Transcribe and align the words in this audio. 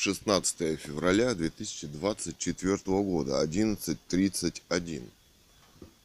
16 0.00 0.80
февраля 0.80 1.34
2024 1.34 2.76
года, 3.02 3.44
11.31. 3.44 5.02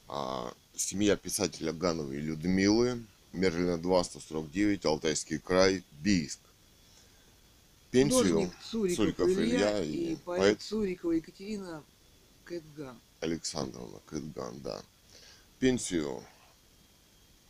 А, 0.09 0.53
семья 0.75 1.15
писателя 1.15 1.71
Гановой 1.71 2.17
Людмилы, 2.17 3.01
Мерлина 3.31 3.77
2, 3.77 4.03
149, 4.03 4.85
Алтайский 4.85 5.39
край, 5.39 5.81
Бийск. 6.01 6.39
Пенсию 7.91 8.23
Художник 8.23 8.51
Цуриков, 8.69 8.97
Цуриков 8.97 9.29
Илья 9.29 9.81
Илья 9.81 9.83
и, 9.83 9.91
и 9.91 10.15
поэт, 10.17 10.39
поэт 10.41 10.61
Цурикова 10.61 11.11
Екатерина 11.13 11.81
Кэтган. 12.43 12.99
Александровна 13.21 13.99
Кэтган, 14.07 14.59
да. 14.59 14.81
Пенсию 15.59 16.21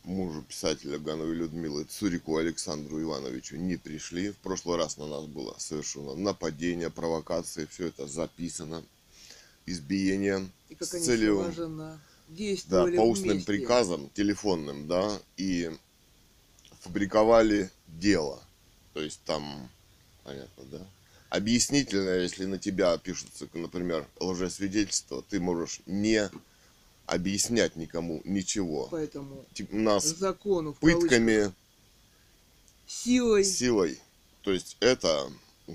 мужу 0.06 0.42
писателя 0.42 0.98
Гановой 0.98 1.34
Людмилы 1.34 1.84
Цурику 1.84 2.36
Александру 2.36 3.02
Ивановичу 3.02 3.56
не 3.56 3.76
пришли. 3.76 4.30
В 4.30 4.36
прошлый 4.36 4.78
раз 4.78 4.96
на 4.96 5.06
нас 5.06 5.26
было 5.26 5.54
совершено 5.58 6.14
нападение, 6.14 6.90
провокации, 6.90 7.66
все 7.70 7.88
это 7.88 8.06
записано, 8.06 8.84
избиение 9.66 10.48
И 10.68 10.74
как 10.76 10.88
с 10.88 10.94
они 10.94 11.04
целью, 11.04 11.42
слаженно 11.42 12.00
да, 12.68 12.86
по 12.86 13.00
устным 13.02 13.32
вместе. 13.32 13.46
приказам, 13.46 14.08
телефонным, 14.14 14.86
да, 14.86 15.20
и 15.36 15.70
фабриковали 16.80 17.70
дело. 17.88 18.40
То 18.94 19.00
есть 19.00 19.20
там, 19.24 19.68
понятно, 20.22 20.64
да, 20.70 20.86
объяснительное, 21.30 22.22
если 22.22 22.44
на 22.46 22.58
тебя 22.58 22.96
пишутся, 22.98 23.48
например, 23.52 24.06
лжесвидетельство, 24.20 25.22
ты 25.28 25.40
можешь 25.40 25.80
не 25.86 26.30
объяснять 27.06 27.76
никому 27.76 28.20
ничего. 28.24 28.88
Поэтому 28.90 29.44
Типа, 29.54 29.74
нас 29.74 30.04
закону 30.04 30.74
пытками, 30.74 31.52
силой 32.86 33.44
силой. 33.44 33.98
То 34.42 34.52
есть 34.52 34.76
это 34.80 35.28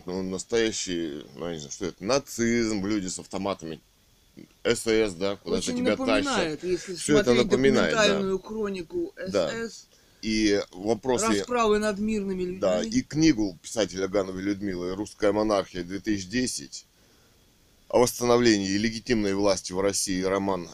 ну, 0.06 0.22
настоящий, 0.24 1.26
ну, 1.36 1.48
я 1.48 1.54
не 1.54 1.60
знаю, 1.60 1.72
что 1.72 1.86
это, 1.88 2.04
нацизм, 2.04 2.86
люди 2.86 3.08
с 3.08 3.20
автоматами, 3.20 3.82
СС, 4.64 5.14
да, 5.14 5.36
куда-то 5.36 5.74
тебя 5.74 5.98
тащат. 5.98 6.08
напоминает, 6.08 6.64
если 6.64 6.96
Всё 6.96 7.20
это 7.20 7.34
напоминает, 7.34 7.94
да. 7.94 8.38
хронику 8.38 9.14
Да. 9.28 9.50
СС, 9.68 9.88
И 10.22 10.62
вопросы, 10.72 11.28
расправы 11.28 11.80
над 11.80 12.00
мирными 12.00 12.44
людьми. 12.44 12.60
да, 12.60 12.82
и 12.84 13.02
книгу 13.02 13.58
писателя 13.62 14.08
Гановой 14.08 14.42
Людмилы 14.42 14.96
«Русская 14.96 15.34
монархия-2010» 15.34 16.86
о 17.90 18.00
восстановлении 18.00 18.78
легитимной 18.78 19.34
власти 19.34 19.74
в 19.74 19.82
России, 19.82 20.22
роман, 20.22 20.70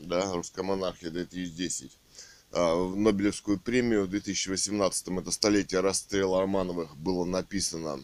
да, 0.00 0.32
«Русская 0.32 0.62
монархия-2010», 0.62 1.90
а, 2.52 2.74
в 2.74 2.96
Нобелевскую 2.96 3.58
премию 3.58 4.04
в 4.04 4.08
2018 4.08 5.08
это 5.18 5.30
столетие 5.30 5.80
расстрела 5.80 6.40
Романовых 6.40 6.96
было 6.96 7.24
написано. 7.24 8.00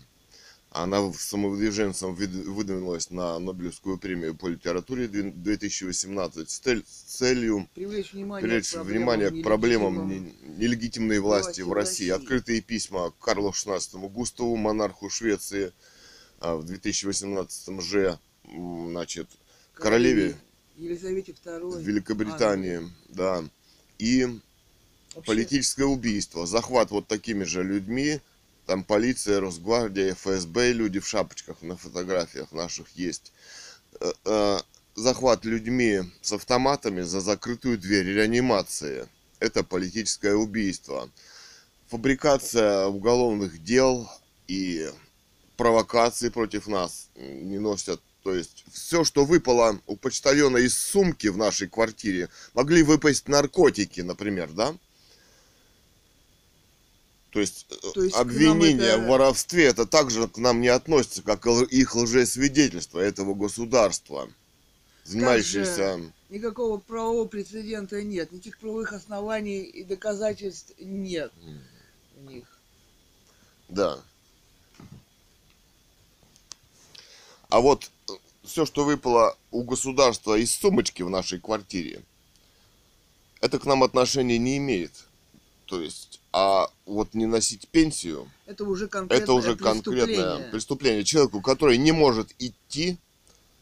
Она 0.70 1.12
самовыдвиженцем 1.12 2.14
выд- 2.16 2.48
выдвинулась 2.50 3.08
на 3.10 3.38
Нобелевскую 3.38 3.96
премию 3.96 4.34
по 4.34 4.48
литературе 4.48 5.06
две- 5.06 5.30
2018 5.30 6.50
с 6.50 6.58
цель- 6.58 6.84
с 6.84 7.16
целью 7.16 7.68
Привлечь 7.74 8.12
внимание, 8.12 8.42
привлечь 8.48 8.70
к 8.70 8.72
проблемам 8.72 9.14
внимание 9.20 9.40
к 9.40 9.44
проблемам 9.44 10.08
нелегитимной 10.58 11.20
власти 11.20 11.46
власти 11.46 11.60
в 11.62 11.72
России. 11.72 12.08
России. 12.10 12.22
Открытые 12.22 12.60
письма 12.60 13.12
Карлу 13.20 13.50
XVI 13.50 14.08
Густаву, 14.08 14.56
монарху 14.56 15.08
Швеции, 15.10 15.72
а, 16.40 16.56
в 16.56 16.64
2018 16.64 17.80
же, 17.80 18.18
значит, 18.44 19.28
королеве 19.74 20.36
Елизавете 20.76 21.32
II. 21.32 21.82
Великобритании, 21.82 22.80
да, 23.08 23.44
и 23.98 24.24
Вообще, 25.14 25.26
политическое 25.26 25.84
убийство, 25.84 26.46
захват 26.46 26.90
вот 26.90 27.06
такими 27.06 27.44
же 27.44 27.62
людьми, 27.62 28.20
там 28.66 28.82
полиция, 28.82 29.40
Росгвардия, 29.40 30.14
ФСБ, 30.14 30.72
люди 30.72 30.98
в 30.98 31.06
шапочках 31.06 31.62
на 31.62 31.76
фотографиях 31.76 32.50
наших 32.52 32.90
есть. 32.96 33.32
Э, 34.00 34.12
э, 34.24 34.58
Захват 34.96 35.44
людьми 35.44 36.02
с 36.22 36.32
автоматами 36.32 37.00
за 37.02 37.20
закрытую 37.20 37.78
дверь 37.78 38.06
реанимации. 38.06 39.08
Это 39.40 39.64
политическое 39.64 40.34
убийство. 40.34 41.10
Фабрикация 41.88 42.86
уголовных 42.86 43.62
дел 43.62 44.08
и 44.46 44.88
провокации 45.56 46.28
против 46.28 46.68
нас 46.68 47.08
не 47.16 47.58
носят. 47.58 48.00
То 48.24 48.34
есть 48.34 48.64
все, 48.72 49.04
что 49.04 49.26
выпало 49.26 49.78
у 49.86 49.96
почтальона 49.96 50.56
из 50.56 50.76
сумки 50.76 51.26
в 51.26 51.36
нашей 51.36 51.68
квартире, 51.68 52.30
могли 52.54 52.82
выпасть 52.82 53.28
наркотики, 53.28 54.00
например, 54.00 54.50
да? 54.50 54.74
То 57.30 57.40
есть, 57.40 57.66
э, 57.68 57.74
То 57.92 58.02
есть 58.02 58.16
обвинение 58.16 58.92
это- 58.92 58.98
в 59.00 59.08
воровстве 59.08 59.64
это 59.64 59.84
также 59.84 60.26
к 60.26 60.38
нам 60.38 60.62
не 60.62 60.68
относится, 60.68 61.20
как 61.20 61.44
их 61.46 61.94
лжесвидетельство 61.94 62.98
этого 62.98 63.34
государства, 63.34 64.30
занимающееся... 65.04 66.00
Никакого 66.30 66.78
правового 66.78 67.28
прецедента 67.28 68.02
нет, 68.02 68.32
никаких 68.32 68.58
правовых 68.58 68.94
оснований 68.94 69.60
и 69.64 69.84
доказательств 69.84 70.72
нет 70.78 71.30
у 72.16 72.20
них. 72.30 72.46
Да. 73.68 74.02
А 77.54 77.60
вот 77.60 77.88
все, 78.42 78.66
что 78.66 78.84
выпало 78.84 79.36
у 79.52 79.62
государства 79.62 80.34
из 80.36 80.52
сумочки 80.52 81.02
в 81.02 81.08
нашей 81.08 81.38
квартире, 81.38 82.02
это 83.40 83.60
к 83.60 83.64
нам 83.64 83.84
отношения 83.84 84.38
не 84.38 84.56
имеет. 84.56 84.90
То 85.66 85.80
есть, 85.80 86.20
а 86.32 86.66
вот 86.84 87.14
не 87.14 87.26
носить 87.26 87.68
пенсию, 87.68 88.28
Это 88.46 88.64
уже 88.64 88.88
конкретное 88.88 89.22
это 89.22 89.32
уже 89.34 89.54
конкретное 89.54 90.06
преступление. 90.06 90.50
преступление. 90.50 91.04
Человеку, 91.04 91.40
который 91.42 91.78
не 91.78 91.92
может 91.92 92.34
идти, 92.40 92.96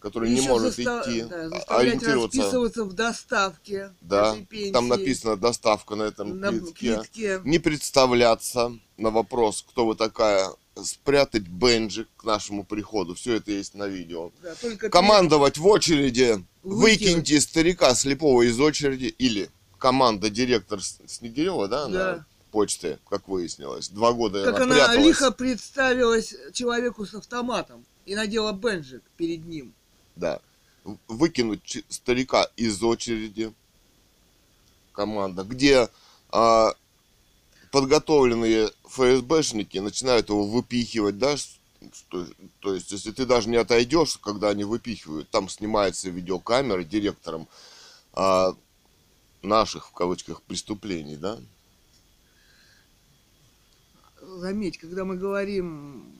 который 0.01 0.31
не 0.31 0.37
Ещё 0.41 0.49
может 0.49 0.79
заста- 0.79 1.03
идти, 1.03 1.23
да, 1.25 1.59
ориентироваться. 1.69 2.39
расписываться 2.39 2.85
в 2.85 2.95
доставке 2.95 3.93
Да, 4.01 4.39
там 4.73 4.89
написано 4.89 5.37
доставка 5.37 5.97
на 5.97 6.05
этом 6.05 6.41
на 6.41 6.49
квитке. 6.49 6.73
квитке. 6.97 7.41
не 7.45 7.59
представляться 7.59 8.73
на 8.97 9.11
вопрос, 9.11 9.63
кто 9.69 9.85
вы 9.85 9.97
такая, 9.97 10.51
спрятать 10.83 11.43
бенджик 11.49 12.09
к 12.17 12.25
нашему 12.25 12.65
приходу. 12.65 13.15
Все 13.15 13.35
это 13.35 13.51
есть 13.53 13.75
на 13.75 13.87
видео. 13.87 14.33
Да, 14.43 14.55
Командовать 14.89 15.59
в 15.59 15.67
очереди, 15.67 16.45
Выкинуть. 16.63 17.01
выкиньте 17.01 17.41
старика 17.41 17.95
слепого 17.95 18.43
из 18.43 18.59
очереди 18.61 19.15
или 19.19 19.51
команда 19.79 20.31
директор 20.31 20.81
Снегирева, 20.83 21.69
да, 21.69 21.89
Да. 21.89 22.17
на 22.17 22.27
почте, 22.51 22.99
как 23.09 23.29
выяснилось. 23.29 23.89
Два 23.89 24.13
года 24.13 24.45
Как 24.45 24.61
она 24.61 24.85
она 24.85 24.95
лихо 24.97 25.31
представилась 25.33 26.35
человеку 26.53 27.05
с 27.07 27.15
автоматом 27.15 27.85
и 28.07 28.15
надела 28.15 28.53
бенджик 28.53 29.03
перед 29.17 29.45
ним. 29.47 29.75
Да. 30.17 30.41
Выкинуть 31.09 31.85
старика 31.89 32.49
из 32.57 32.83
очереди. 32.83 33.53
Команда. 34.93 35.43
Где 35.45 35.89
а, 36.31 36.73
подготовленные 37.73 38.71
ФСБшники 38.85 39.79
начинают 39.79 40.29
его 40.29 40.47
выпихивать, 40.47 41.19
да, 41.19 41.37
что- 41.37 42.29
то 42.61 42.75
есть, 42.75 42.93
если 42.93 43.11
ты 43.11 43.27
даже 43.27 43.49
не 43.49 43.57
отойдешь, 43.57 44.19
когда 44.19 44.51
они 44.51 44.63
выпихивают, 44.63 45.31
там 45.31 45.49
снимается 45.49 46.11
видеокамера 46.11 46.85
директором 46.85 47.49
а, 48.15 48.55
наших, 49.41 49.89
в 49.89 49.93
кавычках, 49.93 50.43
преступлений, 50.43 51.17
да? 51.17 51.39
Заметь, 54.21 54.77
когда 54.77 55.07
мы 55.07 55.17
говорим 55.17 56.15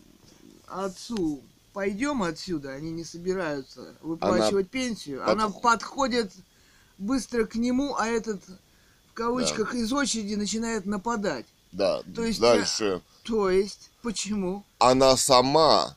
отцу, 0.67 1.43
пойдем 1.75 2.23
отсюда, 2.23 2.71
они 2.71 2.91
не 2.91 3.05
собираются 3.05 3.95
выплачивать 4.01 4.71
пенсию, 4.71 5.31
она 5.31 5.49
подх- 5.49 5.61
подходит 5.61 6.33
быстро 6.97 7.45
к 7.45 7.57
нему, 7.57 7.95
а 7.97 8.07
этот 8.07 8.43
в 9.13 9.15
кавычках 9.15 9.75
из 9.75 9.93
очереди 9.93 10.35
начинает 10.35 10.87
нападать. 10.87 11.45
Да, 11.71 12.03
То 12.15 12.25
есть, 12.25 12.41
дальше. 12.41 13.03
То 13.25 13.51
есть, 13.51 13.91
почему? 14.03 14.65
она 14.79 15.17
сама, 15.17 15.97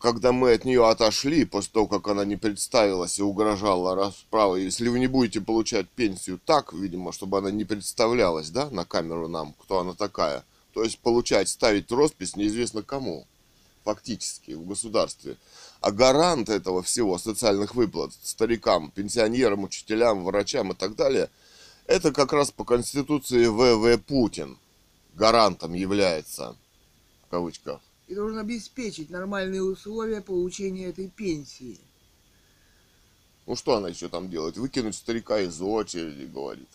когда 0.00 0.32
мы 0.32 0.52
от 0.52 0.64
нее 0.64 0.86
отошли, 0.88 1.44
после 1.44 1.70
того, 1.72 1.86
как 1.86 2.08
она 2.08 2.24
не 2.24 2.36
представилась 2.36 3.18
и 3.18 3.22
угрожала 3.22 3.94
расправой, 3.94 4.64
если 4.64 4.88
вы 4.88 4.98
не 4.98 5.06
будете 5.06 5.40
получать 5.40 5.88
пенсию 5.88 6.40
так, 6.44 6.72
видимо, 6.72 7.12
чтобы 7.12 7.38
она 7.38 7.50
не 7.52 7.64
представлялась, 7.64 8.50
да, 8.50 8.70
на 8.70 8.84
камеру 8.84 9.28
нам, 9.28 9.54
кто 9.60 9.78
она 9.78 9.94
такая, 9.94 10.44
то 10.74 10.82
есть 10.82 10.98
получать, 10.98 11.48
ставить 11.48 11.90
роспись 11.92 12.36
неизвестно 12.36 12.82
кому, 12.82 13.26
фактически, 13.84 14.52
в 14.52 14.66
государстве. 14.66 15.36
А 15.80 15.92
гарант 15.92 16.48
этого 16.48 16.82
всего, 16.82 17.18
социальных 17.18 17.76
выплат 17.76 18.12
старикам, 18.22 18.90
пенсионерам, 18.90 19.62
учителям, 19.62 20.24
врачам 20.24 20.72
и 20.72 20.74
так 20.74 20.96
далее, 20.96 21.30
это 21.88 22.12
как 22.12 22.32
раз 22.32 22.52
по 22.52 22.64
Конституции 22.64 23.46
ВВ 23.46 24.00
Путин 24.04 24.58
гарантом 25.14 25.72
является, 25.72 26.54
в 27.26 27.30
кавычках. 27.30 27.80
И 28.06 28.14
должен 28.14 28.38
обеспечить 28.38 29.10
нормальные 29.10 29.62
условия 29.62 30.20
получения 30.20 30.86
этой 30.86 31.08
пенсии. 31.08 31.80
Ну 33.46 33.56
что 33.56 33.76
она 33.76 33.88
еще 33.88 34.08
там 34.08 34.30
делает? 34.30 34.58
Выкинуть 34.58 34.94
старика 34.94 35.40
из 35.40 35.60
очереди, 35.60 36.24
говорит. 36.24 36.68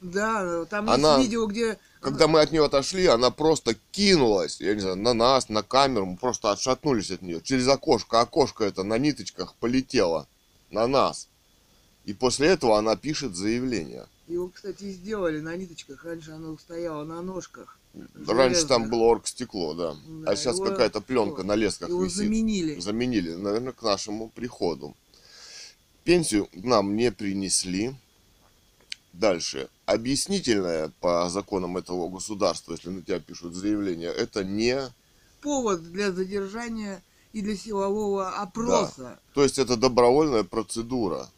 Да, 0.00 0.64
там 0.66 0.88
Она- 0.88 1.16
есть 1.16 1.26
видео, 1.26 1.46
где... 1.46 1.76
Когда 2.00 2.28
мы 2.28 2.40
от 2.40 2.52
нее 2.52 2.64
отошли, 2.64 3.06
она 3.06 3.30
просто 3.30 3.74
кинулась, 3.90 4.60
я 4.60 4.74
не 4.74 4.80
знаю, 4.80 4.96
на 4.96 5.12
нас, 5.12 5.48
на 5.48 5.62
камеру, 5.62 6.06
мы 6.06 6.16
просто 6.16 6.50
отшатнулись 6.52 7.10
от 7.10 7.22
нее. 7.22 7.42
Через 7.42 7.68
окошко, 7.68 8.20
окошко 8.20 8.64
это 8.64 8.84
на 8.84 8.96
ниточках 8.98 9.54
полетело 9.56 10.26
на 10.70 10.86
нас. 10.86 11.28
И 12.10 12.12
после 12.12 12.48
этого 12.48 12.76
она 12.76 12.96
пишет 12.96 13.36
заявление. 13.36 14.04
Его, 14.26 14.48
кстати, 14.48 14.82
и 14.82 14.90
сделали 14.90 15.38
на 15.38 15.56
ниточках. 15.56 16.04
Раньше 16.04 16.32
оно 16.32 16.58
стояло 16.58 17.04
на 17.04 17.22
ножках. 17.22 17.78
Раньше 18.26 18.66
там 18.66 18.82
Железных. 18.82 18.90
было 18.90 19.02
оргстекло, 19.04 19.74
да. 19.74 19.96
Да, 20.08 20.32
а 20.32 20.34
сейчас 20.34 20.56
его- 20.56 20.66
какая-то 20.66 21.00
пленка 21.02 21.44
на 21.44 21.54
лесках 21.54 21.88
Его 21.88 22.02
висит. 22.02 22.16
заменили. 22.16 22.80
Заменили, 22.80 23.34
наверное, 23.34 23.72
к 23.72 23.80
нашему 23.82 24.28
приходу. 24.28 24.96
Пенсию 26.02 26.48
нам 26.52 26.96
не 26.96 27.12
принесли. 27.12 27.94
Дальше. 29.12 29.68
Объяснительное 29.86 30.90
по 30.98 31.30
законам 31.30 31.76
этого 31.76 32.08
государства, 32.08 32.72
если 32.72 32.90
на 32.90 33.02
тебя 33.02 33.20
пишут 33.20 33.54
заявление, 33.54 34.10
это 34.10 34.42
не... 34.42 34.80
Повод 35.42 35.92
для 35.92 36.10
задержания 36.10 37.04
и 37.32 37.40
для 37.40 37.56
силового 37.56 38.30
опроса. 38.30 39.20
То 39.32 39.44
есть 39.44 39.60
это 39.60 39.76
добровольная 39.76 40.42
процедура. 40.42 41.28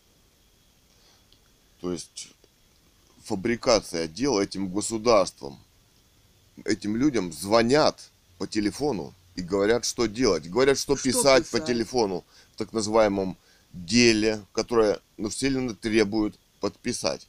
То 1.83 1.93
есть 1.93 2.29
фабрикация 3.25 4.07
дела 4.07 4.41
этим 4.41 4.69
государством. 4.73 5.59
Этим 6.65 6.97
людям 6.97 7.33
звонят 7.33 8.11
по 8.39 8.47
телефону 8.47 9.13
и 9.35 9.43
говорят, 9.43 9.85
что 9.85 10.07
делать. 10.07 10.49
Говорят, 10.49 10.79
что, 10.79 10.97
Что 10.97 11.05
писать, 11.05 11.45
по 11.51 11.59
писать? 11.59 11.67
телефону 11.67 12.25
в 12.55 12.57
так 12.59 12.73
называемом 12.73 13.37
деле, 13.73 14.45
которое 14.53 15.01
населенно 15.17 15.75
требует 15.75 16.39
подписать 16.61 17.27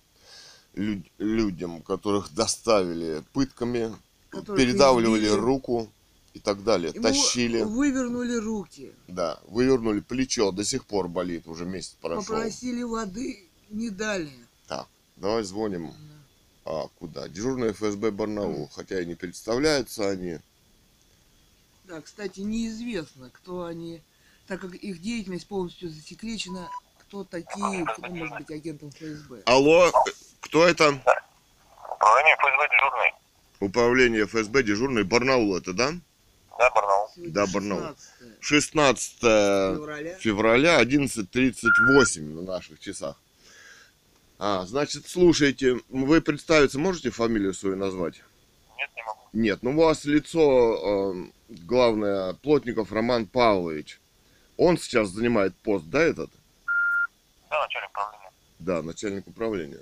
Лю- 0.76 1.04
людям, 1.18 1.82
которых 1.82 2.32
доставили 2.36 3.24
пытками, 3.34 3.96
Которых 4.30 4.60
передавливали 4.62 5.26
избили. 5.26 5.40
руку 5.40 5.90
и 6.36 6.40
так 6.40 6.64
далее, 6.64 6.92
Ему 6.94 7.02
тащили. 7.04 7.62
вывернули 7.64 8.36
руки. 8.36 8.92
Да, 9.08 9.40
вывернули 9.48 10.00
плечо, 10.02 10.52
до 10.52 10.64
сих 10.64 10.86
пор 10.86 11.08
болит, 11.08 11.48
уже 11.48 11.66
месяц 11.66 11.96
прошел. 12.02 12.24
Попросили 12.24 12.84
воды, 12.84 13.48
не 13.70 13.90
дали. 13.90 14.32
Давай 15.16 15.44
звоним. 15.44 15.94
А, 16.66 16.88
куда? 17.00 17.28
Дежурный 17.28 17.74
ФСБ 17.74 18.12
Барнаул. 18.12 18.70
Хотя 18.74 19.02
и 19.02 19.06
не 19.06 19.16
представляются 19.16 20.10
они. 20.10 20.40
Да, 21.86 22.02
кстати, 22.02 22.40
неизвестно, 22.40 23.30
кто 23.34 23.66
они, 23.66 24.02
так 24.48 24.62
как 24.62 24.74
их 24.74 25.02
деятельность 25.02 25.48
полностью 25.48 25.90
засекречена, 25.90 26.70
кто 27.00 27.24
такие, 27.26 27.86
кто 27.86 28.08
может 28.10 28.38
быть 28.38 28.52
агентом 28.52 28.90
ФСБ. 28.92 29.44
Алло, 29.46 29.92
кто 30.40 30.66
это? 30.66 30.90
Управление 31.90 32.36
ФСБ 32.38 32.70
дежурный. 32.72 33.14
Управление 33.60 34.26
ФСБ 34.26 34.64
дежурный 34.64 35.04
Барнаул 35.04 35.56
это, 35.58 35.74
да? 35.74 35.92
Да, 36.58 36.70
Барнаул. 36.72 37.10
Сегодня 37.14 37.34
Да, 37.34 37.46
Барнаул. 37.48 37.82
16 38.40 38.40
16 38.40 39.14
февраля. 39.20 40.16
февраля 40.20 40.82
11.38 40.82 42.22
на 42.22 42.42
наших 42.44 42.80
часах. 42.80 43.18
А, 44.46 44.66
значит, 44.66 45.08
слушайте, 45.08 45.80
вы 45.88 46.20
представиться 46.20 46.78
можете 46.78 47.12
фамилию 47.12 47.54
свою 47.54 47.78
назвать? 47.78 48.22
Нет, 48.78 48.90
не 48.94 49.04
могу. 49.04 49.20
Нет, 49.32 49.60
ну 49.64 49.72
у 49.72 49.86
вас 49.86 50.04
лицо, 50.04 51.14
э, 51.16 51.32
главное, 51.48 52.34
Плотников 52.34 52.92
Роман 52.92 53.26
Павлович. 53.26 54.02
Он 54.58 54.78
сейчас 54.78 55.12
занимает 55.12 55.56
пост, 55.56 55.86
да, 55.86 56.02
этот? 56.02 56.30
Да, 57.50 57.62
начальник 57.62 57.90
управления. 57.92 58.32
Да, 58.60 58.82
начальник 58.82 59.28
управления. 59.28 59.80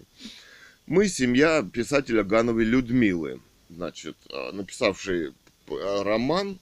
Мы 0.86 1.08
семья 1.08 1.64
писателя 1.64 2.24
Гановой 2.24 2.66
Людмилы, 2.66 3.42
значит, 3.68 4.16
э, 4.30 4.52
написавшей 4.52 5.30
э, 5.70 6.02
роман 6.04 6.60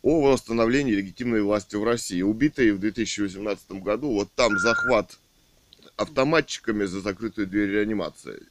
о 0.00 0.22
восстановлении 0.22 0.94
легитимной 0.94 1.42
власти 1.42 1.76
в 1.76 1.84
России, 1.84 2.22
убитой 2.22 2.70
в 2.70 2.78
2018 2.78 3.72
году. 3.72 4.12
Вот 4.12 4.32
там 4.32 4.58
захват 4.58 5.18
автоматчиками 5.98 6.84
за 6.84 7.00
закрытую 7.00 7.46
дверь 7.46 7.70
реанимации. 7.70 8.42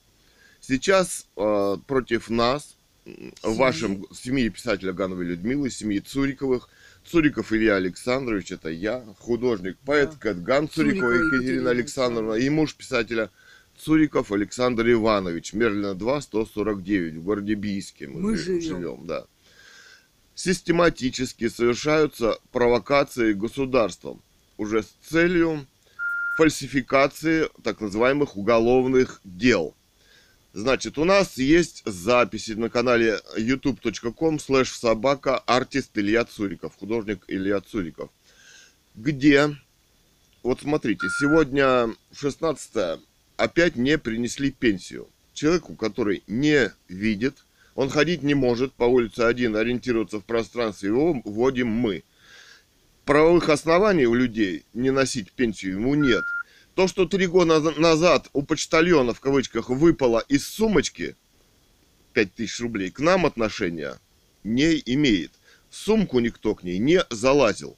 Сейчас 0.60 1.28
э, 1.38 1.78
против 1.88 2.30
нас, 2.30 2.76
Семьи. 3.06 3.32
вашим 3.58 4.06
семьи 4.14 4.50
писателя 4.50 4.92
Гановой 4.94 5.26
Людмилы, 5.26 5.70
семьи 5.70 6.00
Цуриковых, 6.00 6.70
Цуриков 7.06 7.54
Илья 7.54 7.76
Александрович, 7.78 8.52
это 8.52 8.70
я, 8.70 9.02
художник, 9.20 9.78
поэт 9.86 10.12
Да. 10.12 10.18
Кэтган 10.20 10.68
Цурикова 10.70 11.00
Цурикова 11.00 11.12
Екатерина 11.14 11.36
Екатерина 11.38 11.70
Александровна 11.70 12.34
и 12.34 12.50
муж 12.50 12.76
писателя 12.76 13.30
Цуриков 13.78 14.32
Александр 14.34 14.92
Иванович, 14.92 15.54
Мерлина 15.54 15.96
2, 15.96 16.22
149, 16.22 17.14
в 17.16 17.24
городе 17.24 17.54
Бийске 17.54 18.08
мы, 18.08 18.20
Мы 18.20 18.36
жи- 18.38 18.60
живем. 18.60 19.06
да. 19.08 19.26
Систематически 20.36 21.48
совершаются 21.48 22.38
провокации 22.52 23.34
государством 23.34 24.22
уже 24.58 24.84
с 24.84 24.94
целью 25.10 25.66
фальсификации 26.38 27.50
так 27.64 27.82
называемых 27.82 28.38
уголовных 28.38 29.22
дел. 29.24 29.76
Значит, 30.54 31.00
у 31.00 31.04
нас 31.04 31.38
есть 31.38 31.82
записи 31.86 32.52
на 32.52 32.70
канале 32.70 33.20
youtube.com 33.36 34.36
slash 34.36 34.66
собака 34.66 35.40
артист 35.40 35.98
Илья 35.98 36.26
Цуриков, 36.26 36.76
художник 36.80 37.24
Илья 37.28 37.60
Цуриков, 37.60 38.12
где, 38.94 39.56
вот 40.44 40.62
смотрите, 40.62 41.08
сегодня 41.20 41.90
16 42.16 43.02
опять 43.36 43.76
не 43.76 43.98
принесли 43.98 44.52
пенсию. 44.52 45.08
Человеку, 45.34 45.76
который 45.76 46.24
не 46.28 46.72
видит, 46.88 47.46
он 47.74 47.90
ходить 47.90 48.22
не 48.22 48.36
может 48.36 48.74
по 48.74 48.84
улице 48.84 49.22
один, 49.22 49.56
ориентироваться 49.56 50.20
в 50.20 50.26
пространстве, 50.26 50.90
его 50.90 51.20
вводим 51.26 51.68
мы. 51.68 52.04
Правовых 53.08 53.48
оснований 53.48 54.06
у 54.06 54.14
людей 54.14 54.66
не 54.74 54.92
носить 54.92 55.32
пенсию 55.32 55.76
ему 55.76 55.96
нет. 55.96 56.26
То, 56.76 56.90
что 56.90 57.06
три 57.06 57.26
года 57.26 57.54
наз- 57.54 57.80
назад 57.80 58.30
у 58.34 58.44
почтальона, 58.44 59.14
в 59.14 59.22
кавычках, 59.22 59.70
выпало 59.70 60.22
из 60.28 60.46
сумочки 60.46 61.16
5000 62.12 62.60
рублей, 62.60 62.92
к 62.92 63.00
нам 63.00 63.26
отношения 63.26 63.98
не 64.44 64.84
имеет. 64.86 65.32
Сумку 65.70 66.20
никто 66.20 66.54
к 66.54 66.64
ней 66.64 66.80
не 66.80 67.02
залазил. 67.10 67.78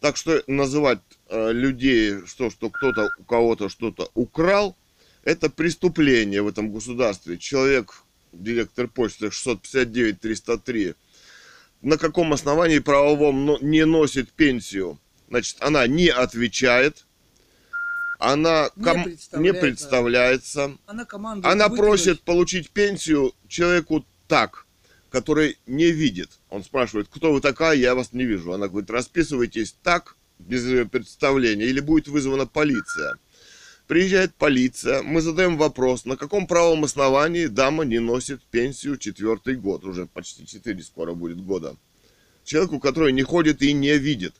Так 0.00 0.16
что 0.16 0.42
называть 0.46 1.00
э, 1.28 1.52
людей, 1.52 2.24
что, 2.26 2.48
что 2.48 2.70
кто-то 2.70 3.10
у 3.18 3.24
кого-то 3.24 3.68
что-то 3.68 4.10
украл, 4.14 4.78
это 5.24 5.50
преступление 5.50 6.40
в 6.40 6.48
этом 6.48 6.72
государстве. 6.72 7.36
Человек, 7.36 8.02
директор 8.32 8.88
почты 8.88 9.26
659-303, 9.26 10.94
на 11.82 11.96
каком 11.98 12.32
основании 12.32 12.78
правовом 12.78 13.56
не 13.60 13.84
носит 13.84 14.30
пенсию? 14.32 14.98
Значит, 15.28 15.56
она 15.60 15.86
не 15.86 16.08
отвечает, 16.08 17.06
она 18.18 18.70
Не 18.76 18.84
ком- 18.84 19.42
не 19.42 19.52
представляется. 19.54 20.76
Она 20.86 21.04
командует 21.04 21.52
она 21.52 21.68
выкинуть. 21.68 21.78
просит 21.80 22.22
получить 22.22 22.70
пенсию 22.70 23.32
человеку 23.48 24.04
так, 24.28 24.66
который 25.08 25.56
не 25.66 25.90
видит. 25.90 26.30
Он 26.50 26.62
спрашивает, 26.62 27.08
кто 27.10 27.32
вы 27.32 27.40
такая, 27.40 27.76
я 27.76 27.94
вас 27.94 28.12
не 28.12 28.24
вижу. 28.24 28.52
Она 28.52 28.68
говорит, 28.68 28.90
расписывайтесь 28.90 29.74
так, 29.82 30.16
без 30.38 30.64
ее 30.66 30.86
представления, 30.86 31.66
или 31.66 31.80
будет 31.80 32.08
вызвана 32.08 32.46
полиция. 32.46 33.16
Приезжает 33.90 34.32
полиция, 34.36 35.02
мы 35.02 35.20
задаем 35.20 35.56
вопрос, 35.56 36.04
на 36.04 36.16
каком 36.16 36.46
правом 36.46 36.84
основании 36.84 37.46
дама 37.46 37.84
не 37.84 37.98
носит 37.98 38.40
пенсию 38.40 38.96
четвертый 38.98 39.56
год, 39.56 39.84
уже 39.84 40.06
почти 40.06 40.46
четыре 40.46 40.80
скоро 40.84 41.14
будет 41.14 41.44
года. 41.44 41.76
Человеку, 42.44 42.78
который 42.78 43.12
не 43.12 43.22
ходит 43.22 43.62
и 43.62 43.72
не 43.72 43.98
видит. 43.98 44.32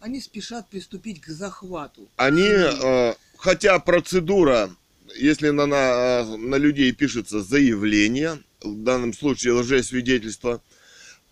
Они 0.00 0.22
спешат 0.22 0.70
приступить 0.70 1.20
к 1.20 1.28
захвату. 1.28 2.08
Они, 2.16 2.48
э, 2.48 3.12
хотя 3.36 3.78
процедура, 3.78 4.70
если 5.14 5.50
на, 5.50 5.66
на, 5.66 6.24
на 6.24 6.56
людей 6.56 6.92
пишется 6.92 7.42
заявление, 7.42 8.42
в 8.62 8.82
данном 8.82 9.12
случае 9.12 9.52
лжесвидетельство, 9.52 10.62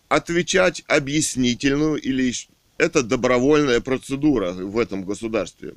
отвечать 0.09 0.83
объяснительную 0.85 1.99
или 1.99 2.31
это 2.77 3.01
добровольная 3.01 3.81
процедура 3.81 4.51
в 4.51 4.77
этом 4.77 5.05
государстве. 5.05 5.73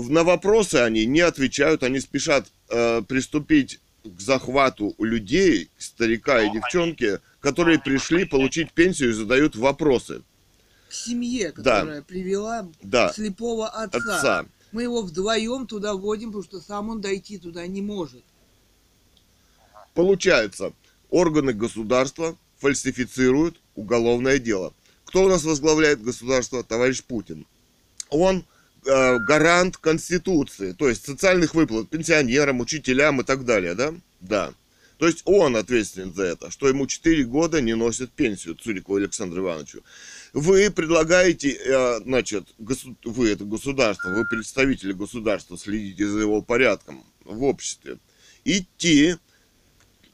В- 0.00 0.10
На 0.10 0.24
вопросы 0.24 0.76
они 0.76 1.04
не 1.04 1.20
отвечают, 1.20 1.82
они 1.82 2.00
спешат 2.00 2.46
э, 2.70 3.02
приступить 3.02 3.80
к 4.02 4.18
захвату 4.20 4.94
людей, 4.98 5.68
старика 5.78 6.42
и 6.42 6.50
девчонки, 6.50 7.18
которые 7.40 7.78
пришли 7.78 8.24
получить 8.24 8.72
пенсию 8.72 9.10
и 9.10 9.12
задают 9.12 9.56
вопросы. 9.56 10.22
К 10.88 10.92
семье, 10.94 11.52
Да. 11.56 11.80
которая 11.80 12.02
привела 12.02 12.66
Да, 12.82 13.12
слепого 13.12 13.68
отца. 13.68 13.98
отца. 13.98 14.46
Мы 14.72 14.84
его 14.84 15.02
вдвоем 15.02 15.66
туда 15.66 15.94
вводим, 15.94 16.28
потому 16.28 16.44
что 16.44 16.60
сам 16.60 16.88
он 16.88 17.00
дойти 17.02 17.36
туда 17.38 17.66
не 17.66 17.82
может. 17.82 18.24
Получается, 19.94 20.72
органы 21.10 21.52
государства 21.52 22.36
фальсифицируют 22.58 23.60
уголовное 23.74 24.38
дело. 24.38 24.72
Кто 25.04 25.24
у 25.24 25.28
нас 25.28 25.44
возглавляет 25.44 26.02
государство? 26.02 26.62
Товарищ 26.62 27.02
Путин. 27.02 27.46
Он 28.08 28.44
э, 28.86 29.18
гарант 29.18 29.76
Конституции, 29.76 30.72
то 30.72 30.88
есть 30.88 31.04
социальных 31.04 31.54
выплат 31.54 31.88
пенсионерам, 31.88 32.60
учителям 32.60 33.20
и 33.20 33.24
так 33.24 33.44
далее, 33.44 33.74
да? 33.74 33.94
Да. 34.20 34.52
То 34.98 35.06
есть 35.06 35.22
он 35.24 35.56
ответственен 35.56 36.12
за 36.12 36.24
это, 36.24 36.50
что 36.50 36.68
ему 36.68 36.86
4 36.86 37.24
года 37.24 37.62
не 37.62 37.74
носят 37.74 38.12
пенсию 38.12 38.54
Цурикову 38.54 38.98
Александру 38.98 39.40
Ивановичу. 39.42 39.82
Вы 40.34 40.70
предлагаете, 40.70 41.52
э, 41.52 42.00
значит, 42.04 42.44
госу- 42.58 42.96
вы 43.04 43.30
это 43.30 43.44
государство, 43.44 44.10
вы 44.10 44.26
представители 44.28 44.92
государства, 44.92 45.56
следите 45.56 46.06
за 46.06 46.20
его 46.20 46.42
порядком 46.42 47.02
в 47.24 47.44
обществе, 47.44 47.96
идти 48.44 49.16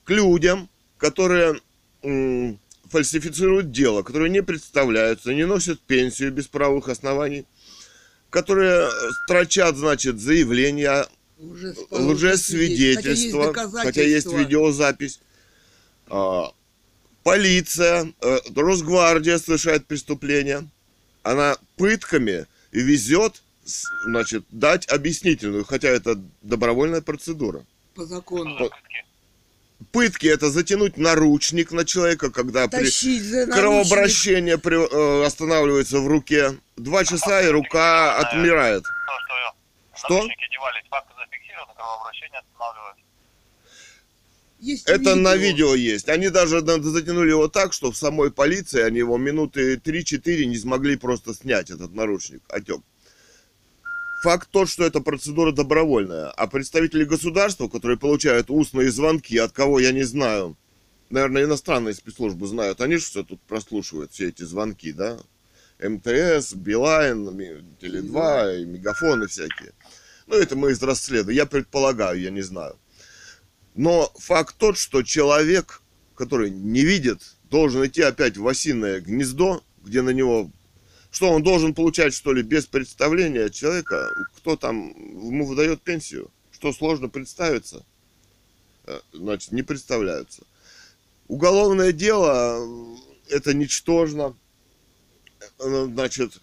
к 0.04 0.10
людям, 0.10 0.68
которые 0.98 1.60
м, 2.02 2.60
фальсифицируют 2.88 3.72
дело, 3.72 4.04
которые 4.04 4.30
не 4.30 4.42
представляются, 4.42 5.34
не 5.34 5.44
носят 5.46 5.80
пенсию 5.80 6.30
без 6.30 6.46
правовых 6.46 6.88
оснований, 6.88 7.44
которые 8.36 8.86
э, 8.86 9.10
строчат, 9.24 9.76
значит, 9.76 10.20
заявления, 10.20 11.06
лжесвидетельства, 11.90 13.54
хотя 13.54 14.02
есть 14.02 14.30
видеозапись. 14.30 15.20
А, 16.08 16.52
полиция, 17.22 18.12
э, 18.20 18.38
Росгвардия 18.54 19.38
совершает 19.38 19.86
преступление. 19.86 20.68
Она 21.22 21.56
пытками 21.76 22.44
везет, 22.72 23.42
значит, 24.04 24.44
дать 24.50 24.86
объяснительную, 24.92 25.64
хотя 25.64 25.88
это 25.88 26.20
добровольная 26.42 27.00
процедура. 27.00 27.64
По 27.94 28.04
закону. 28.04 28.58
Вот. 28.58 28.72
Пытки 29.92 30.26
это 30.26 30.50
затянуть 30.50 30.96
наручник 30.96 31.70
на 31.70 31.84
человека, 31.84 32.30
когда 32.30 32.66
при- 32.66 32.84
Тащить 32.84 33.22
за 33.22 33.46
наручник. 33.46 33.54
кровообращение 33.56 34.58
при- 34.58 34.76
э, 35.22 35.24
останавливается 35.26 36.00
в 36.00 36.06
руке. 36.08 36.56
Два 36.76 37.04
часа 37.04 37.42
и 37.42 37.48
рука 37.48 38.16
отмирает. 38.18 38.82
То, 38.84 38.90
что 39.98 40.06
Что? 40.06 40.14
наручники 40.18 40.50
девались, 40.52 40.84
факты 40.90 41.12
зафиксированы, 41.18 41.72
кровообращение 41.76 42.38
останавливается. 42.40 43.02
Есть 44.60 44.88
Это 44.88 45.14
на 45.14 45.36
видео 45.36 45.74
есть. 45.74 46.08
Они 46.08 46.30
даже 46.30 46.60
затянули 46.60 47.28
его 47.30 47.48
так, 47.48 47.72
что 47.74 47.92
в 47.92 47.96
самой 47.96 48.30
полиции 48.30 48.80
они 48.80 48.98
его 48.98 49.18
минуты 49.18 49.76
3-4 49.76 50.46
не 50.46 50.56
смогли 50.56 50.96
просто 50.96 51.34
снять 51.34 51.70
этот 51.70 51.92
наручник, 51.94 52.42
отек. 52.48 52.80
Факт 54.22 54.48
тот, 54.50 54.68
что 54.68 54.84
эта 54.84 55.00
процедура 55.00 55.52
добровольная. 55.52 56.30
А 56.30 56.46
представители 56.46 57.04
государства, 57.04 57.68
которые 57.68 57.98
получают 57.98 58.50
устные 58.50 58.90
звонки, 58.90 59.36
от 59.36 59.52
кого 59.52 59.78
я 59.78 59.92
не 59.92 60.04
знаю, 60.04 60.56
наверное, 61.10 61.44
иностранные 61.44 61.94
спецслужбы 61.94 62.46
знают, 62.46 62.80
они 62.80 62.96
же 62.96 63.04
все 63.04 63.22
тут 63.22 63.40
прослушивают, 63.42 64.12
все 64.12 64.28
эти 64.28 64.42
звонки, 64.42 64.92
да? 64.92 65.18
МТС, 65.78 66.54
Билайн, 66.54 67.36
Ми- 67.36 67.64
Теле2, 67.80 68.62
и 68.62 68.64
Мегафоны 68.64 69.26
всякие. 69.26 69.72
Ну, 70.26 70.36
это 70.36 70.56
мы 70.56 70.72
из 70.72 70.82
расследования. 70.82 71.36
Я 71.36 71.46
предполагаю, 71.46 72.20
я 72.20 72.30
не 72.30 72.42
знаю. 72.42 72.76
Но 73.74 74.10
факт 74.18 74.56
тот, 74.58 74.78
что 74.78 75.02
человек, 75.02 75.82
который 76.14 76.50
не 76.50 76.80
видит, 76.80 77.20
должен 77.50 77.86
идти 77.86 78.02
опять 78.02 78.36
в 78.36 78.48
осиное 78.48 79.00
гнездо, 79.00 79.62
где 79.84 80.02
на 80.02 80.10
него... 80.10 80.50
Что, 81.16 81.30
он 81.30 81.42
должен 81.42 81.72
получать, 81.72 82.12
что 82.12 82.34
ли, 82.34 82.42
без 82.42 82.66
представления 82.66 83.48
человека? 83.48 84.10
Кто 84.36 84.54
там 84.54 84.88
ему 84.88 85.46
выдает 85.46 85.80
пенсию? 85.80 86.30
Что, 86.50 86.74
сложно 86.74 87.08
представиться? 87.08 87.86
Э, 88.84 89.00
Значит, 89.14 89.52
не 89.52 89.62
представляются. 89.62 90.42
Уголовное 91.26 91.92
дело 91.92 92.58
э, 93.30 93.34
это 93.34 93.54
ничтожно. 93.54 94.36
Э, 95.58 95.86
Значит, 95.86 96.38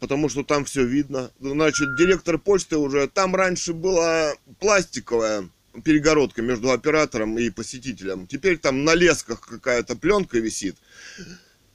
потому 0.00 0.28
что 0.28 0.44
там 0.44 0.66
все 0.66 0.84
видно. 0.84 1.30
Значит, 1.40 1.96
директор 1.96 2.38
почты 2.38 2.76
уже... 2.76 3.08
Там 3.08 3.34
раньше 3.34 3.72
была 3.72 4.34
пластиковая 4.60 5.48
перегородка 5.82 6.42
между 6.42 6.72
оператором 6.72 7.38
и 7.38 7.48
посетителем. 7.48 8.26
Теперь 8.26 8.58
там 8.58 8.84
на 8.84 8.94
лесках 8.94 9.40
какая-то 9.40 9.96
пленка 9.96 10.40
висит. 10.40 10.76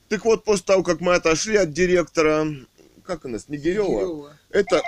Так 0.10 0.26
вот, 0.26 0.44
после 0.44 0.66
того, 0.66 0.84
как 0.84 1.02
мы 1.02 1.14
отошли 1.16 1.56
от 1.56 1.72
директора, 1.72 2.48
как 3.06 3.26
она, 3.26 3.40
Снегирева, 3.40 3.86
Снегирева. 3.86 4.38
это 4.50 4.82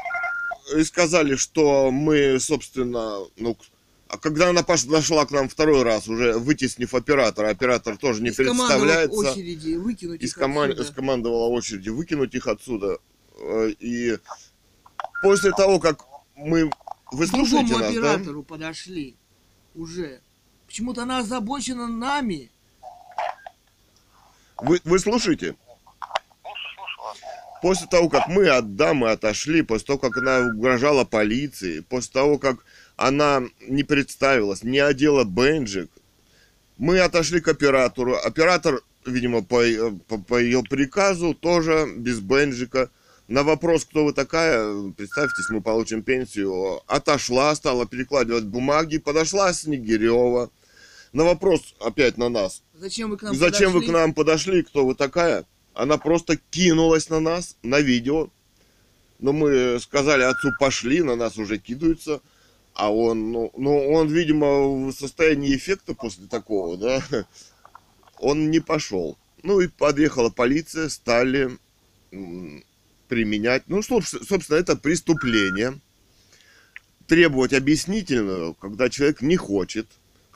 и 0.76 0.84
сказали, 0.84 1.36
что 1.36 1.92
мы, 1.92 2.40
собственно, 2.40 3.20
ну, 3.38 3.58
а 4.08 4.18
когда 4.18 4.50
она 4.50 4.62
пош- 4.62 4.86
подошла 4.86 5.26
к 5.26 5.32
нам 5.32 5.48
второй 5.48 5.84
раз, 5.84 6.08
уже 6.08 6.34
вытеснив 6.38 6.94
оператора, 6.94 7.50
оператор 7.50 7.98
тоже 7.98 8.22
не 8.22 8.32
Скомандовать 8.32 8.68
представляется 8.70 9.18
очереди, 9.32 9.74
выкинуть 9.76 10.22
и 10.22 10.26
их 10.26 10.32
скоман- 10.38 10.72
отсюда. 10.72 10.84
скомандовала 10.90 11.48
очереди 11.48 11.90
выкинуть 11.90 12.36
их 12.36 12.48
отсюда. 12.48 12.98
Э, 13.40 13.70
И 13.80 14.18
после 15.22 15.52
того, 15.52 15.80
как 15.80 16.02
мы... 16.36 16.70
Вы 17.14 17.26
К 17.26 17.30
слушаете 17.30 17.68
другому 17.68 17.80
нас, 17.80 17.94
да? 17.94 18.14
оператору 18.14 18.44
подошли 18.44 19.16
уже. 19.76 20.22
Почему-то 20.68 21.04
она 21.04 21.20
озабочена 21.20 21.88
нами. 21.88 22.51
Вы, 24.62 24.80
вы 24.84 25.00
слушаете? 25.00 25.56
После 27.62 27.88
того, 27.88 28.10
как 28.10 28.28
мы 28.28 28.48
от 28.48 28.76
дамы 28.76 29.12
отошли, 29.12 29.62
после 29.62 29.88
того, 29.88 30.00
как 30.00 30.18
она 30.18 30.52
угрожала 30.56 31.04
полиции, 31.04 31.82
после 31.82 32.12
того, 32.12 32.38
как 32.40 32.58
она 32.96 33.44
не 33.68 33.84
представилась, 33.84 34.64
не 34.64 34.80
одела 34.80 35.24
бенджик, 35.24 35.92
мы 36.78 37.00
отошли 37.00 37.40
к 37.40 37.48
оператору. 37.48 38.16
Оператор, 38.16 38.82
видимо, 39.06 39.44
по, 39.44 39.62
по, 40.08 40.18
по 40.18 40.40
ее 40.40 40.64
приказу, 40.64 41.36
тоже 41.36 41.88
без 41.96 42.20
бенджика. 42.20 42.90
На 43.28 43.44
вопрос, 43.44 43.86
кто 43.86 44.06
вы 44.06 44.14
такая, 44.14 44.92
представьтесь, 44.92 45.50
мы 45.50 45.62
получим 45.62 46.02
пенсию, 46.02 46.82
отошла, 46.88 47.54
стала 47.56 47.86
перекладывать 47.86 48.46
бумаги, 48.46 48.98
подошла 48.98 49.54
Снегирева. 49.54 50.50
На 51.14 51.26
вопрос 51.26 51.76
опять 51.80 52.18
на 52.18 52.30
нас, 52.30 52.64
Зачем 52.74 53.10
вы 53.10 53.18
к 53.18 53.24
нам 53.24 53.36
Зачем 53.36 53.74
вы 53.74 53.80
к 53.80 53.86
подошли? 53.86 53.94
нам 53.94 54.14
подошли? 54.14 54.64
Кто 54.64 54.86
вы 54.86 54.96
такая? 54.96 55.46
Она 55.74 55.98
просто 55.98 56.38
кинулась 56.38 57.10
на 57.10 57.20
нас 57.20 57.58
на 57.64 57.80
видео. 57.80 58.30
Но 59.20 59.34
мы 59.34 59.80
сказали 59.80 60.24
отцу 60.24 60.52
пошли, 60.60 61.04
на 61.04 61.16
нас 61.16 61.38
уже 61.38 61.58
кидаются. 61.58 62.22
А 62.74 62.92
он, 62.92 63.32
ну, 63.32 63.52
ну, 63.58 63.92
он, 63.92 64.08
видимо, 64.08 64.88
в 64.88 64.94
состоянии 64.94 65.56
эффекта 65.56 65.94
после 65.94 66.28
такого, 66.28 66.78
да, 66.78 67.04
он 68.18 68.50
не 68.50 68.60
пошел. 68.60 69.18
Ну 69.44 69.60
и 69.60 69.68
подъехала 69.68 70.30
полиция, 70.30 70.90
стали 70.90 71.58
применять. 73.10 73.64
Ну, 73.68 73.82
что, 73.82 74.02
собственно, 74.02 74.58
это 74.58 74.76
преступление. 74.76 75.80
Требовать 77.08 77.54
объяснительную, 77.54 78.54
когда 78.54 78.90
человек 78.90 79.22
не 79.22 79.36
хочет. 79.36 79.88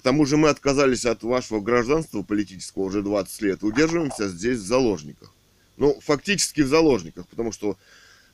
Тому 0.06 0.28
же 0.28 0.38
мы 0.38 0.50
отказались 0.50 1.04
от 1.08 1.24
вашего 1.24 1.62
гражданства 1.62 2.22
политического 2.22 2.84
уже 2.84 3.02
20 3.02 3.42
лет. 3.42 3.64
Удерживаемся 3.64 4.30
здесь 4.30 4.60
в 4.60 4.64
заложниках. 4.68 5.34
Ну, 5.78 6.00
фактически 6.00 6.62
в 6.62 6.68
заложниках, 6.68 7.28
потому 7.28 7.52
что 7.52 7.76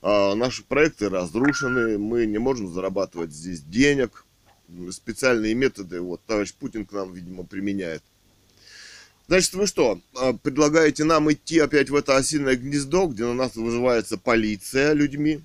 а, 0.02 0.36
наши 0.36 0.66
проекты 0.66 1.08
разрушены, 1.08 1.98
мы 1.98 2.26
не 2.26 2.40
можем 2.40 2.68
зарабатывать 2.68 3.32
здесь 3.32 3.62
денег. 3.62 4.26
Специальные 4.90 5.54
методы, 5.54 6.02
вот, 6.02 6.20
товарищ 6.26 6.54
Путин 6.54 6.86
к 6.86 6.92
нам, 6.92 7.14
видимо, 7.14 7.46
применяет. 7.46 8.04
Значит, 9.30 9.54
вы 9.54 9.66
что, 9.66 10.02
а, 10.18 10.34
предлагаете 10.34 11.06
нам 11.06 11.32
идти 11.32 11.60
опять 11.60 11.90
в 11.90 11.96
это 11.96 12.18
осиное 12.18 12.58
гнездо, 12.58 13.08
где 13.08 13.24
на 13.24 13.34
нас 13.34 13.56
вызывается 13.56 14.18
полиция 14.18 14.92
людьми? 14.92 15.40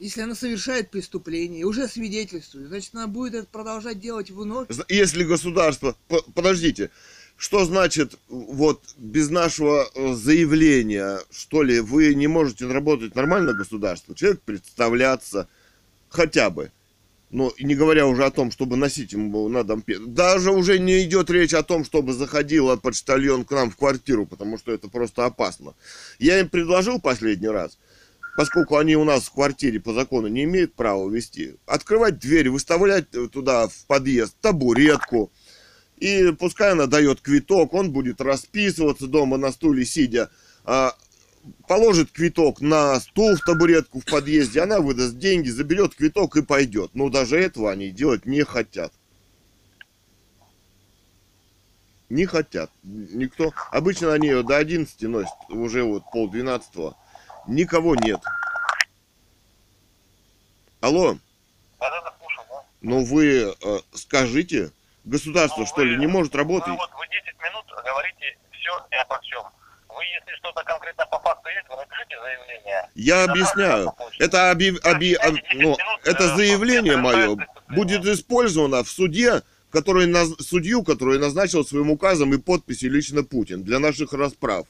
Если 0.00 0.22
она 0.22 0.34
совершает 0.34 0.90
преступление 0.90 1.66
уже 1.66 1.86
свидетельствует, 1.86 2.68
значит, 2.68 2.94
она 2.94 3.06
будет 3.06 3.34
это 3.34 3.46
продолжать 3.46 4.00
делать 4.00 4.30
вновь. 4.30 4.66
Если 4.88 5.24
государство... 5.24 5.94
Подождите, 6.34 6.90
что 7.36 7.66
значит 7.66 8.18
вот 8.28 8.82
без 8.96 9.28
нашего 9.28 9.90
э, 9.94 10.14
заявления, 10.14 11.18
что 11.30 11.62
ли, 11.62 11.80
вы 11.80 12.14
не 12.14 12.28
можете 12.28 12.66
работать 12.66 13.14
нормально 13.14 13.52
государство? 13.52 14.14
Человек 14.14 14.40
представляться 14.40 15.48
хотя 16.08 16.48
бы. 16.48 16.72
Ну, 17.28 17.52
не 17.60 17.74
говоря 17.74 18.06
уже 18.06 18.24
о 18.24 18.30
том, 18.30 18.50
чтобы 18.50 18.78
носить 18.78 19.12
ему 19.12 19.48
на 19.50 19.64
дом 19.64 19.82
пе- 19.82 19.98
Даже 19.98 20.50
уже 20.50 20.78
не 20.78 21.04
идет 21.04 21.28
речь 21.28 21.52
о 21.52 21.62
том, 21.62 21.84
чтобы 21.84 22.14
заходил 22.14 22.74
почтальон 22.78 23.44
к 23.44 23.50
нам 23.50 23.70
в 23.70 23.76
квартиру, 23.76 24.24
потому 24.24 24.56
что 24.56 24.72
это 24.72 24.88
просто 24.88 25.26
опасно. 25.26 25.74
Я 26.18 26.40
им 26.40 26.48
предложил 26.48 27.00
последний 27.00 27.48
раз, 27.48 27.78
поскольку 28.40 28.78
они 28.78 28.96
у 28.96 29.04
нас 29.04 29.24
в 29.24 29.32
квартире 29.32 29.80
по 29.80 29.92
закону 29.92 30.26
не 30.28 30.44
имеют 30.44 30.72
права 30.72 31.06
вести, 31.10 31.56
открывать 31.66 32.18
дверь, 32.18 32.48
выставлять 32.48 33.10
туда 33.30 33.68
в 33.68 33.84
подъезд 33.86 34.34
табуретку, 34.40 35.30
и 35.98 36.32
пускай 36.32 36.72
она 36.72 36.86
дает 36.86 37.20
квиток, 37.20 37.74
он 37.74 37.92
будет 37.92 38.22
расписываться 38.22 39.08
дома 39.08 39.36
на 39.36 39.52
стуле 39.52 39.84
сидя, 39.84 40.30
а, 40.64 40.96
положит 41.68 42.12
квиток 42.12 42.62
на 42.62 42.98
стул 43.00 43.36
в 43.36 43.44
табуретку 43.44 44.00
в 44.00 44.06
подъезде, 44.06 44.62
она 44.62 44.80
выдаст 44.80 45.18
деньги, 45.18 45.50
заберет 45.50 45.94
квиток 45.94 46.34
и 46.36 46.42
пойдет. 46.42 46.92
Но 46.94 47.10
даже 47.10 47.38
этого 47.38 47.70
они 47.70 47.90
делать 47.90 48.24
не 48.24 48.42
хотят. 48.44 48.90
Не 52.08 52.24
хотят. 52.24 52.70
Никто. 52.84 53.52
Обычно 53.70 54.14
они 54.14 54.28
ее 54.28 54.42
до 54.42 54.56
11 54.56 55.02
носят, 55.02 55.34
уже 55.50 55.82
вот 55.82 56.04
пол 56.10 56.30
12 56.30 56.94
Никого 57.46 57.94
нет. 57.96 58.20
Алло, 60.80 61.14
Да-да-да, 61.78 62.14
слушаю, 62.18 62.46
да. 62.50 62.62
ну 62.80 63.04
вы 63.04 63.54
э, 63.62 63.78
скажите, 63.94 64.70
государство 65.04 65.60
Ну, 65.60 65.66
что 65.66 65.82
ли 65.82 65.94
вы- 65.96 66.00
не 66.00 66.06
может 66.06 66.34
работать? 66.34 66.68
Вы 66.68 66.76
вот 66.76 66.90
вы 66.98 67.06
10 67.08 67.38
минут 67.42 67.64
говорите 67.84 68.38
все 68.52 68.70
и 68.90 68.94
обо 68.96 69.20
всем. 69.20 69.42
Вы, 69.90 70.04
если 70.04 70.34
что-то 70.38 70.62
конкретно 70.64 71.04
по 71.06 71.18
факту 71.18 71.48
есть, 71.50 71.68
вы 71.68 71.76
напишите 71.76 72.16
заявление. 72.22 72.88
Я 72.94 73.26
Направьте 73.26 73.32
объясняю. 73.52 73.92
Это, 74.20 74.50
оби- 74.52 74.78
оби- 74.82 75.14
об- 75.14 75.36
ну, 75.54 75.76
это 76.04 76.34
заявление 76.36 76.96
мое 76.96 77.36
будет 77.68 78.06
использовано 78.06 78.82
в 78.82 78.88
суде, 78.88 79.42
который 79.70 80.06
наз- 80.10 80.40
судью, 80.40 80.82
который 80.82 81.18
назначил 81.18 81.64
своим 81.66 81.90
указом 81.90 82.32
и 82.32 82.38
подписью 82.38 82.90
лично 82.90 83.22
Путин 83.22 83.62
для 83.64 83.78
наших 83.80 84.14
расправ. 84.14 84.66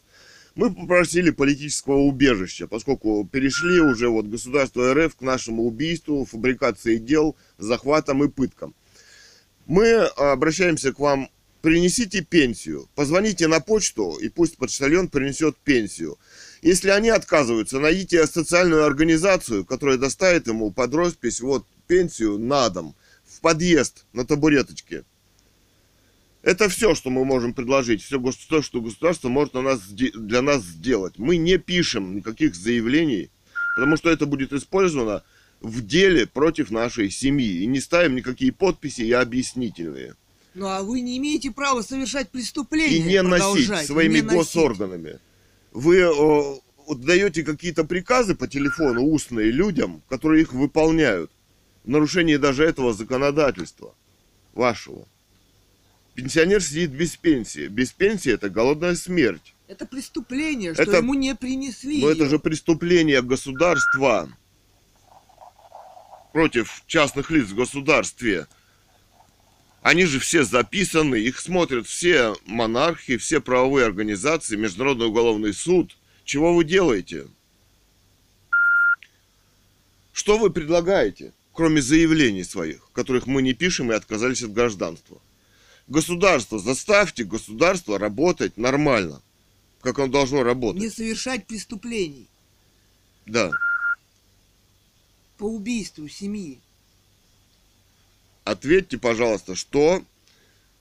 Мы 0.60 0.74
попросили 0.74 1.30
политического 1.30 2.00
убежища, 2.00 2.66
поскольку 2.66 3.26
перешли 3.26 3.80
уже 3.80 4.10
вот 4.10 4.26
государство 4.26 4.92
РФ 4.92 5.16
к 5.16 5.22
нашему 5.22 5.62
убийству, 5.62 6.26
фабрикации 6.26 6.98
дел, 6.98 7.34
захватам 7.56 8.22
и 8.24 8.28
пыткам. 8.28 8.74
Мы 9.64 9.90
обращаемся 10.02 10.92
к 10.92 10.98
вам, 10.98 11.30
принесите 11.62 12.20
пенсию, 12.20 12.90
позвоните 12.94 13.48
на 13.48 13.60
почту, 13.60 14.18
и 14.20 14.28
пусть 14.28 14.58
почтальон 14.58 15.08
принесет 15.08 15.56
пенсию. 15.56 16.18
Если 16.60 16.90
они 16.90 17.08
отказываются, 17.08 17.80
найдите 17.80 18.26
социальную 18.26 18.84
организацию, 18.84 19.64
которая 19.64 19.96
доставит 19.96 20.46
ему 20.46 20.70
под 20.72 20.92
роспись 20.92 21.40
вот 21.40 21.64
пенсию 21.86 22.38
на 22.38 22.68
дом, 22.68 22.94
в 23.24 23.40
подъезд 23.40 24.04
на 24.12 24.26
табуреточке. 24.26 25.04
Это 26.42 26.68
все, 26.70 26.94
что 26.94 27.10
мы 27.10 27.24
можем 27.24 27.52
предложить, 27.52 28.02
все, 28.02 28.18
то, 28.48 28.62
что 28.62 28.80
государство 28.80 29.28
может 29.28 29.54
на 29.54 29.62
нас, 29.62 29.80
для 29.88 30.40
нас 30.40 30.62
сделать. 30.62 31.18
Мы 31.18 31.36
не 31.36 31.58
пишем 31.58 32.16
никаких 32.16 32.54
заявлений, 32.54 33.30
потому 33.76 33.96
что 33.96 34.10
это 34.10 34.24
будет 34.24 34.52
использовано 34.52 35.22
в 35.60 35.84
деле 35.84 36.26
против 36.26 36.70
нашей 36.70 37.10
семьи. 37.10 37.62
И 37.62 37.66
не 37.66 37.80
ставим 37.80 38.16
никакие 38.16 38.52
подписи 38.52 39.02
и 39.02 39.12
объяснительные. 39.12 40.14
Ну 40.54 40.66
а 40.66 40.82
вы 40.82 41.00
не 41.00 41.18
имеете 41.18 41.50
права 41.50 41.82
совершать 41.82 42.30
преступления. 42.30 42.96
И 42.96 43.02
не 43.02 43.22
носить 43.22 43.86
своими 43.86 44.14
не 44.16 44.22
носить. 44.22 44.38
госорганами. 44.38 45.18
Вы 45.72 46.08
о, 46.08 46.60
вот 46.86 47.02
даете 47.02 47.44
какие-то 47.44 47.84
приказы 47.84 48.34
по 48.34 48.48
телефону 48.48 49.02
устные 49.02 49.50
людям, 49.50 50.02
которые 50.08 50.42
их 50.42 50.52
выполняют. 50.54 51.30
В 51.84 51.88
нарушении 51.88 52.36
даже 52.36 52.64
этого 52.64 52.92
законодательства 52.92 53.94
вашего. 54.54 55.06
Пенсионер 56.14 56.62
сидит 56.62 56.90
без 56.90 57.16
пенсии. 57.16 57.66
Без 57.68 57.92
пенсии 57.92 58.32
это 58.32 58.50
голодная 58.50 58.94
смерть. 58.94 59.54
Это 59.68 59.86
преступление, 59.86 60.74
что 60.74 60.82
Это- 60.82 60.96
ему 60.98 61.14
не 61.14 61.34
принесли. 61.34 62.00
Но 62.00 62.10
это 62.10 62.22
её. 62.22 62.30
же 62.30 62.38
преступление 62.38 63.22
государства 63.22 64.28
против 66.32 66.82
частных 66.86 67.30
лиц 67.30 67.48
в 67.48 67.54
государстве. 67.54 68.46
Они 69.82 70.04
же 70.04 70.18
все 70.18 70.44
записаны, 70.44 71.16
их 71.16 71.40
смотрят 71.40 71.86
все 71.86 72.34
монархи, 72.44 73.16
все 73.16 73.40
правовые 73.40 73.86
организации, 73.86 74.56
Международный 74.56 75.06
уголовный 75.06 75.54
суд. 75.54 75.96
Чего 76.24 76.54
вы 76.54 76.64
делаете? 76.64 77.28
Что 80.12 80.36
вы 80.36 80.50
предлагаете, 80.50 81.32
кроме 81.54 81.80
заявлений 81.80 82.44
своих, 82.44 82.90
которых 82.92 83.26
мы 83.26 83.40
не 83.42 83.54
пишем 83.54 83.90
и 83.90 83.94
отказались 83.94 84.42
от 84.42 84.52
гражданства? 84.52 85.20
Государство, 85.90 86.60
заставьте 86.60 87.24
государство 87.24 87.98
работать 87.98 88.56
нормально, 88.56 89.20
как 89.82 89.98
оно 89.98 90.06
должно 90.06 90.44
работать. 90.44 90.80
Не 90.80 90.88
совершать 90.88 91.48
преступлений 91.48 92.28
Да. 93.26 93.50
по 95.36 95.44
убийству 95.46 96.06
семьи. 96.08 96.60
Ответьте, 98.44 98.98
пожалуйста, 98.98 99.56
что 99.56 100.04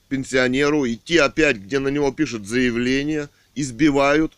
пенсионеру 0.09 0.87
идти 0.87 1.17
опять, 1.17 1.57
где 1.57 1.79
на 1.79 1.87
него 1.87 2.11
пишут 2.11 2.45
заявление, 2.47 3.29
избивают. 3.55 4.37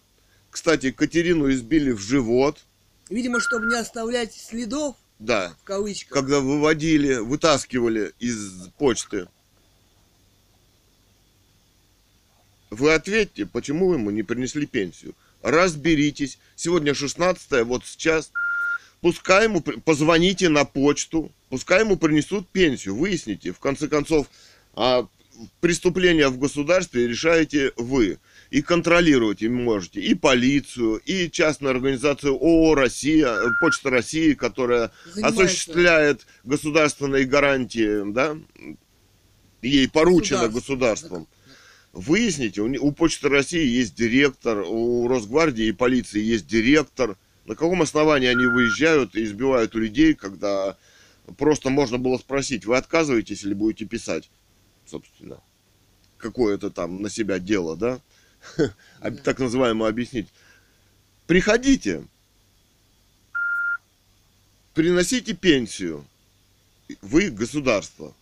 Кстати, 0.52 0.92
Катерину 0.92 1.52
избили 1.52 1.92
в 1.92 2.00
живот, 2.00 2.64
Видимо, 3.10 3.42
чтобы 3.42 3.68
не 3.68 3.76
оставлять 3.76 4.34
следов, 4.34 4.96
да, 5.20 5.54
в 5.60 5.64
кавычках. 5.66 6.14
когда 6.18 6.40
выводили, 6.40 7.16
вытаскивали 7.16 8.14
из 8.20 8.70
почты. 8.78 9.28
Вы 12.72 12.94
ответьте, 12.94 13.46
почему 13.46 13.90
вы 13.90 13.96
ему 13.96 14.12
не 14.12 14.24
принесли 14.24 14.66
пенсию. 14.66 15.14
Разберитесь. 15.44 16.40
Сегодня 16.56 16.94
16 16.94 17.64
вот 17.66 17.86
сейчас. 17.86 18.32
Пускай 19.02 19.46
ему, 19.46 19.62
позвоните 19.62 20.48
на 20.48 20.64
почту, 20.64 21.32
пускай 21.50 21.82
ему 21.82 21.98
принесут 21.98 22.48
пенсию. 22.48 22.96
Выясните, 22.96 23.52
в 23.52 23.60
конце 23.60 23.88
концов, 23.88 24.28
а 24.74 25.08
преступления 25.60 26.30
в 26.30 26.38
государстве 26.38 27.08
решаете 27.08 27.74
вы. 27.76 28.20
И 28.52 28.62
контролировать 28.62 29.42
им 29.42 29.56
можете 29.56 30.02
и 30.02 30.14
полицию, 30.14 31.02
и 31.06 31.30
частную 31.32 31.72
организацию 31.72 32.36
ООО 32.36 32.76
«Россия», 32.76 33.38
Почта 33.60 33.90
России, 33.90 34.34
которая 34.34 34.92
Занимается 35.06 35.44
осуществляет 35.44 36.28
государственные 36.44 37.26
гарантии, 37.26 38.12
да, 38.12 38.38
ей 39.62 39.90
поручено 39.90 40.48
Государство. 40.48 41.08
государством. 41.10 41.28
Выясните, 41.94 42.62
у, 42.62 42.88
у 42.88 42.92
Почты 42.94 43.28
России 43.30 43.66
есть 43.66 43.96
директор, 43.96 44.60
у 44.66 45.08
Росгвардии 45.08 45.66
и 45.66 45.72
полиции 45.74 46.22
есть 46.22 46.48
директор. 46.48 47.18
На 47.46 47.56
каком 47.56 47.82
основании 47.82 48.28
они 48.28 48.46
выезжают 48.46 49.16
и 49.16 49.24
избивают 49.24 49.76
людей, 49.76 50.14
когда 50.14 50.78
просто 51.38 51.70
можно 51.70 51.98
было 51.98 52.18
спросить, 52.18 52.66
вы 52.66 52.78
отказываетесь 52.78 53.44
или 53.44 53.54
будете 53.54 53.86
писать, 53.86 54.30
собственно, 54.86 55.42
какое-то 56.18 56.70
там 56.70 57.02
на 57.02 57.10
себя 57.10 57.40
дело, 57.40 57.76
да? 57.76 58.00
Об- 59.02 59.22
Так 59.22 59.40
называемое 59.40 59.90
объяснить. 59.90 60.28
Приходите, 61.28 62.06
приносите 64.74 65.34
пенсию. 65.34 66.06
Вы 67.02 67.30
государство. 67.30 68.14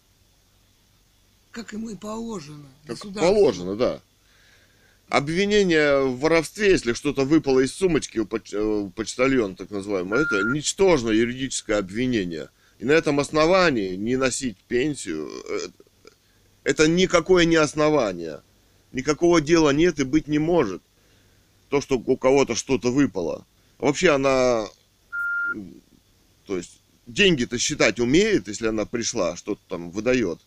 Как 1.59 1.73
ему 1.73 1.89
и 1.89 1.95
положено. 1.95 2.69
Как 2.87 2.97
положено, 3.13 3.75
да. 3.75 4.01
Обвинение 5.09 6.05
в 6.05 6.17
воровстве, 6.21 6.71
если 6.71 6.93
что-то 6.93 7.25
выпало 7.25 7.59
из 7.59 7.73
сумочки 7.73 8.17
у 8.17 8.25
поч- 8.25 8.53
э, 8.53 8.61
у 8.61 8.89
почтальона, 8.89 9.57
так 9.57 9.69
называемого, 9.69 10.21
это 10.21 10.41
ничтожное 10.43 11.13
юридическое 11.13 11.79
обвинение. 11.79 12.47
И 12.79 12.85
на 12.85 12.93
этом 12.93 13.19
основании 13.19 13.97
не 13.97 14.15
носить 14.15 14.55
пенсию, 14.69 15.29
э, 15.49 15.59
это 16.63 16.87
никакое 16.87 17.43
не 17.43 17.57
основание. 17.57 18.41
Никакого 18.93 19.41
дела 19.41 19.71
нет 19.71 19.99
и 19.99 20.05
быть 20.05 20.29
не 20.29 20.39
может. 20.39 20.81
То, 21.67 21.81
что 21.81 21.97
у 21.97 22.15
кого-то 22.15 22.55
что-то 22.55 22.89
выпало. 22.89 23.45
Вообще 23.79 24.11
она, 24.11 24.65
то 26.45 26.55
есть, 26.55 26.79
деньги-то 27.05 27.57
считать 27.57 27.99
умеет, 27.99 28.47
если 28.47 28.67
она 28.67 28.85
пришла, 28.85 29.35
что-то 29.35 29.59
там 29.67 29.91
выдает. 29.91 30.39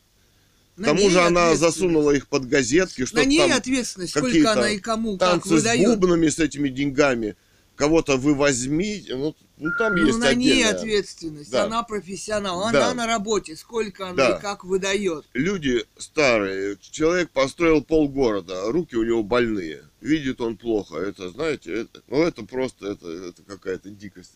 К 0.77 0.85
тому 0.85 1.01
ней 1.01 1.11
же 1.11 1.21
она 1.21 1.55
засунула 1.55 2.13
их 2.13 2.29
под 2.29 2.49
газетки, 2.49 3.05
что 3.05 3.17
На 3.19 3.25
ней 3.25 3.39
там 3.39 3.53
ответственность, 3.53 4.17
сколько 4.17 4.53
она 4.53 4.71
и 4.71 4.79
кому, 4.79 5.19
как 5.19 5.29
танцы 5.31 5.49
с 5.49 5.53
выдает. 5.53 5.87
бубнами, 6.01 6.29
с 6.29 6.39
этими 6.39 6.69
деньгами. 6.71 7.37
Кого-то 7.77 8.17
вы 8.17 8.35
возьмите, 8.35 9.17
ну, 9.17 9.35
ну 9.57 9.71
там 9.79 9.95
Ну, 9.97 10.07
есть 10.07 10.19
на 10.19 10.33
ней 10.35 10.63
отдельная. 10.63 10.75
ответственность. 10.77 11.51
Да. 11.51 11.65
Она 11.65 11.83
профессионал. 11.83 12.71
Да. 12.71 12.91
Она 12.91 12.95
на 12.95 13.07
работе. 13.07 13.57
Сколько 13.57 14.09
она 14.09 14.15
Да. 14.15 14.37
и 14.39 14.41
как 14.43 14.65
выдает. 14.65 15.25
Люди 15.33 15.85
старые, 15.99 16.77
человек 16.81 17.31
построил 17.31 17.83
полгорода, 17.83 18.71
руки 18.71 18.95
у 18.95 19.03
него 19.05 19.23
больные, 19.23 19.85
видит 20.01 20.41
он 20.41 20.57
плохо. 20.57 20.97
Это, 20.99 21.31
знаете, 21.31 21.73
это, 21.83 22.03
ну 22.09 22.23
это 22.23 22.45
просто, 22.45 22.93
это, 22.93 23.09
это 23.11 23.43
какая-то 23.43 23.89
дикость 23.91 24.35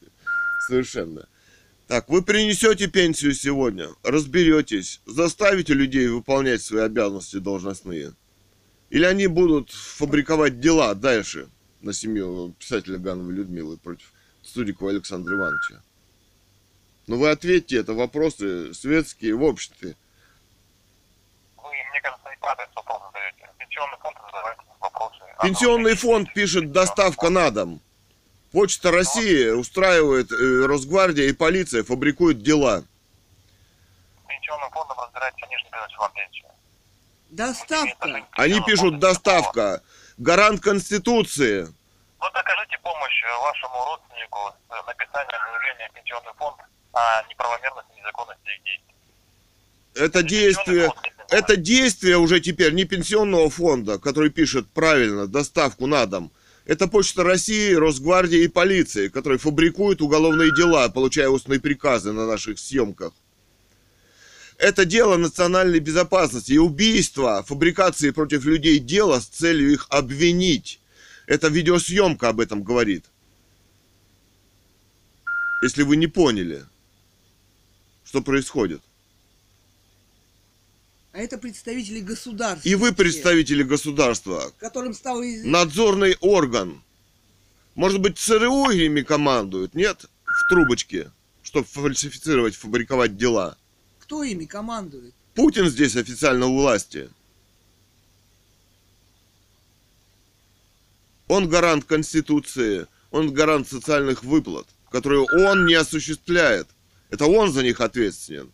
совершенно. 0.69 1.29
Так, 1.89 2.09
вы 2.09 2.23
принесете 2.23 2.89
пенсию 2.89 3.33
сегодня, 3.33 3.89
разберетесь, 4.03 5.01
заставите 5.07 5.73
людей 5.73 6.09
выполнять 6.09 6.61
свои 6.61 6.83
обязанности 6.83 7.37
должностные. 7.37 8.13
Или 8.91 9.05
они 9.05 9.29
будут 9.29 9.71
фабриковать 9.71 10.59
дела 10.59 10.95
дальше 10.95 11.49
на 11.81 11.93
семью 11.93 12.55
писателя 12.59 12.99
Гановой 12.99 13.35
Людмилы 13.35 13.77
против 13.77 14.13
Студикова 14.43 14.91
Александра 14.91 15.37
Ивановича. 15.37 15.81
Ну 17.07 17.19
вы 17.19 17.31
ответьте, 17.31 17.77
это 17.77 17.95
вопросы 17.95 18.75
светские 18.75 19.37
в 19.37 19.45
обществе. 19.45 19.95
Вы, 21.57 21.71
мне 21.71 22.01
кажется, 22.03 22.29
неправильно 22.33 22.73
вопрос 22.75 23.03
задаете. 23.13 23.49
Пенсионный 23.59 23.99
фонд 24.01 24.17
задавайте 24.27 24.63
вопросы. 24.81 25.23
А 25.39 25.47
Пенсионный 25.47 25.91
ну, 25.93 25.97
фонд 25.97 26.35
пишет 26.35 26.73
доставка 26.73 27.29
на 27.31 27.51
дом. 27.53 27.81
Почта 28.53 28.91
России 28.91 29.51
устраивает, 29.51 30.31
э, 30.31 30.67
Росгвардия 30.67 31.29
и 31.29 31.33
полиция 31.33 31.83
фабрикуют 31.83 32.43
дела. 32.43 32.85
Пенсионным 34.29 34.71
фондом 34.71 34.97
же 34.97 35.47
не 35.49 35.71
дают 35.71 35.91
вам 35.99 36.13
пенсию. 36.13 36.47
Доставка. 37.31 38.27
Они 38.33 38.61
пишут 38.63 38.99
доставка. 38.99 39.83
Гарант 40.17 40.63
Конституции. 40.63 41.67
Ну, 42.21 42.27
докажите 42.33 42.79
помощь 42.83 43.23
э, 43.25 43.43
вашему 43.43 43.75
родственнику 43.85 44.39
с 44.69 44.87
написанием 44.87 45.41
заявления 45.51 45.91
в 45.91 45.95
пенсионный 45.95 46.33
фонд 46.39 46.57
о 46.93 47.23
неправомерности 47.29 47.93
и 47.95 48.01
незаконности 48.01 48.49
их 48.49 48.65
действий. 48.65 48.95
Это 49.95 50.23
действие, 50.23 50.93
это 51.31 51.57
действие 51.57 52.17
уже 52.17 52.41
теперь 52.41 52.73
не 52.73 52.85
пенсионного 52.85 53.51
фонда, 53.51 53.99
который 53.99 54.31
пишет 54.31 54.71
правильно 54.71 55.27
доставку 55.27 55.87
на 55.87 56.07
дом. 56.07 56.31
Это 56.67 56.89
Почта 56.89 57.23
России, 57.23 57.75
Росгвардия 57.75 58.43
и 58.43 58.49
полиция, 58.49 59.09
которые 59.09 59.39
фабрикуют 59.39 60.03
уголовные 60.03 60.53
дела, 60.53 60.89
получая 60.89 61.29
устные 61.29 61.61
приказы 61.61 62.13
на 62.13 62.27
наших 62.27 62.59
съемках. 62.59 63.13
Это 64.59 64.85
дело 64.85 65.17
национальной 65.17 65.79
безопасности 65.79 66.53
и 66.53 66.59
убийство, 66.59 67.45
фабрикации 67.45 68.11
против 68.11 68.45
людей 68.45 68.81
дела 68.81 69.21
с 69.21 69.27
целью 69.27 69.73
их 69.73 69.87
обвинить. 69.91 70.81
Это 71.27 71.49
видеосъемка 71.49 72.31
об 72.31 72.41
этом 72.41 72.65
говорит. 72.65 73.05
Если 75.63 75.85
вы 75.85 75.97
не 75.97 76.09
поняли, 76.09 76.65
что 78.05 78.23
происходит. 78.23 78.83
А 81.17 81.21
это 81.21 81.39
представители 81.39 82.01
государства. 82.01 82.69
И 82.69 82.75
вы 82.75 82.93
представители 82.93 83.63
государства, 83.63 84.53
Которым 84.59 84.93
известно. 84.93 85.51
надзорный 85.51 86.15
орган. 86.21 86.83
Может 87.75 88.03
быть, 88.03 88.19
ЦРУ 88.19 88.69
ими 88.69 89.01
командует, 89.01 89.75
нет? 89.75 90.05
В 90.27 90.51
трубочке, 90.51 91.11
чтобы 91.43 91.67
фальсифицировать, 91.69 92.55
фабриковать 92.55 93.17
дела. 93.17 93.57
Кто 94.01 94.25
ими 94.25 94.45
командует? 94.45 95.15
Путин 95.35 95.71
здесь 95.71 95.97
официально 95.97 96.49
у 96.49 96.55
власти. 96.59 97.09
Он 101.29 101.49
гарант 101.49 101.87
Конституции, 101.87 102.87
он 103.11 103.33
гарант 103.33 103.69
социальных 103.69 104.23
выплат, 104.23 104.67
которые 104.91 105.23
он 105.23 105.65
не 105.65 105.77
осуществляет. 105.77 106.69
Это 107.09 107.25
он 107.25 107.53
за 107.53 107.63
них 107.63 107.81
ответственен. 107.81 108.53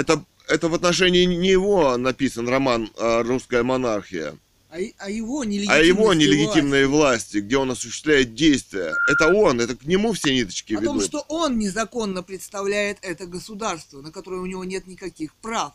Это, 0.00 0.24
это 0.48 0.68
в 0.68 0.74
отношении 0.74 1.24
не 1.24 1.50
его 1.50 1.94
написан 1.98 2.48
роман 2.48 2.90
а, 2.98 3.22
«Русская 3.22 3.62
монархия», 3.62 4.34
А, 4.70 4.76
а 4.98 5.10
его 5.10 5.42
а 5.42 5.44
нелегитимность 5.44 5.88
его 5.88 6.12
и 6.12 6.16
нелегитимной 6.16 6.86
власти, 6.86 7.38
где 7.38 7.58
он 7.58 7.70
осуществляет 7.70 8.34
действия. 8.34 8.94
Это 9.10 9.28
он, 9.28 9.60
это 9.60 9.76
к 9.76 9.84
нему 9.84 10.14
все 10.14 10.32
ниточки 10.32 10.72
власть. 10.72 10.84
О 10.84 10.86
том, 10.86 10.96
ведут. 10.96 11.08
что 11.08 11.24
он 11.28 11.58
незаконно 11.58 12.22
представляет 12.22 12.96
это 13.02 13.26
государство, 13.26 14.00
на 14.00 14.10
которое 14.10 14.40
у 14.40 14.46
него 14.46 14.64
нет 14.64 14.86
никаких 14.86 15.34
прав, 15.34 15.74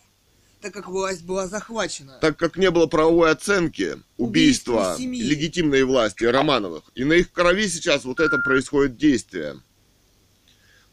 так 0.61 0.73
как 0.73 0.87
власть 0.87 1.21
была 1.23 1.47
захвачена. 1.47 2.17
так 2.19 2.35
как 2.35 2.57
не 2.57 2.71
было 2.71 2.87
правовой 2.87 3.29
оценки 3.29 3.97
Убийство 4.17 4.73
убийства 4.73 4.95
семьи. 4.97 5.21
легитимной 5.21 5.83
власти 5.83 6.23
Романовых. 6.23 6.83
И 6.95 7.03
на 7.03 7.13
их 7.13 7.31
крови 7.31 7.67
сейчас 7.67 8.05
вот 8.05 8.19
это 8.19 8.39
происходит 8.39 8.97
действие 8.97 9.61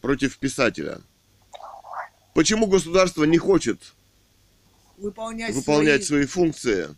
против 0.02 0.36
писателя. 0.38 1.00
Почему 2.34 2.66
государство 2.66 3.24
не 3.24 3.38
хочет 3.38 3.78
Выполнять, 4.96 5.54
выполнять 5.54 6.04
свои... 6.04 6.24
свои 6.24 6.26
функции? 6.26 6.88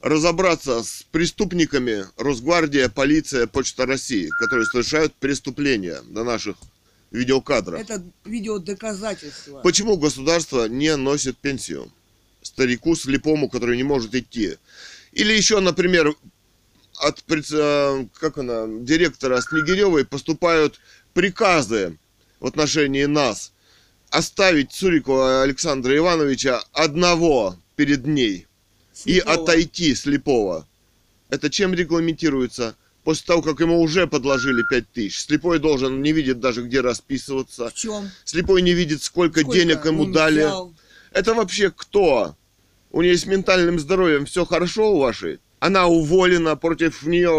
Разобраться 0.00 0.84
с 0.84 1.04
преступниками 1.10 2.04
Росгвардия, 2.16 2.88
полиция, 2.88 3.48
Почта 3.48 3.84
России, 3.84 4.28
которые 4.38 4.64
совершают 4.66 5.12
преступления 5.14 6.00
на 6.08 6.22
наших 6.22 6.56
видеокадрах. 7.10 7.80
Это 7.80 8.04
видео 8.24 8.58
доказательство. 8.58 9.60
Почему 9.62 9.96
государство 9.96 10.68
не 10.68 10.94
носит 10.96 11.36
пенсию 11.38 11.90
старику 12.42 12.94
слепому, 12.94 13.48
который 13.48 13.76
не 13.76 13.82
может 13.82 14.14
идти? 14.14 14.56
Или 15.12 15.32
еще, 15.32 15.58
например, 15.58 16.14
от 17.00 17.24
э, 17.28 18.06
как 18.20 18.38
она, 18.38 18.66
директора 18.68 19.40
Снегиревой 19.40 20.04
поступают 20.04 20.78
приказы 21.12 21.98
в 22.38 22.46
отношении 22.46 23.04
нас 23.04 23.52
оставить 24.10 24.72
Цурикова 24.72 25.42
Александра 25.42 25.96
Ивановича 25.96 26.62
одного 26.72 27.56
перед 27.76 28.06
ней 28.06 28.46
и 29.04 29.20
Слепого. 29.20 29.32
отойти 29.34 29.94
слепого. 29.94 30.66
Это 31.28 31.50
чем 31.50 31.74
регламентируется? 31.74 32.74
После 33.04 33.26
того, 33.26 33.42
как 33.42 33.60
ему 33.60 33.80
уже 33.80 34.06
подложили 34.06 34.62
5 34.68 34.92
тысяч. 34.92 35.20
Слепой 35.20 35.58
должен 35.58 36.02
не 36.02 36.12
видит 36.12 36.40
даже, 36.40 36.62
где 36.62 36.80
расписываться. 36.80 37.68
В 37.70 37.74
чем? 37.74 38.10
Слепой 38.24 38.60
не 38.62 38.72
видит, 38.72 39.02
сколько, 39.02 39.44
денег 39.44 39.84
ему 39.84 40.06
дали. 40.06 40.46
Это 41.12 41.34
вообще 41.34 41.70
кто? 41.70 42.36
У 42.90 43.02
нее 43.02 43.16
с 43.16 43.24
ментальным 43.26 43.78
здоровьем 43.78 44.26
все 44.26 44.44
хорошо 44.44 44.92
у 44.94 44.98
вашей? 44.98 45.38
Она 45.60 45.86
уволена, 45.86 46.54
против 46.56 47.02
нее... 47.02 47.30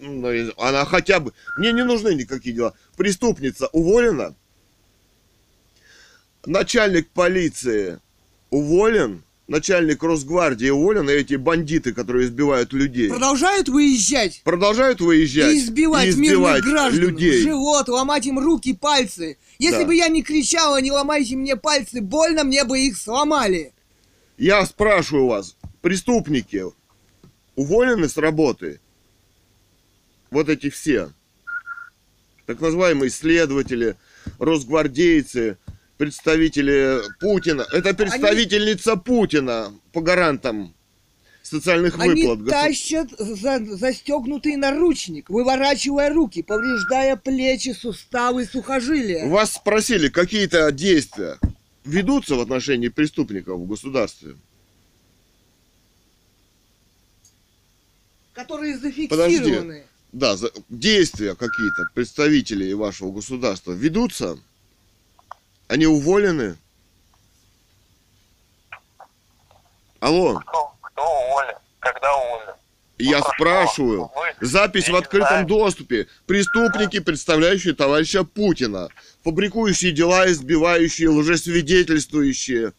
ну, 0.00 0.52
Она 0.58 0.84
хотя 0.84 1.20
бы... 1.20 1.32
Мне 1.58 1.72
не 1.72 1.84
нужны 1.84 2.14
никакие 2.14 2.54
дела. 2.54 2.74
Преступница 2.96 3.68
уволена? 3.68 4.34
Начальник 6.46 7.08
полиции 7.10 7.98
уволен? 8.50 9.22
Начальник 9.48 10.02
Росгвардии 10.02 10.70
уволен? 10.70 11.08
И 11.10 11.12
эти 11.12 11.34
бандиты, 11.34 11.92
которые 11.92 12.26
избивают 12.26 12.72
людей? 12.72 13.08
Продолжают 13.08 13.68
выезжать 13.68 14.40
Продолжают 14.44 15.00
выезжать 15.00 15.54
и 15.54 15.58
избивать, 15.58 16.06
и 16.06 16.10
избивать 16.10 16.62
мирных 16.64 16.72
граждан, 16.72 17.00
людей. 17.00 17.42
живот, 17.42 17.88
ломать 17.88 18.26
им 18.26 18.38
руки, 18.38 18.74
пальцы. 18.74 19.38
Если 19.58 19.80
Да. 19.80 19.86
бы 19.86 19.94
я 19.94 20.08
не 20.08 20.22
кричала, 20.22 20.80
не 20.80 20.90
ломайте 20.90 21.36
мне 21.36 21.56
пальцы, 21.56 22.00
больно, 22.00 22.42
мне 22.44 22.64
бы 22.64 22.78
их 22.78 22.96
сломали. 22.96 23.72
Я 24.36 24.64
спрашиваю 24.66 25.26
вас, 25.26 25.56
преступники 25.80 26.64
уволены 27.54 28.08
с 28.08 28.16
работы? 28.16 28.80
Вот 30.30 30.48
эти 30.48 30.70
все. 30.70 31.10
Так 32.46 32.60
называемые 32.60 33.10
следователи, 33.10 33.96
росгвардейцы, 34.40 35.56
представители 35.98 37.00
Путина. 37.20 37.66
Это 37.72 37.94
представительница 37.94 38.96
Путина 38.96 39.72
по 39.92 40.00
гарантам 40.00 40.74
социальных 41.42 41.98
Они 41.98 42.22
выплат. 42.24 42.40
госу- 42.40 42.50
тащат 42.50 43.10
за, 43.18 43.64
застегнутый 43.76 44.56
наручник, 44.56 45.30
выворачивая 45.30 46.12
руки, 46.12 46.42
повреждая 46.42 47.16
плечи, 47.16 47.72
суставы, 47.72 48.44
сухожилия. 48.46 49.26
Вас 49.28 49.52
спросили, 49.54 50.08
какие-то 50.08 50.70
действия 50.72 51.38
ведутся 51.84 52.34
в 52.34 52.40
отношении 52.40 52.88
преступников 52.88 53.60
в 53.60 53.66
государстве? 53.66 54.34
которые 58.32 58.76
зафиксированы. 58.76 59.84
Да, 60.12 60.36
за- 60.36 60.52
действия 60.68 61.34
какие-то 61.34 61.86
представителей 61.94 62.74
вашего 62.74 63.10
государства 63.10 63.72
ведутся? 63.72 64.38
Они 65.68 65.86
уволены? 65.86 66.56
Алло, 70.00 70.38
Кто, 70.46 70.72
кто 70.82 71.02
уволен? 71.02 71.54
Когда 71.80 72.14
уволен? 72.16 72.54
я 72.98 73.20
хорошо. 73.20 73.32
спрашиваю. 73.34 74.10
Вы- 74.14 74.46
Запись 74.46 74.86
я 74.88 74.92
в 74.94 74.96
открытом 74.96 75.46
доступе. 75.46 76.06
Преступники, 76.26 77.00
представляющие 77.00 77.74
товарища 77.74 78.22
Путина. 78.24 78.88
Фабрикующие 79.24 79.92
дела, 79.92 80.30
избивающие, 80.30 81.08
лжесвидетельствующие. 81.08 82.72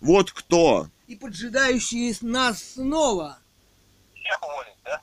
Вот 0.00 0.32
кто. 0.32 0.88
И 1.06 1.14
поджидающие 1.16 2.14
нас 2.22 2.62
снова. 2.74 3.38
Всех 4.14 4.42
уволить, 4.42 4.74
да? 4.84 5.00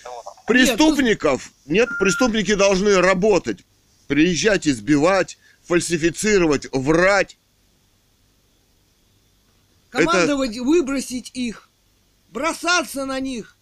Это 0.00 0.10
вот. 0.10 0.24
Преступников 0.46 1.50
нет, 1.66 1.88
преступники 1.98 2.54
должны 2.54 3.00
работать, 3.00 3.64
приезжать, 4.06 4.68
избивать, 4.68 5.38
фальсифицировать, 5.64 6.66
врать. 6.72 7.36
Командовать, 9.90 10.56
выбросить 10.58 11.30
их. 11.34 11.68
Бросаться 12.30 13.04
на 13.06 13.20
них. 13.20 13.56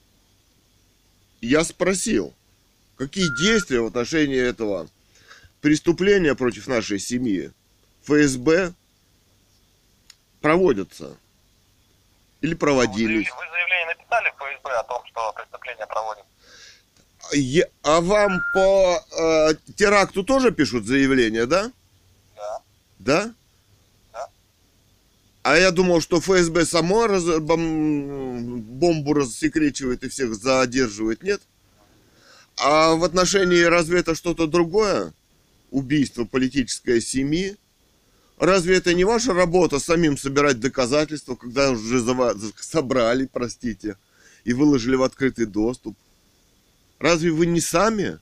Я 1.40 1.62
спросил, 1.64 2.32
какие 2.96 3.28
действия 3.38 3.80
в 3.80 3.86
отношении 3.86 4.38
этого 4.40 4.88
преступления 5.60 6.34
против 6.34 6.66
нашей 6.68 6.98
семьи 6.98 7.50
ФСБ 8.04 8.72
проводятся 10.40 11.16
или 12.40 12.52
Вы 12.54 12.58
проводились. 12.58 13.28
заявление- 13.28 13.32
вы 13.34 13.50
заявление 13.50 13.86
написали 13.96 14.30
в 14.30 14.36
ФСБ 14.36 14.70
о 14.78 14.82
том, 14.84 15.02
что 15.06 15.32
преступление 15.34 15.86
проводим? 15.86 16.24
Е- 17.34 17.70
А 17.82 18.00
вам 18.00 18.40
по 18.54 19.04
э, 19.10 19.54
теракту 19.76 20.24
тоже 20.24 20.50
пишут 20.50 20.86
заявление, 20.86 21.46
да? 21.46 21.70
Да. 23.04 23.34
А 25.42 25.56
я 25.56 25.72
думал, 25.72 26.00
что 26.00 26.20
ФСБ 26.20 26.64
само 26.66 27.08
раз- 27.08 27.40
бом- 27.40 28.60
бомбу 28.60 29.12
рассекречивает 29.12 30.04
и 30.04 30.08
всех 30.08 30.34
задерживает, 30.36 31.24
нет? 31.24 31.42
А 32.56 32.94
в 32.94 33.02
отношении 33.02 33.60
разве 33.62 34.00
это 34.00 34.14
что-то 34.14 34.46
другое? 34.46 35.12
Убийство 35.72 36.24
политической 36.24 37.00
семьи? 37.00 37.56
Разве 38.38 38.76
это 38.76 38.94
не 38.94 39.04
ваша 39.04 39.34
работа 39.34 39.80
самим 39.80 40.16
собирать 40.16 40.60
доказательства, 40.60 41.34
когда 41.34 41.70
уже 41.72 41.98
за 41.98 42.36
собрали, 42.60 43.26
простите, 43.26 43.96
и 44.44 44.52
выложили 44.52 44.94
в 44.94 45.02
открытый 45.02 45.46
доступ? 45.46 45.96
Разве 47.00 47.32
вы 47.32 47.46
не 47.46 47.60
сами 47.60 48.20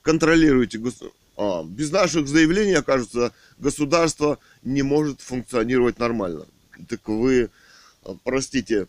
контролируете 0.00 0.78
государство? 0.78 1.18
А, 1.36 1.64
без 1.64 1.90
наших 1.90 2.28
заявлений, 2.28 2.74
окажется, 2.74 3.32
государство 3.58 4.38
не 4.62 4.82
может 4.82 5.20
функционировать 5.20 5.98
нормально. 5.98 6.46
Так 6.88 7.06
вы, 7.08 7.50
а, 8.04 8.16
простите, 8.24 8.86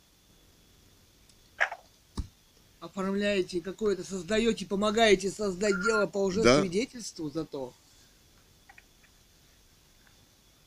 Оформляете 2.80 3.62
какое-то, 3.62 4.04
создаете, 4.04 4.65
помогаете 4.65 5.32
создать 5.32 5.82
дело 5.86 6.06
по 6.06 6.17
уже 6.17 6.43
Да. 6.43 6.60
свидетельству 6.60 7.30
зато. 7.30 7.73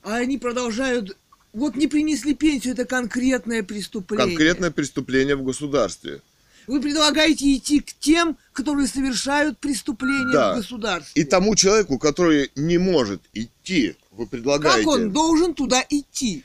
А 0.02 0.16
они 0.16 0.38
продолжают... 0.38 1.16
Вот 1.52 1.76
не 1.76 1.88
принесли 1.88 2.34
пенсию, 2.34 2.72
это 2.72 2.86
конкретное 2.86 3.62
преступление. 3.62 4.28
конкретное 4.28 4.70
преступление 4.70 5.36
в 5.36 5.42
государстве. 5.42 6.22
Вы 6.66 6.80
предлагаете 6.80 7.56
идти 7.56 7.80
к 7.80 7.92
тем, 7.94 8.36
которые 8.52 8.88
совершают 8.88 9.58
преступления 9.58 10.32
Да. 10.32 10.54
в 10.54 10.56
государстве. 10.56 11.22
И 11.22 11.24
тому 11.24 11.54
человеку, 11.54 11.98
который 11.98 12.50
не 12.56 12.78
может 12.78 13.22
идти, 13.32 13.96
вы 14.10 14.26
предлагаете... 14.26 14.84
Как 14.84 14.86
он 14.86 15.12
должен 15.12 15.54
туда 15.54 15.84
идти? 15.88 16.42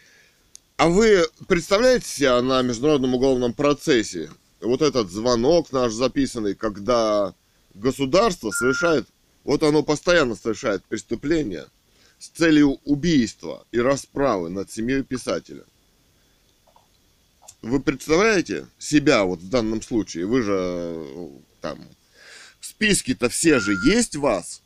А 0.78 0.90
вы 0.90 1.26
представляете 1.48 2.08
себя 2.08 2.42
на 2.42 2.62
международном 2.62 3.16
уголовном 3.16 3.54
процессе? 3.54 4.30
Вот 4.62 4.82
этот 4.82 5.10
звонок 5.10 5.72
наш 5.72 5.92
записанный, 5.92 6.56
когда 6.56 7.34
государство 7.74 8.52
совершает, 8.52 9.08
вот 9.44 9.64
оно 9.64 9.84
постоянно 9.84 10.36
совершает 10.36 10.84
преступления 10.84 11.66
с 12.20 12.28
целью 12.30 12.80
убийства 12.86 13.66
и 13.72 13.80
расправы 13.80 14.50
над 14.50 14.72
семьей 14.72 15.04
писателя. 15.04 15.64
Вы 17.62 17.80
представляете 17.80 18.68
себя 18.80 19.24
вот 19.24 19.40
в 19.40 19.50
данном 19.50 19.82
случае? 19.82 20.26
Вы 20.26 20.42
же 20.42 21.30
там 21.62 21.80
в 22.60 22.66
списке-то 22.66 23.30
все 23.30 23.60
же 23.60 23.74
есть 23.86 24.16
вас, 24.16 24.62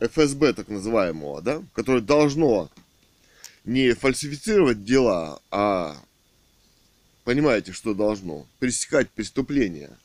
ФСБ 0.00 0.54
так 0.54 0.68
называемого, 0.68 1.40
да, 1.40 1.62
которое 1.74 2.00
должно 2.02 2.68
не 3.64 3.92
фальсифицировать 3.94 4.84
дела, 4.84 5.40
а 5.52 5.96
понимаете, 7.22 7.72
что 7.72 7.94
должно? 7.94 8.48
Пресекать 8.58 9.10
преступления. 9.10 9.96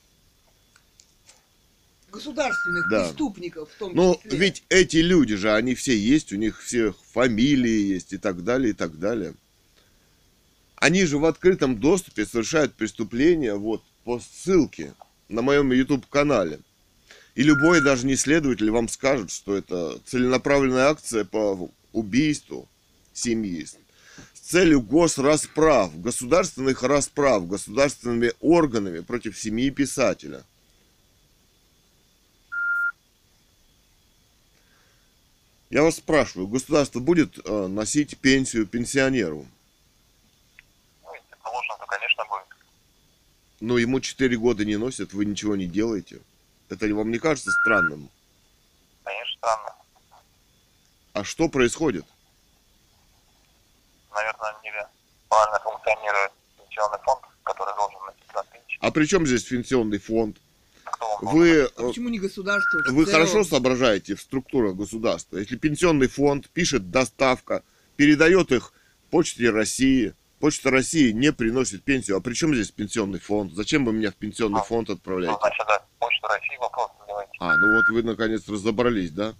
Государственных 2.11 2.87
Да. 2.89 3.03
преступников 3.05 3.69
в 3.71 3.77
том 3.79 3.95
Но 3.95 4.15
числе. 4.23 4.37
ведь 4.37 4.63
эти 4.69 4.97
люди 4.97 5.35
же, 5.35 5.51
они 5.53 5.73
все 5.73 5.97
есть, 5.97 6.31
у 6.31 6.35
них 6.35 6.61
все 6.61 6.93
фамилии 7.13 7.81
есть 7.93 8.13
и 8.13 8.17
так 8.17 8.43
далее, 8.43 8.69
и 8.69 8.73
так 8.73 8.99
далее. 8.99 9.33
Они 10.77 11.05
же 11.05 11.17
в 11.17 11.25
открытом 11.25 11.77
доступе 11.77 12.25
совершают 12.25 12.73
преступления 12.73 13.55
вот 13.55 13.83
по 14.03 14.19
ссылке 14.19 14.93
на 15.27 15.41
моем 15.41 15.71
YouTube-канале. 15.71 16.59
И 17.35 17.43
любой 17.43 17.81
даже 17.81 18.07
не 18.07 18.15
следователь 18.15 18.71
вам 18.71 18.87
скажет, 18.87 19.29
что 19.31 19.55
это 19.55 19.99
целенаправленная 20.05 20.87
акция 20.87 21.25
по 21.25 21.69
убийству 21.93 22.67
семьи 23.13 23.65
с 23.65 23.75
целью 24.39 24.81
госрасправ, 24.81 25.99
государственных 25.99 26.81
расправ, 26.83 27.47
государственными 27.47 28.31
органами 28.39 29.01
против 29.01 29.37
семьи 29.37 29.69
писателя. 29.69 30.43
Я 35.69 35.83
вас 35.83 35.97
спрашиваю, 35.97 36.47
государство 36.47 37.01
будет 37.01 37.37
э, 37.43 37.67
носить 37.67 38.17
пенсию 38.19 38.65
пенсионеру? 38.65 39.45
Ну, 41.03 41.13
если 41.13 41.35
положено, 41.43 41.77
то, 41.77 41.85
конечно, 41.85 42.23
будет. 42.25 42.47
Но 43.59 43.77
ему 43.77 43.99
4 43.99 44.37
года 44.37 44.65
не 44.65 44.77
носят, 44.77 45.13
вы 45.13 45.25
ничего 45.25 45.55
не 45.55 45.65
делаете. 45.65 46.21
Это 46.69 46.93
вам 46.93 47.11
не 47.11 47.17
кажется 47.17 47.51
странным? 47.51 48.09
Конечно, 49.03 49.37
странно. 49.37 49.75
А 51.13 51.23
что 51.23 51.49
происходит? 51.49 52.05
Наверное, 54.13 54.55
не 54.63 54.71
правильно 55.29 55.59
функционирует 55.59 56.31
пенсионный 56.57 56.99
фонд, 57.03 57.21
который 57.43 57.75
должен 57.75 57.99
за 58.33 58.43
пенсию. 58.51 58.79
А 58.81 58.91
при 58.91 59.05
чем 59.05 59.25
здесь 59.25 59.43
пенсионный 59.43 59.97
фонд? 59.97 60.37
Он 60.99 61.33
Вы? 61.33 61.63
А 61.63 61.87
почему 61.87 62.09
не 62.09 62.19
государство? 62.19 62.79
вы 62.91 63.05
целом? 63.05 63.05
хорошо 63.05 63.43
соображаете 63.43 64.15
в 64.15 64.21
структурах 64.21 64.75
государства. 64.75 65.37
Если 65.37 65.55
пенсионный 65.55 66.07
фонд 66.07 66.49
пишет 66.49 66.91
доставка, 66.91 67.63
передает 67.95 68.51
их 68.51 68.73
Почте 69.09 69.49
России, 69.49 70.13
Почта 70.39 70.69
России 70.69 71.11
не 71.11 71.31
приносит 71.33 71.83
пенсию. 71.83 72.17
А 72.17 72.21
при 72.21 72.33
чем 72.35 72.53
здесь 72.53 72.69
пенсионный 72.71 73.19
фонд? 73.19 73.53
Зачем 73.53 73.85
вы 73.85 73.93
меня 73.93 74.11
в 74.11 74.15
пенсионный 74.15 74.61
фонд 74.61 74.89
Ну, 74.89 74.93
отправляете? 74.95 75.37
значит, 75.41 75.65
да, 75.67 75.83
Почта 75.99 76.27
России 76.27 76.57
вопрос 76.59 76.91
задавайте. 76.99 77.31
А, 77.39 77.55
ну 77.57 77.75
вот 77.75 77.89
вы 77.89 78.03
наконец 78.03 78.47
разобрались, 78.47 79.11
да? 79.11 79.33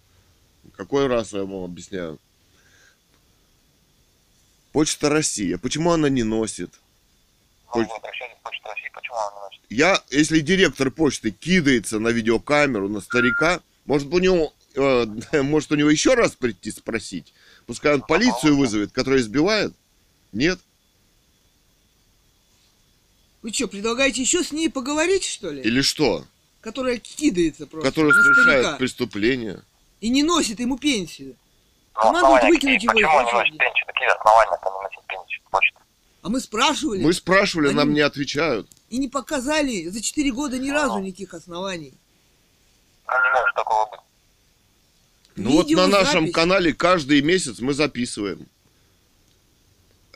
Какой 0.75 1.07
раз 1.07 1.33
я 1.33 1.43
вам 1.43 1.63
объясняю? 1.65 2.19
Почта 4.71 5.09
России. 5.09 5.53
А 5.53 5.57
почему 5.57 5.91
она 5.91 6.09
не 6.09 6.23
носит? 6.23 6.71
Ну, 7.75 7.81
Поч- 7.85 7.87
Почту 8.43 8.67
России, 8.69 8.91
почему 8.93 9.15
она 9.17 9.31
не 9.35 9.41
носит? 9.41 9.61
Я, 9.69 10.03
если 10.09 10.39
директор 10.39 10.89
почты 10.91 11.31
кидается 11.31 11.99
на 11.99 12.09
видеокамеру 12.09 12.89
на 12.89 13.01
старика, 13.01 13.61
может 13.85 14.11
у 14.13 14.19
него, 14.19 14.53
э, 14.75 15.05
может 15.43 15.71
у 15.71 15.75
него 15.75 15.89
еще 15.89 16.15
раз 16.15 16.35
прийти 16.35 16.71
спросить? 16.71 17.33
Пускай 17.67 17.93
он 17.93 18.01
полицию 18.01 18.57
вызовет, 18.57 18.91
которая 18.93 19.19
избивает? 19.21 19.73
Нет? 20.31 20.59
Вы 23.41 23.53
что, 23.53 23.67
предлагаете 23.67 24.21
еще 24.21 24.43
с 24.43 24.51
ней 24.51 24.69
поговорить, 24.69 25.23
что 25.23 25.49
ли? 25.51 25.61
Или 25.61 25.81
что? 25.81 26.25
Которая 26.61 26.97
кидается 26.97 27.67
просто 27.67 27.89
Который 27.89 28.11
на 28.13 28.23
совершает 28.23 28.77
преступление? 28.77 29.61
и 30.01 30.09
не 30.09 30.23
носит 30.23 30.59
ему 30.59 30.77
пенсию. 30.77 31.35
Ну, 31.95 32.01
Командует 32.01 32.25
основания 32.25 32.49
выкинуть 32.49 32.83
его 32.83 32.93
из 32.93 33.01
Почему 33.01 33.11
не 33.11 33.17
очереди. 33.25 33.35
носит 33.37 33.57
пенсию? 33.57 33.85
Какие 33.87 34.07
основания-то 34.17 34.69
не 34.69 34.83
носить 34.83 35.07
пенсию? 35.07 35.41
Почта. 35.49 35.79
А 36.21 36.29
мы 36.29 36.39
спрашивали 36.39 37.03
Мы 37.03 37.13
спрашивали, 37.13 37.69
нам 37.69 37.87
Они- 37.87 37.95
не 37.95 38.01
отвечают. 38.01 38.67
и 38.89 38.97
не 38.97 39.07
показали 39.07 39.87
за 39.87 40.01
4 40.01 40.31
года 40.31 40.59
ни 40.59 40.69
разу 40.69 40.99
никаких 40.99 41.33
оснований. 41.33 41.93
Ну, 43.07 43.13
не 43.13 43.29
может 43.39 43.55
такого 43.55 43.89
быть. 43.89 43.99
Ну 45.37 45.51
вот 45.51 45.69
на 45.69 45.87
нашем 45.87 46.31
канале 46.31 46.73
каждый 46.73 47.21
месяц 47.21 47.59
мы 47.59 47.73
записываем. 47.73 48.45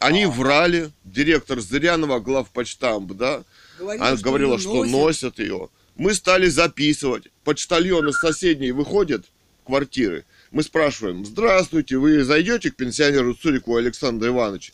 Они 0.02 0.26
врали, 0.26 0.90
директор 1.04 1.60
Зырянова, 1.60 2.20
главпочтамп, 2.20 3.12
да, 3.12 3.44
Говорила, 3.78 4.08
Она 4.08 4.18
говорила, 4.18 4.60
что 4.60 4.84
носят. 4.84 5.38
ее. 5.38 5.70
Мы 5.96 6.16
стали 6.16 6.48
записывать. 6.48 7.28
Почтальон 7.44 8.10
из 8.10 8.18
соседней 8.18 8.72
выходит 8.72 9.26
в 9.62 9.68
квартиры. 9.68 10.26
Мы 10.50 10.64
спрашиваем, 10.64 11.24
здравствуйте, 11.24 11.98
вы 11.98 12.24
зайдете 12.24 12.72
к 12.72 12.76
пенсионеру 12.78 13.36
Цурику 13.36 13.76
Александру 13.76 14.30
Ивановичу? 14.30 14.74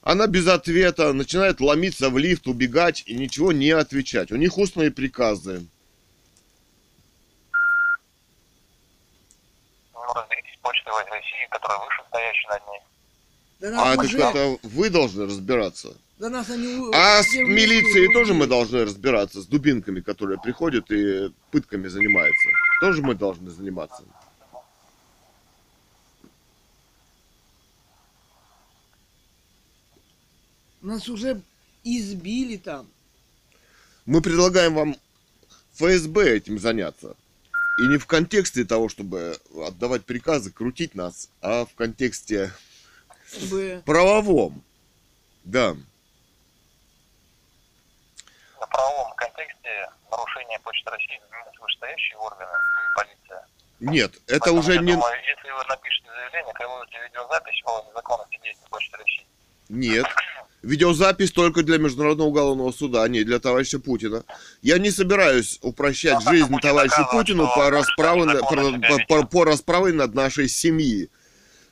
Она 0.00 0.28
без 0.28 0.46
ответа 0.46 1.12
начинает 1.12 1.60
ломиться 1.60 2.08
в 2.08 2.16
лифт, 2.18 2.46
убегать 2.46 3.02
и 3.06 3.14
ничего 3.14 3.50
не 3.50 3.70
отвечать. 3.70 4.30
У 4.30 4.36
них 4.36 4.56
устные 4.58 4.92
приказы. 4.92 5.66
Ну, 9.92 10.00
разберитесь 10.14 10.54
с 10.54 10.62
Почтой 10.62 11.04
России, 11.10 11.48
которая 11.50 11.80
выше 11.80 12.02
стоящей 12.08 12.48
над 12.48 12.62
ней. 12.68 12.80
Да 13.62 13.92
А 13.92 13.96
так 13.96 14.06
уже- 14.06 14.18
это 14.18 14.58
вы 14.64 14.90
должны 14.90 15.24
разбираться. 15.24 15.96
да 16.18 16.28
нас 16.28 16.50
они 16.50 16.90
А 16.92 17.22
с 17.22 17.32
милицией 17.32 18.12
тоже 18.12 18.34
мы 18.34 18.48
должны 18.48 18.84
разбираться, 18.84 19.40
с 19.40 19.46
дубинками, 19.46 20.00
которые 20.00 20.40
приходят 20.40 20.90
и 20.90 21.30
пытками 21.52 21.86
занимаются. 21.86 22.48
Тоже 22.80 23.02
мы 23.02 23.14
должны 23.14 23.50
заниматься. 23.50 24.02
Нас 30.80 31.08
уже 31.08 31.40
избили 31.84 32.56
там. 32.56 32.88
Мы 34.06 34.20
предлагаем 34.20 34.74
вам 34.74 34.96
ФСБ 35.74 36.36
этим 36.36 36.58
заняться. 36.58 37.14
И 37.78 37.86
не 37.86 37.98
в 37.98 38.06
контексте 38.06 38.64
того, 38.64 38.88
чтобы 38.88 39.38
отдавать 39.64 40.04
приказы, 40.04 40.50
крутить 40.50 40.96
нас, 40.96 41.30
а 41.40 41.64
в 41.64 41.74
контексте 41.74 42.52
Чтобы... 43.36 43.82
правовом. 43.84 44.62
Да. 45.44 45.74
В 48.54 48.66
правовом 48.68 49.12
контексте 49.16 49.88
нарушение 50.10 50.58
Почты 50.60 50.90
России 50.90 51.20
занимают 51.20 51.58
вышестоящие 51.60 52.16
органы 52.18 52.50
и 52.52 52.96
полиция. 52.96 53.46
Нет, 53.80 54.12
это 54.26 54.38
Поэтому 54.40 54.60
уже 54.60 54.74
я 54.74 54.80
не... 54.80 54.92
думаю, 54.92 55.14
если 55.26 55.50
вы 55.50 55.64
напишете 55.68 56.08
заявление, 56.14 56.54
требуете 56.54 56.98
видеозапись 57.04 57.62
о 57.64 57.84
незаконности 57.90 58.40
действий 58.44 58.66
Почты 58.70 58.96
России. 58.96 59.26
Нет. 59.68 60.06
Видеозапись 60.62 61.32
только 61.32 61.64
для 61.64 61.78
Международного 61.78 62.28
уголовного 62.28 62.70
суда, 62.70 63.02
а 63.02 63.08
не 63.08 63.24
для 63.24 63.40
товарища 63.40 63.80
Путина. 63.80 64.22
Я 64.60 64.78
не 64.78 64.92
собираюсь 64.92 65.58
упрощать 65.62 66.14
Ну, 66.14 66.20
так 66.20 66.34
жизнь 66.34 66.56
товарищу 66.60 67.04
Путину 67.10 67.48
по 67.52 67.68
на- 68.26 68.32
незаконно 68.34 68.80
по, 69.08 69.22
по- 69.22 69.26
по 69.26 69.44
расправе 69.44 69.92
над 69.92 70.14
нашей 70.14 70.48
семьей. 70.48 71.10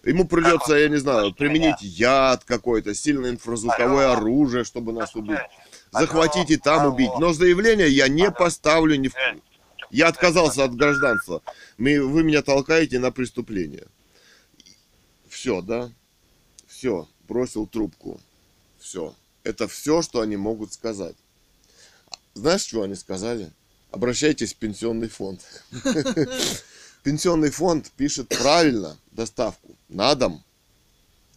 Ему 0.04 0.26
придется, 0.26 0.74
я 0.74 0.88
не 0.88 0.96
знаю, 0.96 1.32
применить 1.34 1.82
яд 1.82 2.44
какой-то, 2.44 2.94
сильное 2.94 3.30
инфразвуковое 3.30 4.12
оружие, 4.12 4.64
чтобы 4.64 4.92
нас 4.92 5.14
убить. 5.14 5.38
Захватить 5.92 6.50
и 6.50 6.56
там 6.56 6.86
убить. 6.86 7.10
Но 7.18 7.32
заявление 7.32 7.88
я 7.88 8.08
не 8.08 8.30
поставлю 8.30 8.96
ни 8.96 9.08
в... 9.08 9.16
Эй, 9.16 9.42
Я 9.90 10.08
отказался 10.08 10.64
от 10.64 10.74
гражданства. 10.74 11.42
Мы, 11.76 12.02
вы 12.02 12.22
меня 12.22 12.42
толкаете 12.42 12.98
на 12.98 13.10
преступление. 13.10 13.86
Все, 15.28 15.60
да? 15.60 15.90
Все, 16.66 17.06
бросил 17.28 17.66
трубку. 17.66 18.20
Все. 18.78 19.14
Это 19.42 19.68
все, 19.68 20.00
что 20.00 20.20
они 20.20 20.36
могут 20.36 20.72
сказать. 20.72 21.16
Знаешь, 22.34 22.62
что 22.62 22.82
они 22.82 22.94
сказали? 22.94 23.50
Обращайтесь 23.90 24.54
в 24.54 24.56
пенсионный 24.56 25.08
фонд. 25.08 25.40
Пенсионный 27.02 27.50
фонд 27.50 27.90
пишет 27.96 28.28
правильно 28.28 28.96
доставку 29.12 29.74
на 29.88 30.14
дом. 30.14 30.42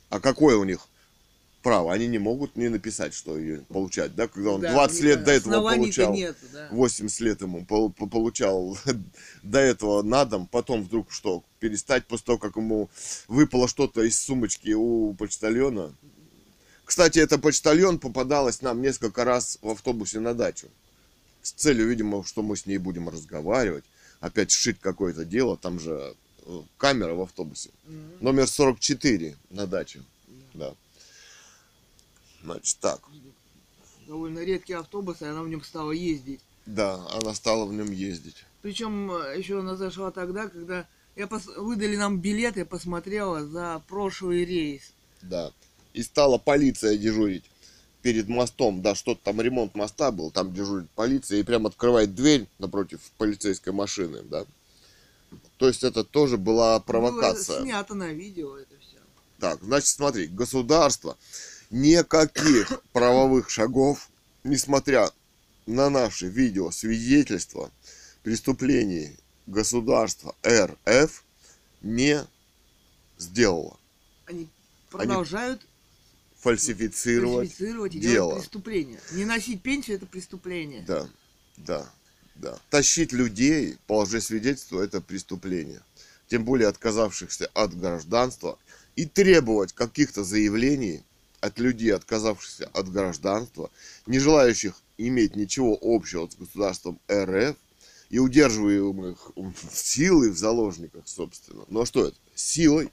А 0.09 0.19
какое 0.19 0.57
у 0.57 0.63
них 0.63 0.87
право? 1.61 1.93
Они 1.93 2.07
не 2.07 2.19
могут 2.19 2.55
не 2.57 2.67
написать, 2.67 3.13
что 3.13 3.37
ее 3.37 3.61
получать, 3.69 4.13
да? 4.15 4.27
Когда 4.27 4.51
он 4.51 4.61
Да, 4.61 4.71
20 4.73 4.99
у 4.99 5.03
лет 5.03 5.17
них 5.19 5.25
до 5.25 5.31
этого 5.31 5.61
получал, 5.75 6.13
нету, 6.13 6.45
да. 6.51 6.67
80 6.71 7.19
лет 7.21 7.41
ему 7.41 7.65
пол- 7.65 7.91
по- 7.91 8.07
получал 8.07 8.77
до 9.43 9.59
этого 9.59 10.01
на 10.01 10.25
дом, 10.25 10.47
потом 10.47 10.83
вдруг 10.83 11.11
что, 11.11 11.43
перестать 11.59 12.05
после 12.07 12.25
того, 12.25 12.37
как 12.37 12.57
ему 12.57 12.89
выпало 13.27 13.67
что-то 13.69 14.03
из 14.03 14.19
сумочки 14.19 14.71
у 14.73 15.13
почтальона. 15.13 15.93
Кстати, 16.83 17.19
это 17.19 17.39
почтальон 17.39 17.97
попадалась 17.97 18.61
нам 18.61 18.81
несколько 18.81 19.23
раз 19.23 19.57
в 19.61 19.69
автобусе 19.69 20.19
на 20.19 20.33
дачу. 20.33 20.67
С 21.41 21.51
целью, 21.53 21.87
видимо, 21.87 22.25
что 22.25 22.41
мы 22.43 22.57
с 22.57 22.65
ней 22.65 22.77
будем 22.77 23.07
разговаривать. 23.09 23.85
Опять 24.23 24.51
сшить 24.51 24.79
какое-то 24.79 25.25
дело. 25.25 25.57
Там 25.57 25.81
же 25.81 26.15
э, 26.45 26.61
камера 26.77 27.13
в 27.13 27.19
автобусе. 27.19 27.71
Мгм. 27.83 28.11
Номер 28.21 28.47
44 28.47 29.35
на 29.49 29.67
даче. 29.67 30.01
Да. 30.53 30.73
Значит, 32.41 32.77
так. 32.79 33.01
Довольно 34.07 34.39
редкий 34.39 34.75
автобус, 34.75 35.21
и 35.21 35.25
она 35.25 35.43
в 35.43 35.49
нем 35.49 35.61
стала 35.61 35.91
ездить. 35.91 36.39
Да, 36.65 37.05
она 37.11 37.33
стала 37.33 37.65
в 37.65 37.73
нем 37.73 37.91
ездить. 37.91 38.45
Причем 38.61 39.11
еще 39.37 39.59
она 39.59 39.75
зашла 39.75 40.09
тогда, 40.09 40.47
когда 40.47 40.87
я 41.17 41.25
пос- 41.25 41.59
выдали 41.59 41.97
нам 41.97 42.21
билет, 42.21 42.55
я 42.55 42.65
посмотрела 42.65 43.45
за 43.45 43.83
прошлый 43.89 44.45
рейс. 44.45 44.93
Да. 45.21 45.51
И 45.91 46.01
стала 46.01 46.37
полиция 46.37 46.97
дежурить 46.97 47.43
перед 48.03 48.27
мостом. 48.27 48.83
Да, 48.83 48.93
что-то 48.93 49.21
там 49.23 49.41
ремонт 49.41 49.73
моста 49.73 50.11
был, 50.11 50.29
там 50.29 50.53
дежурит 50.53 50.89
полиция 50.91 51.39
и 51.39 51.43
прям 51.43 51.65
открывает 51.65 52.13
дверь 52.13 52.47
напротив 52.59 52.99
полицейской 53.17 53.73
машины, 53.73 54.21
да. 54.21 54.45
То 55.57 55.67
есть 55.67 55.83
это 55.83 56.03
тоже 56.03 56.37
была 56.37 56.79
провокация. 56.79 57.57
Было 57.57 57.65
снято 57.65 57.95
на 57.95 58.13
видео 58.13 58.57
это 58.57 58.75
все. 58.79 58.97
Так, 59.39 59.63
значит, 59.63 59.87
смотри, 59.87 60.27
государство 60.27 61.17
никаких 61.71 62.81
правовых 62.91 63.49
шагов, 63.49 64.09
несмотря 64.43 65.09
на 65.65 65.89
наши 65.89 66.27
видео 66.27 66.69
свидетельства 66.69 67.71
преступлений 68.21 69.17
государства 69.47 70.35
РФ, 70.45 71.23
не 71.81 72.25
сделало. 73.17 73.77
Они 74.25 74.49
продолжают 74.89 75.65
Фальсифицировать 76.43 77.49
фальсифицировать 77.49 77.91
дело. 77.93 78.03
делать 78.03 78.41
преступления. 78.41 78.99
Не 79.13 79.23
носить 79.23 79.61
пенсию 79.61 79.95
это 79.95 80.05
преступление. 80.05 80.83
Да, 80.85 81.07
да, 81.55 81.89
да. 82.35 82.59
Тащить 82.69 83.13
людей 83.13 83.77
по 83.87 84.01
лжесвидетельству– 84.01 84.79
это 84.79 84.99
преступление. 84.99 85.81
Тем 86.27 86.43
более 86.43 86.67
отказавшихся 86.67 87.49
от 87.53 87.77
гражданства. 87.77 88.59
И 88.97 89.05
требовать 89.05 89.71
каких-то 89.73 90.23
заявлений 90.23 91.03
от 91.39 91.59
людей, 91.59 91.93
отказавшихся 91.93 92.69
от 92.73 92.91
гражданства, 92.91 93.71
не 94.05 94.19
желающих 94.19 94.75
иметь 94.97 95.35
ничего 95.35 95.77
общего 95.81 96.29
с 96.29 96.35
государством 96.35 96.99
РФ 97.11 97.55
и 98.09 98.19
удерживаемых 98.19 99.31
силой 99.71 100.29
в 100.29 100.37
заложниках, 100.37 101.07
собственно. 101.07 101.63
Ну 101.69 101.81
а 101.81 101.85
что 101.85 102.05
это? 102.07 102.17
Силой 102.35 102.89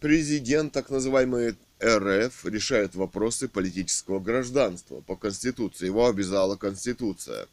президент, 0.00 0.72
так 0.72 0.90
называемый 0.90 1.56
РФ, 1.82 2.44
решает 2.44 2.94
вопросы 2.94 3.48
политического 3.48 4.18
гражданства 4.18 5.00
по 5.00 5.16
Конституции. 5.16 5.86
Его 5.86 6.08
обязала 6.08 6.56
Конституция. 6.56 7.46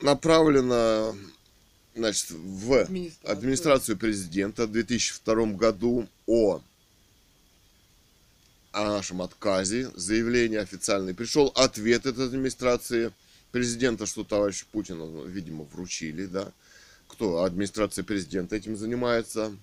Направлено 0.00 1.14
значит, 1.94 2.30
в 2.30 2.86
администрацию 3.24 3.96
президента 3.96 4.66
в 4.66 4.72
2002 4.72 5.46
году 5.52 6.08
о, 6.26 6.60
о 8.72 8.84
нашем 8.84 9.22
отказе, 9.22 9.90
заявление 9.94 10.60
официальное. 10.60 11.14
Пришел 11.14 11.52
ответ 11.54 12.06
от 12.06 12.18
администрации 12.18 13.12
президента, 13.52 14.06
что 14.06 14.24
товарищу 14.24 14.66
Путину, 14.72 15.06
ну, 15.06 15.24
видимо, 15.26 15.64
вручили, 15.64 16.26
да. 16.26 16.52
Кто? 17.06 17.44
Администрация 17.44 18.04
президента 18.04 18.56
этим 18.56 18.76
занимается 18.76 19.54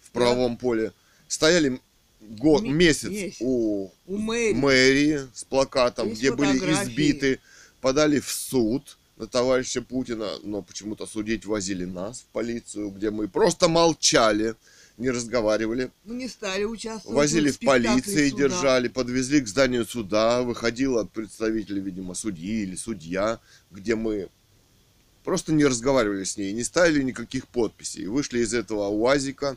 в 0.00 0.10
правом 0.10 0.58
поле. 0.58 0.92
Стояли 1.28 1.80
год, 2.30 2.62
Ме- 2.62 2.70
месяц, 2.70 3.10
месяц. 3.10 3.36
у 3.40 3.90
У 4.06 4.16
мэрии. 4.18 4.54
мэрии 4.54 5.20
с 5.34 5.44
плакатом, 5.44 6.08
Есть 6.08 6.20
где 6.20 6.32
были 6.32 6.58
избиты, 6.58 7.40
подали 7.80 8.20
в 8.20 8.30
суд 8.30 8.98
на 9.16 9.26
товарища 9.26 9.80
Путина, 9.82 10.28
но 10.42 10.62
почему-то 10.62 11.06
судить 11.06 11.46
возили 11.46 11.84
нас 11.84 12.20
в 12.22 12.26
полицию, 12.32 12.90
где 12.90 13.10
мы 13.10 13.28
просто 13.28 13.68
молчали, 13.68 14.54
не 14.96 15.10
разговаривали, 15.10 15.90
Мы 16.04 16.14
не 16.14 16.28
стали 16.28 16.64
участвовать. 16.64 17.16
возили 17.16 17.50
в 17.50 17.54
спектакле 17.54 17.88
полиции, 17.90 18.28
суда. 18.30 18.42
держали, 18.44 18.88
подвезли 18.88 19.40
к 19.40 19.48
зданию 19.48 19.84
суда, 19.86 20.42
выходила 20.42 21.04
представитель, 21.04 21.80
видимо, 21.80 22.14
судьи 22.14 22.62
или 22.62 22.76
судья, 22.76 23.40
где 23.70 23.94
мы 23.96 24.28
просто 25.24 25.52
не 25.52 25.64
разговаривали 25.64 26.24
с 26.24 26.36
ней, 26.36 26.52
не 26.52 26.62
ставили 26.64 27.02
никаких 27.02 27.48
подписей, 27.48 28.06
вышли 28.06 28.40
из 28.40 28.54
этого 28.54 28.88
УАЗика 28.88 29.56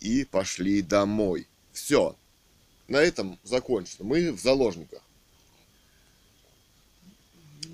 и 0.00 0.24
пошли 0.24 0.80
домой. 0.82 1.48
Все. 1.72 2.16
На 2.88 2.98
этом 2.98 3.38
закончено. 3.44 4.04
Мы 4.04 4.32
в 4.32 4.40
заложниках. 4.40 5.02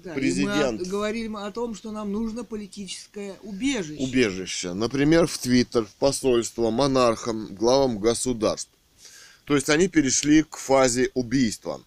Да, 0.05 0.15
Президент. 0.15 0.81
мы 0.81 0.87
о- 0.87 0.91
говорили 0.91 1.29
мы 1.29 1.47
о 1.47 1.51
том, 1.51 1.75
что 1.75 1.91
нам 1.91 2.13
нужно 2.13 2.45
политическое 2.45 3.37
убежище. 3.43 4.03
убежища. 4.03 4.75
Например, 4.75 5.27
в 5.27 5.37
Твиттер, 5.39 5.87
в 5.87 5.95
посольство, 5.95 6.71
монархам, 6.71 7.55
главам 7.55 7.99
государств. 7.99 8.71
То 9.45 9.55
есть 9.57 9.69
они 9.71 9.89
перешли 9.89 10.43
к 10.43 10.57
фазе 10.57 11.11
убийства. 11.15 11.83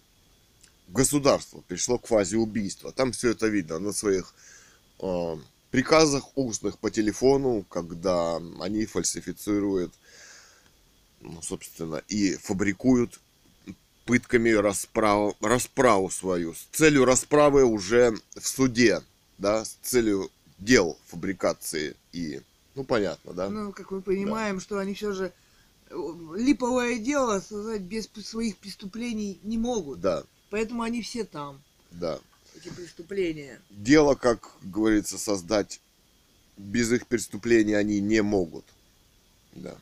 Государство 0.87 1.63
перешло 1.67 1.99
к 1.99 2.07
фазе 2.07 2.37
убийства. 2.37 2.91
Там 2.91 3.11
все 3.13 3.29
это 3.29 3.47
видно 3.47 3.79
на 3.79 3.93
своих 3.93 4.33
э, 4.99 5.37
приказах 5.69 6.35
устных 6.35 6.79
по 6.79 6.91
телефону, 6.91 7.63
когда 7.69 8.37
они 8.59 8.85
фальсифицируют, 8.85 9.93
ну, 11.21 11.41
собственно, 11.41 12.01
и 12.07 12.35
фабрикуют 12.35 13.19
пытками 14.05 14.49
расправу, 14.49 15.35
расправу 15.41 16.09
свою. 16.09 16.53
С 16.53 16.67
целью 16.71 17.05
расправы 17.05 17.63
уже 17.63 18.15
в 18.35 18.47
суде, 18.47 19.01
да, 19.37 19.63
с 19.63 19.77
целью 19.81 20.29
дел 20.57 20.97
фабрикации 21.07 21.95
и, 22.11 22.41
ну, 22.75 22.83
понятно, 22.83 23.33
да? 23.33 23.49
Ну, 23.49 23.71
как 23.71 23.91
мы 23.91 24.01
понимаем, 24.01 24.59
что 24.59 24.77
они 24.77 24.93
все 24.93 25.13
же 25.13 25.31
э, 25.89 25.95
липовое 26.35 26.97
дело 26.99 27.39
создать 27.39 27.81
без 27.81 28.09
своих 28.23 28.57
преступлений 28.57 29.39
не 29.43 29.57
могут. 29.57 30.01
Да, 30.01 30.23
Поэтому 30.51 30.83
они 30.83 31.01
все 31.01 31.23
там, 31.23 31.61
да. 31.91 32.19
эти 32.55 32.69
преступления. 32.69 33.61
Дело, 33.69 34.15
как 34.15 34.51
говорится, 34.61 35.17
создать 35.17 35.79
без 36.57 36.91
их 36.91 37.07
преступления 37.07 37.77
они 37.77 38.01
не 38.01 38.21
могут. 38.21 38.65
Да. 39.53 39.75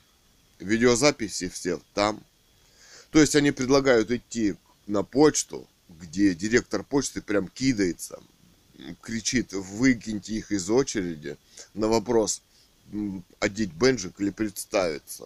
Видеозаписи 0.60 1.50
все 1.50 1.82
там. 1.94 2.24
То 3.12 3.20
есть 3.20 3.36
они 3.36 3.52
предлагают 3.52 4.12
идти 4.12 4.56
на 4.88 5.04
почту, 5.04 5.68
где 5.90 6.36
директор 6.36 6.84
почты 6.84 7.22
прям 7.22 7.48
кидается, 7.48 8.22
кричит, 9.02 9.54
выкиньте 9.54 10.34
их 10.36 10.52
из 10.52 10.70
очереди 10.70 11.38
на 11.74 11.88
вопрос, 11.88 12.42
одеть 13.40 13.74
бенджик 13.74 14.20
или 14.20 14.30
представиться. 14.30 15.26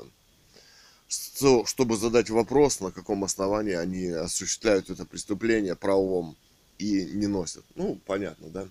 Чтобы 1.66 1.98
задать 1.98 2.30
вопрос, 2.30 2.80
на 2.80 2.92
каком 2.92 3.24
основании 3.24 3.74
они 3.74 4.08
осуществляют 4.08 4.90
это 4.90 5.06
преступление 5.06 5.76
правовом 5.76 6.38
и 6.78 7.06
не 7.06 7.28
носят. 7.28 7.64
Ну, 7.76 8.00
понятно, 8.06 8.50
да? 8.50 8.68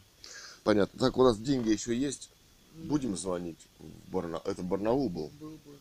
Понятно. 0.64 0.98
Так, 0.98 1.16
у 1.18 1.22
нас 1.22 1.38
деньги 1.38 1.70
еще 1.70 1.96
есть. 1.96 2.30
Будем 2.74 3.16
звонить 3.16 3.58
в 3.78 4.10
Барна... 4.10 4.40
Это 4.44 4.62
Барнаул 4.62 5.08
был? 5.08 5.30
Был 5.38 5.50
бы, 5.50 5.78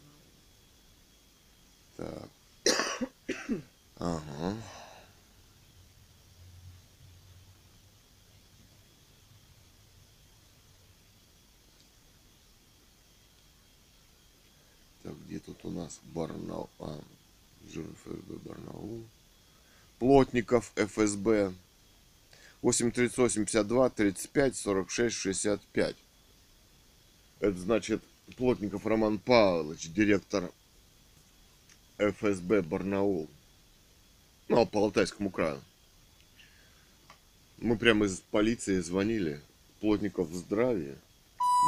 Так. 2.01 2.29
Ага. 3.97 4.57
Так, 15.03 15.13
где 15.27 15.37
тут 15.39 15.63
у 15.63 15.69
нас 15.69 15.99
Барнаул? 16.05 16.69
А, 16.79 16.99
ФСБ 17.67 18.37
Барнаул. 18.45 19.03
Плотников 19.99 20.71
ФСБ. 20.75 21.53
838 22.63 23.45
52 23.45 23.89
35 23.91 24.55
46 24.55 25.15
65. 25.15 25.95
Это 27.39 27.57
значит 27.59 28.03
Плотников 28.37 28.87
Роман 28.87 29.19
Павлович, 29.19 29.91
директор 29.91 30.51
ФСБ 32.09 32.61
Барнаул. 32.63 33.29
Ну, 34.47 34.61
а 34.61 34.65
по 34.65 34.79
Алтайскому 34.79 35.29
краю. 35.29 35.61
Мы 37.57 37.77
прямо 37.77 38.05
из 38.05 38.19
полиции 38.19 38.79
звонили. 38.79 39.41
Плотников 39.79 40.27
в 40.29 40.35
здравии. 40.35 40.97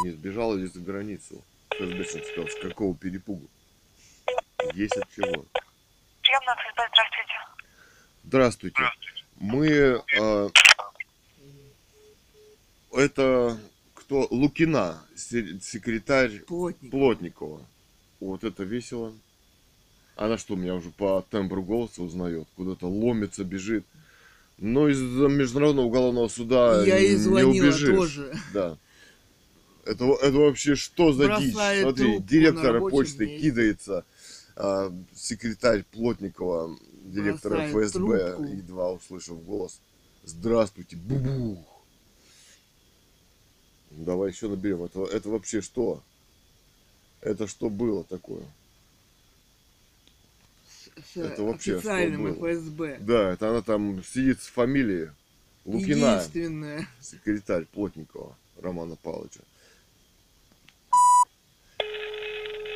Не 0.04 0.12
сбежал 0.12 0.56
ли 0.56 0.66
за 0.68 0.80
границу? 0.80 1.44
ФСБшник 1.72 2.26
сказал, 2.26 2.48
с 2.50 2.56
какого 2.62 2.96
перепугу? 2.96 3.48
Есть 4.74 4.96
от 4.98 5.10
чего. 5.12 5.46
Приемная 6.22 6.56
ФСБ, 6.56 6.90
здравствуйте. 6.94 7.34
Здравствуйте. 8.24 8.84
Мы... 9.40 9.68
э, 10.18 10.50
это 12.94 13.60
кто? 13.94 14.28
Лукина, 14.30 15.04
се- 15.16 15.60
секретарь 15.60 16.40
Плотник. 16.42 16.92
Плотникова. 16.92 17.66
Вот 18.20 18.44
это 18.44 18.64
весело. 18.64 19.14
Она 20.16 20.38
что, 20.38 20.56
меня 20.56 20.76
уже 20.76 20.90
по 20.92 21.26
тембру 21.30 21.64
голоса 21.64 22.04
узнает? 22.04 22.48
Куда-то 22.56 22.88
ломится, 22.88 23.44
бежит. 23.44 23.86
Но 24.60 24.88
из-за 24.88 25.28
Международного 25.28 25.88
уголовного 25.88 26.28
суда 26.28 26.84
Я 26.86 26.98
ей 26.98 27.12
не 27.12 27.16
звонила 27.18 27.50
убежишь. 27.66 27.96
тоже. 27.96 28.38
Да. 28.54 28.78
Это, 29.86 30.06
это 30.22 30.38
вообще 30.38 30.76
что 30.76 31.12
за 31.12 31.38
дичь? 31.40 31.54
Смотри, 31.54 31.82
трубку 31.84 32.22
на 32.22 32.28
директор 32.28 32.74
рабочем 32.76 32.98
почты 32.98 33.26
месте. 33.26 33.50
кидается, 33.50 34.06
а, 34.56 34.94
секретарь 35.14 35.84
Плотникова, 35.92 36.78
директора 37.06 37.56
Бросает 37.70 37.88
ФСБ, 37.88 38.34
трубку. 38.36 38.44
едва 38.54 38.92
услышав 38.94 39.44
голос. 39.44 39.82
Здравствуйте, 40.24 40.96
бубух. 40.96 41.60
Давай 43.92 44.30
еще 44.32 44.48
наберем. 44.48 44.84
Это, 44.84 45.04
это 45.04 45.30
вообще 45.30 45.62
что? 45.62 46.02
Это 47.22 47.48
что 47.48 47.70
было 47.70 48.04
такое? 48.04 48.44
С 50.96 51.18
Это 51.18 51.44
вообще 51.44 51.78
официальным? 51.78 52.34
ФСБ. 52.36 52.98
Да, 53.00 53.32
это 53.32 53.50
она 53.50 53.62
там 53.62 54.04
сидит 54.04 54.42
с 54.42 54.48
фамилией 54.48 55.10
Лукина, 55.66 56.16
Единственное. 56.16 56.88
секретарь 57.02 57.66
Плотникова 57.66 58.36
Романа 58.62 58.96
Павловича. 58.96 59.42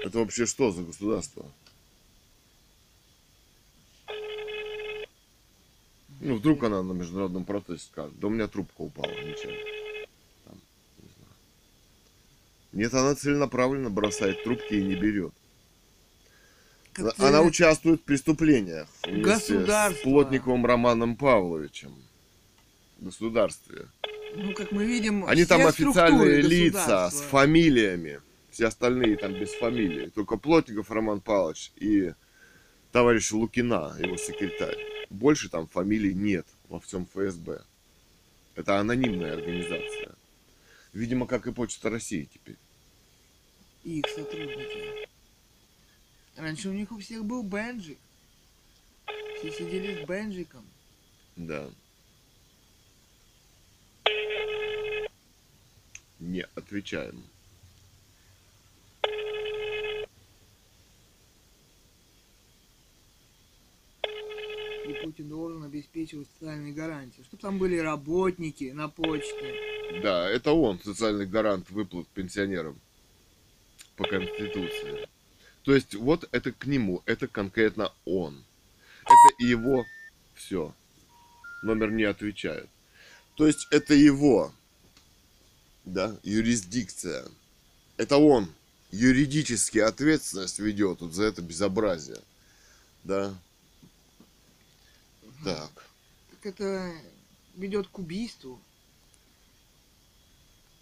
Это 0.03 0.19
вообще 0.19 0.45
что 0.45 0.71
за 0.71 0.83
государство? 0.83 1.45
Ну, 6.19 6.35
вдруг 6.35 6.63
она 6.63 6.81
на 6.81 6.93
международном 6.93 7.45
протесте 7.45 7.87
скажет, 7.91 8.17
да 8.19 8.27
у 8.27 8.29
меня 8.29 8.47
трубка 8.47 8.81
упала, 8.81 9.11
ничего. 9.11 9.53
Там, 10.45 10.59
не 10.97 11.09
знаю. 11.15 11.33
Нет, 12.73 12.93
она 12.93 13.15
целенаправленно 13.15 13.89
бросает 13.89 14.43
трубки 14.43 14.73
и 14.73 14.83
не 14.83 14.95
берет. 14.95 15.33
Она 17.17 17.41
участвует 17.41 18.01
в 18.01 18.03
преступлениях 18.03 18.87
вместе 19.03 19.23
с 19.23 19.49
Государство. 19.49 20.03
Плотниковым 20.03 20.65
Романом 20.65 21.15
Павловичем. 21.15 21.93
В 22.99 23.05
государстве. 23.05 23.87
Ну, 24.35 24.53
как 24.53 24.71
мы 24.71 24.85
видим, 24.85 25.25
Они 25.25 25.45
там 25.45 25.65
официальные 25.65 26.41
лица 26.41 27.09
с 27.09 27.21
фамилиями. 27.21 28.21
Все 28.51 28.67
остальные 28.67 29.17
там 29.17 29.33
без 29.33 29.51
фамилии. 29.53 30.09
Только 30.09 30.37
Плотников 30.37 30.89
Роман 30.89 31.21
Павлович 31.21 31.71
и 31.75 32.13
товарищ 32.91 33.31
Лукина, 33.31 33.95
его 33.99 34.17
секретарь. 34.17 34.77
Больше 35.09 35.49
там 35.49 35.67
фамилий 35.67 36.13
нет 36.13 36.45
во 36.67 36.79
всем 36.79 37.05
ФСБ. 37.05 37.61
Это 38.55 38.79
анонимная 38.79 39.33
организация. 39.33 40.15
Видимо, 40.93 41.27
как 41.27 41.45
и 41.45 41.51
Почта 41.51 41.89
России 41.91 42.27
теперь. 42.33 42.57
И 43.83 43.99
их 43.99 44.07
сотрудники. 44.09 45.06
Раньше 46.37 46.69
у 46.69 46.73
них 46.73 46.91
у 46.91 46.99
всех 46.99 47.25
был 47.25 47.41
бенджик. 47.41 47.97
Все 49.39 49.51
сидели 49.51 50.03
с 50.03 50.07
бенджиком. 50.07 50.63
Да. 51.35 51.67
Не 56.19 56.43
отвечаем. 56.55 57.23
И 64.87 64.93
Путин 65.03 65.29
должен 65.29 65.63
обеспечивать 65.63 66.27
социальные 66.33 66.73
гарантии. 66.73 67.23
Чтобы 67.23 67.41
там 67.41 67.57
были 67.57 67.77
работники 67.77 68.71
на 68.71 68.89
почте. 68.89 69.55
Да, 70.03 70.29
это 70.29 70.51
он, 70.51 70.79
социальный 70.79 71.25
гарант 71.25 71.69
выплат 71.71 72.07
пенсионерам 72.09 72.79
по 73.95 74.07
Конституции. 74.07 75.07
То 75.67 75.75
есть 75.75 75.95
вот 75.95 76.29
это 76.31 76.53
к 76.53 76.65
нему, 76.65 77.03
это 77.05 77.27
конкретно 77.27 77.91
он. 78.05 78.41
Это 79.03 79.45
его 79.45 79.83
все. 80.33 80.73
Номер 81.61 81.91
не 81.91 82.05
отвечает. 82.05 82.69
То 83.35 83.45
есть 83.45 83.67
это 83.69 83.93
его, 83.93 84.53
да, 85.83 86.17
юрисдикция. 86.23 87.27
Это 87.97 88.15
он 88.15 88.49
юридически 88.91 89.79
ответственность 89.79 90.57
ведет 90.59 91.01
вот 91.01 91.11
за 91.11 91.25
это 91.25 91.41
безобразие. 91.41 92.21
Да. 93.03 93.37
Так. 95.43 95.85
Так 96.29 96.45
это 96.45 96.93
ведет 97.57 97.89
к 97.89 97.99
убийству. 97.99 98.57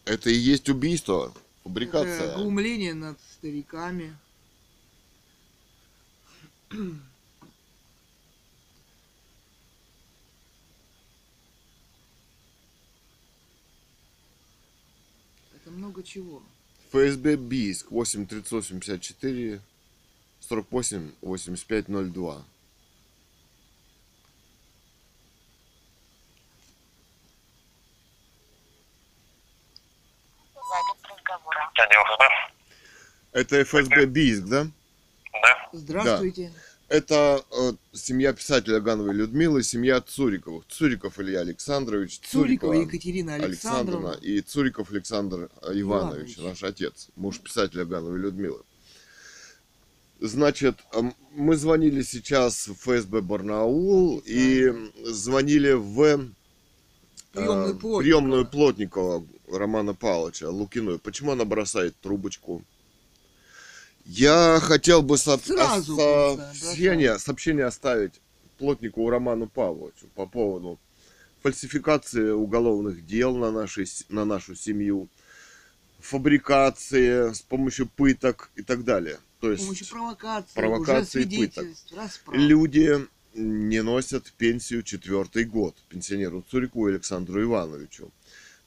Это 0.06 0.30
и 0.30 0.36
есть 0.36 0.70
убийство, 0.70 1.32
Это 1.32 1.40
фабрикация. 1.64 2.36
глумление 2.36 2.94
над 2.94 3.18
стариками. 3.34 4.16
Это 6.70 6.80
много 15.68 16.04
чего. 16.04 16.42
ФСБ 16.92 17.36
Бийск 17.38 17.92
8 17.92 18.26
384 18.26 19.62
48 20.40 21.12
85 21.22 21.86
02. 21.88 22.46
Запись 30.54 31.10
разговора. 31.10 31.72
Отдел 31.76 32.04
ФСБ. 32.06 32.54
Это 33.34 33.64
ФСБ 33.64 34.06
Бийск, 34.08 34.44
да? 34.46 34.68
Да. 35.76 36.02
Здравствуйте. 36.02 36.52
Это 36.88 37.44
э, 37.52 37.72
семья 37.94 38.32
писателя 38.34 38.80
Гановой 38.80 39.16
Людмилы, 39.16 39.64
семья 39.64 40.02
Цуриковых. 40.02 40.66
Цуриков 40.68 41.20
Илья 41.20 41.40
Александрович, 41.40 42.20
Цурикова 42.20 42.74
Цурикова 42.74 42.74
Екатерина 42.74 43.34
Александровна 43.36 44.10
Александровна. 44.12 44.28
и 44.28 44.42
Цуриков 44.42 44.92
Александр 44.92 45.50
э, 45.64 45.80
Иванович, 45.80 46.38
Иванович. 46.38 46.38
наш 46.38 46.64
отец, 46.64 47.08
муж 47.16 47.40
писателя 47.40 47.86
Гановой 47.86 48.20
Людмилы. 48.20 48.62
Значит, 50.20 50.78
мы 51.32 51.56
звонили 51.56 52.02
сейчас 52.04 52.68
в 52.68 52.76
ФСБ 52.76 53.22
Барнаул 53.22 54.22
и 54.26 54.72
звонили 55.04 55.72
в 55.74 56.02
э, 56.02 56.18
Приемную 57.34 57.76
Плотникова. 57.76 58.00
приемную 58.00 58.46
Плотникова 58.46 59.28
Романа 59.52 59.94
Павловича 59.94 60.50
Лукиной. 60.50 61.00
Почему 61.00 61.32
она 61.32 61.46
бросает 61.46 61.96
трубочку? 62.00 62.64
Я 64.06 64.60
хотел 64.62 65.02
бы 65.02 65.18
со- 65.18 65.38
Сразу 65.38 65.96
со- 65.96 66.36
просто 66.36 66.54
сообщение, 66.60 67.20
сообщение 67.20 67.66
оставить 67.66 68.14
Плотникову 68.58 69.10
Роману 69.10 69.48
Павловичу 69.48 70.08
по 70.16 70.26
поводу 70.28 70.80
фальсификации 71.42 72.30
уголовных 72.30 73.06
дел 73.06 73.36
на, 73.36 73.52
нашей, 73.52 73.86
с- 73.88 74.06
на 74.10 74.26
нашу 74.26 74.56
семью, 74.56 75.10
фабрикации 76.00 77.34
с 77.34 77.42
помощью 77.42 77.88
пыток 77.88 78.52
и 78.56 78.62
так 78.62 78.84
далее. 78.84 79.18
То 79.42 79.48
С 79.48 79.52
есть 79.54 79.64
помощью 79.64 79.88
провокации, 79.88 80.54
провокации 80.54 81.24
и 81.24 81.38
пыток. 81.48 81.66
расправ. 81.96 82.36
люди 82.38 83.08
не 83.34 83.82
носят 83.84 84.32
пенсию 84.38 84.84
четвертый 84.84 85.44
год 85.46 85.76
пенсионеру 85.90 86.44
Цурику 86.50 86.86
Александру 86.86 87.42
Ивановичу. 87.44 88.12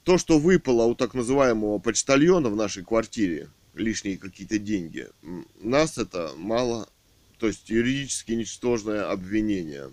То, 0.03 0.17
что 0.17 0.37
выпало 0.37 0.83
у 0.83 0.95
так 0.95 1.13
называемого 1.13 1.79
почтальона 1.79 2.49
в 2.49 2.55
нашей 2.55 2.83
квартире, 2.83 3.49
лишние 3.73 4.17
какие-то 4.17 4.59
деньги, 4.59 5.07
нас 5.59 5.97
это 5.97 6.33
мало, 6.35 6.89
то 7.37 7.47
есть 7.47 7.69
юридически 7.69 8.33
ничтожное 8.33 9.09
обвинение 9.09 9.91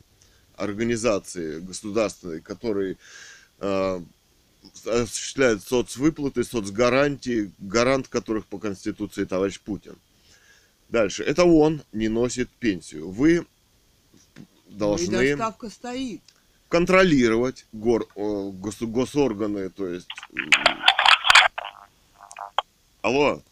организации 0.56 1.60
государственной, 1.60 2.40
которые 2.40 2.96
э, 3.58 4.00
осуществляет 4.86 5.62
соцвыплаты, 5.62 6.44
соцгарантии, 6.44 7.52
гарант 7.58 8.08
которых 8.08 8.46
по 8.46 8.58
Конституции 8.58 9.24
товарищ 9.24 9.60
Путин. 9.60 9.96
Дальше. 10.88 11.22
Это 11.24 11.44
он 11.44 11.82
не 11.92 12.08
носит 12.08 12.48
пенсию. 12.48 13.10
Вы 13.10 13.46
Ну 14.36 14.78
должны... 14.78 15.36
доставка 15.36 15.68
стоит. 15.68 16.22
контролировать 16.68 17.66
гор, 17.72 18.08
гос- 18.14 18.86
госорганы, 18.86 19.68
то 19.70 19.86
есть... 19.88 20.08
Алло. 23.02 23.42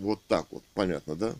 Вот 0.00 0.18
так 0.28 0.46
вот, 0.50 0.64
понятно, 0.72 1.14
да? 1.14 1.34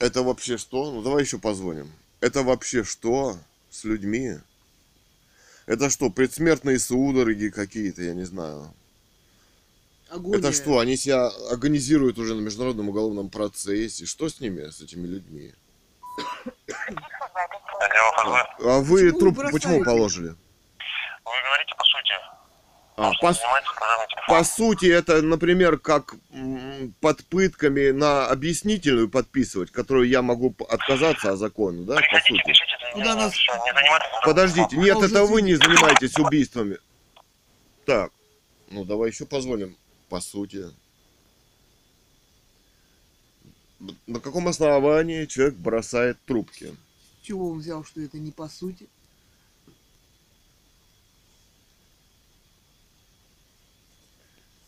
Это 0.00 0.22
вообще 0.24 0.58
что? 0.58 0.90
Ну 0.90 1.00
давай 1.00 1.22
еще 1.22 1.38
позвоним. 1.38 1.92
Это 2.20 2.42
вообще 2.42 2.82
что 2.82 3.38
с 3.70 3.84
людьми? 3.84 4.34
Это 5.66 5.90
что, 5.90 6.10
предсмертные 6.10 6.80
судороги 6.80 7.50
какие-то, 7.50 8.02
я 8.02 8.14
не 8.14 8.24
знаю. 8.24 8.74
Агония. 10.10 10.38
Это 10.40 10.52
что, 10.52 10.80
они 10.80 10.96
себя 10.96 11.28
организируют 11.50 12.18
уже 12.18 12.34
на 12.34 12.40
международном 12.40 12.88
уголовном 12.88 13.30
процессе? 13.30 14.06
Что 14.06 14.28
с 14.28 14.40
ними, 14.40 14.70
с 14.70 14.80
этими 14.80 15.06
людьми? 15.06 15.54
А 18.58 18.80
вы 18.80 18.82
Почему 18.82 19.12
вы 19.12 19.12
труп 19.12 19.34
бросаете? 19.36 19.52
почему 19.52 19.84
положили? 19.84 20.28
Вы 20.30 21.32
говорите 21.44 21.74
по 21.78 21.84
сути. 21.84 22.31
А, 22.94 23.10
по, 23.20 23.34
по 24.28 24.44
сути, 24.44 24.84
это, 24.86 25.22
например, 25.22 25.78
как 25.78 26.14
под 27.00 27.24
пытками 27.26 27.90
на 27.90 28.26
объяснительную 28.28 29.08
подписывать, 29.08 29.70
которую 29.70 30.08
я 30.08 30.20
могу 30.20 30.54
отказаться 30.68 31.30
о 31.32 31.36
закону, 31.36 31.84
да, 31.84 31.94
по 31.94 32.00
Приходите, 32.02 32.28
сути. 32.34 32.42
пишите 32.48 32.72
Куда 32.92 33.04
заявление. 33.14 33.24
нас- 33.24 34.24
Подождите, 34.24 34.76
нет, 34.76 34.98
А 35.00 35.06
это 35.06 35.24
вы 35.24 35.40
не 35.42 35.54
занимаетесь 35.54 36.18
убийствами. 36.18 36.76
Так, 37.86 38.12
ну 38.70 38.84
давай 38.84 39.10
еще 39.10 39.24
позволим, 39.24 39.74
по 40.10 40.20
сути. 40.20 40.66
На 44.06 44.20
каком 44.20 44.46
основании 44.48 45.24
человек 45.26 45.54
бросает 45.56 46.18
трубки? 46.26 46.76
Чего 47.22 47.50
он 47.50 47.58
взял, 47.58 47.84
что 47.84 48.00
это 48.00 48.18
не 48.18 48.30
по 48.30 48.48
сути? 48.48 48.86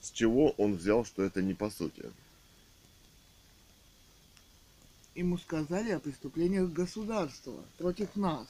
С 0.05 0.11
чего 0.11 0.51
он 0.59 0.75
взял, 0.75 1.07
что 1.07 1.23
это 1.23 1.41
не 1.41 1.55
по 1.55 1.71
сути? 1.71 2.03
Ему 5.15 5.39
сказали 5.39 5.93
о 5.93 5.99
преступлениях 5.99 6.69
государства 6.69 7.55
против 7.79 8.15
нас. 8.15 8.47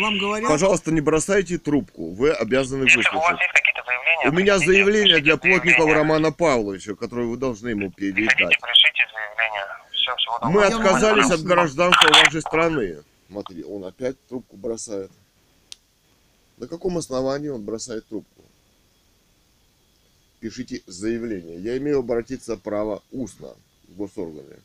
Вам 0.00 0.18
говорят, 0.18 0.50
Пожалуйста, 0.50 0.90
не 0.90 1.00
бросайте 1.00 1.56
трубку. 1.56 2.10
Вы 2.10 2.32
обязаны 2.32 2.82
Если 2.82 2.98
у 2.98 3.02
вас 3.02 3.12
выслушать. 3.12 3.40
есть 3.40 3.52
какие-то 3.52 3.82
заявления... 3.86 4.28
У 4.28 4.32
меня 4.32 4.58
заявление 4.58 5.20
для 5.20 5.36
Плотникова 5.36 5.62
заявление. 5.62 5.94
Романа 5.94 6.32
Павловича, 6.32 6.96
которое 6.96 7.28
вы 7.28 7.36
должны 7.36 7.68
ему 7.68 7.92
передать. 7.92 8.26
Приходите, 8.34 8.58
пишите 8.60 9.04
заявление. 9.12 9.66
Все, 9.92 10.16
всего 10.16 10.38
доброго. 10.40 10.52
Мы 10.52 10.64
отказались 10.64 11.30
от 11.30 11.42
гражданства 11.42 12.08
вашей 12.08 12.40
страны. 12.40 13.04
Смотри, 13.28 13.62
он 13.62 13.84
опять 13.84 14.16
трубку 14.26 14.56
бросает. 14.56 15.12
На 16.64 16.68
каком 16.68 16.96
основании 16.96 17.48
он 17.48 17.62
бросает 17.62 18.08
трубку? 18.08 18.42
Пишите 20.40 20.80
заявление. 20.86 21.58
Я 21.60 21.76
имею 21.76 21.98
обратиться 21.98 22.56
право 22.56 23.02
устно 23.12 23.54
в 23.86 23.96
госорганы. 23.96 24.56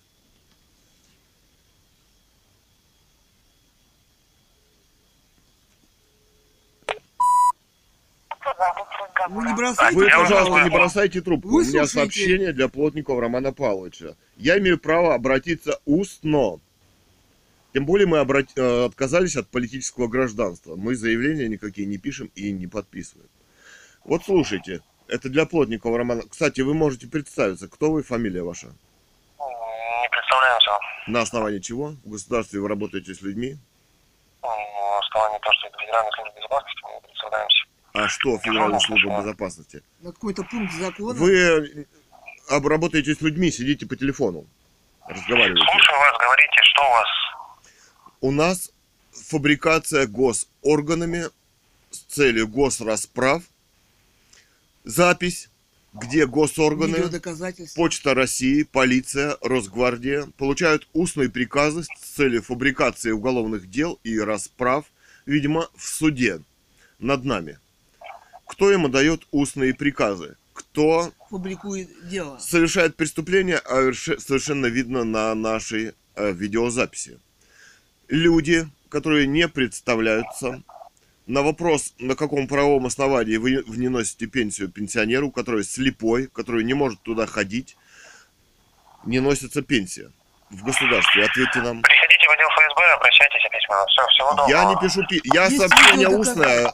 вы 9.27 9.43
не 9.45 9.53
бросайте 9.53 9.97
Вы, 9.97 10.05
пожалуйста, 10.09 10.63
не 10.63 10.69
бросайте 10.69 11.21
трубку. 11.21 11.49
Вы 11.49 11.63
У 11.63 11.65
меня 11.65 11.85
слушайте. 11.85 11.99
сообщение 11.99 12.53
для 12.53 12.69
Плотникова 12.69 13.19
Романа 13.19 13.51
Павловича. 13.51 14.15
Я 14.37 14.57
имею 14.57 14.79
право 14.79 15.15
обратиться 15.15 15.81
устно. 15.85 16.61
Тем 17.73 17.85
более 17.85 18.07
мы 18.07 18.17
обрат- 18.19 18.55
э, 18.57 18.85
отказались 18.85 19.35
от 19.35 19.47
политического 19.49 20.07
гражданства. 20.07 20.75
Мы 20.75 20.95
заявления 20.95 21.47
никакие 21.47 21.85
не 21.87 21.97
пишем 21.97 22.31
и 22.35 22.51
не 22.51 22.67
подписываем. 22.67 23.29
Вот 24.05 24.23
слушайте, 24.25 24.81
это 25.07 25.29
для 25.29 25.45
Плотникова 25.45 25.97
Романа. 25.97 26.23
Кстати, 26.27 26.61
вы 26.61 26.73
можете 26.73 27.07
представиться, 27.07 27.67
кто 27.67 27.91
вы, 27.91 28.01
фамилия 28.03 28.41
ваша? 28.43 28.67
Не 28.67 30.09
представляемся. 30.09 30.71
На 31.07 31.21
основании 31.21 31.59
чего? 31.59 31.93
В 32.05 32.09
государстве 32.09 32.59
вы 32.59 32.67
работаете 32.69 33.13
с 33.13 33.21
людьми? 33.21 33.55
Ну, 34.41 34.47
На 34.49 34.99
основании 34.99 35.39
того, 35.39 35.53
что 35.53 35.67
это 35.67 35.77
Федеральная 35.79 36.11
служба 36.11 36.35
безопасности, 36.37 36.79
мы 36.83 36.93
не 36.95 37.01
представляемся. 37.01 37.65
А 37.93 38.07
что 38.07 38.37
Федеральная 38.39 38.79
служба 38.79 39.19
безопасности? 39.21 39.83
На 40.01 40.11
какой-то 40.11 40.43
пункт 40.43 40.73
закона. 40.73 41.13
Вы 41.19 41.87
об- 42.49 42.67
работаете 42.67 43.13
с 43.13 43.21
людьми, 43.21 43.51
сидите 43.51 43.85
по 43.85 43.95
телефону, 43.95 44.47
разговариваете. 45.07 45.63
Слушаю 45.71 45.99
вас, 45.99 46.17
говорите, 46.19 46.59
что 46.63 46.81
у 46.81 46.89
вас. 46.91 47.07
У 48.21 48.31
нас 48.31 48.71
фабрикация 49.11 50.07
госорганами 50.07 51.25
с 51.89 51.99
целью 51.99 52.47
госрасправ, 52.47 53.43
запись, 54.83 55.49
где 55.93 56.27
госорганы. 56.27 56.97
Почта 57.75 58.13
России, 58.13 58.63
полиция, 58.63 59.37
Росгвардия 59.41 60.27
получают 60.37 60.87
устные 60.93 61.29
приказы 61.29 61.83
с 61.83 61.87
целью 62.15 62.43
фабрикации 62.43 63.11
уголовных 63.11 63.69
дел 63.69 63.99
и 64.03 64.19
расправ, 64.19 64.85
видимо, 65.25 65.69
в 65.75 65.87
суде 65.87 66.41
над 66.99 67.23
нами. 67.23 67.57
Кто 68.47 68.69
ему 68.71 68.89
дает 68.89 69.25
устные 69.31 69.73
приказы? 69.73 70.35
Кто 70.53 71.13
Публикует 71.29 71.89
дело. 72.09 72.37
совершает 72.39 72.95
преступление, 72.95 73.59
а 73.59 73.81
верше- 73.81 74.19
совершенно 74.19 74.65
видно 74.65 75.05
на 75.05 75.33
нашей 75.35 75.93
э, 76.15 76.31
видеозаписи. 76.33 77.17
Люди, 78.09 78.67
которые 78.89 79.27
не 79.27 79.47
представляются, 79.47 80.63
на 81.27 81.43
вопрос, 81.43 81.93
на 81.99 82.15
каком 82.15 82.47
правовом 82.47 82.87
основании 82.87 83.37
вы 83.37 83.63
не 83.67 83.87
носите 83.87 84.25
пенсию 84.25 84.69
пенсионеру, 84.69 85.31
который 85.31 85.63
слепой, 85.63 86.25
который 86.25 86.63
не 86.63 86.73
может 86.73 86.99
туда 87.03 87.27
ходить, 87.27 87.77
не 89.05 89.19
носится 89.19 89.61
пенсия 89.61 90.11
в 90.49 90.63
государстве. 90.63 91.23
Ответьте 91.25 91.61
нам. 91.61 91.83
Приходите 91.83 92.25
в 92.27 92.31
отдел 92.31 92.47
ФСБ, 92.49 92.93
обращайтесь 92.95 93.43
письменно. 93.51 93.85
Все, 93.85 94.07
всего 94.07 94.29
доброго. 94.31 94.49
Я 94.49 94.65
не 94.65 94.75
пишу 94.81 95.05
пи- 95.07 95.21
Я 95.35 95.45
Есть 95.45 95.57
сообщение 95.59 96.09
устное. 96.09 96.73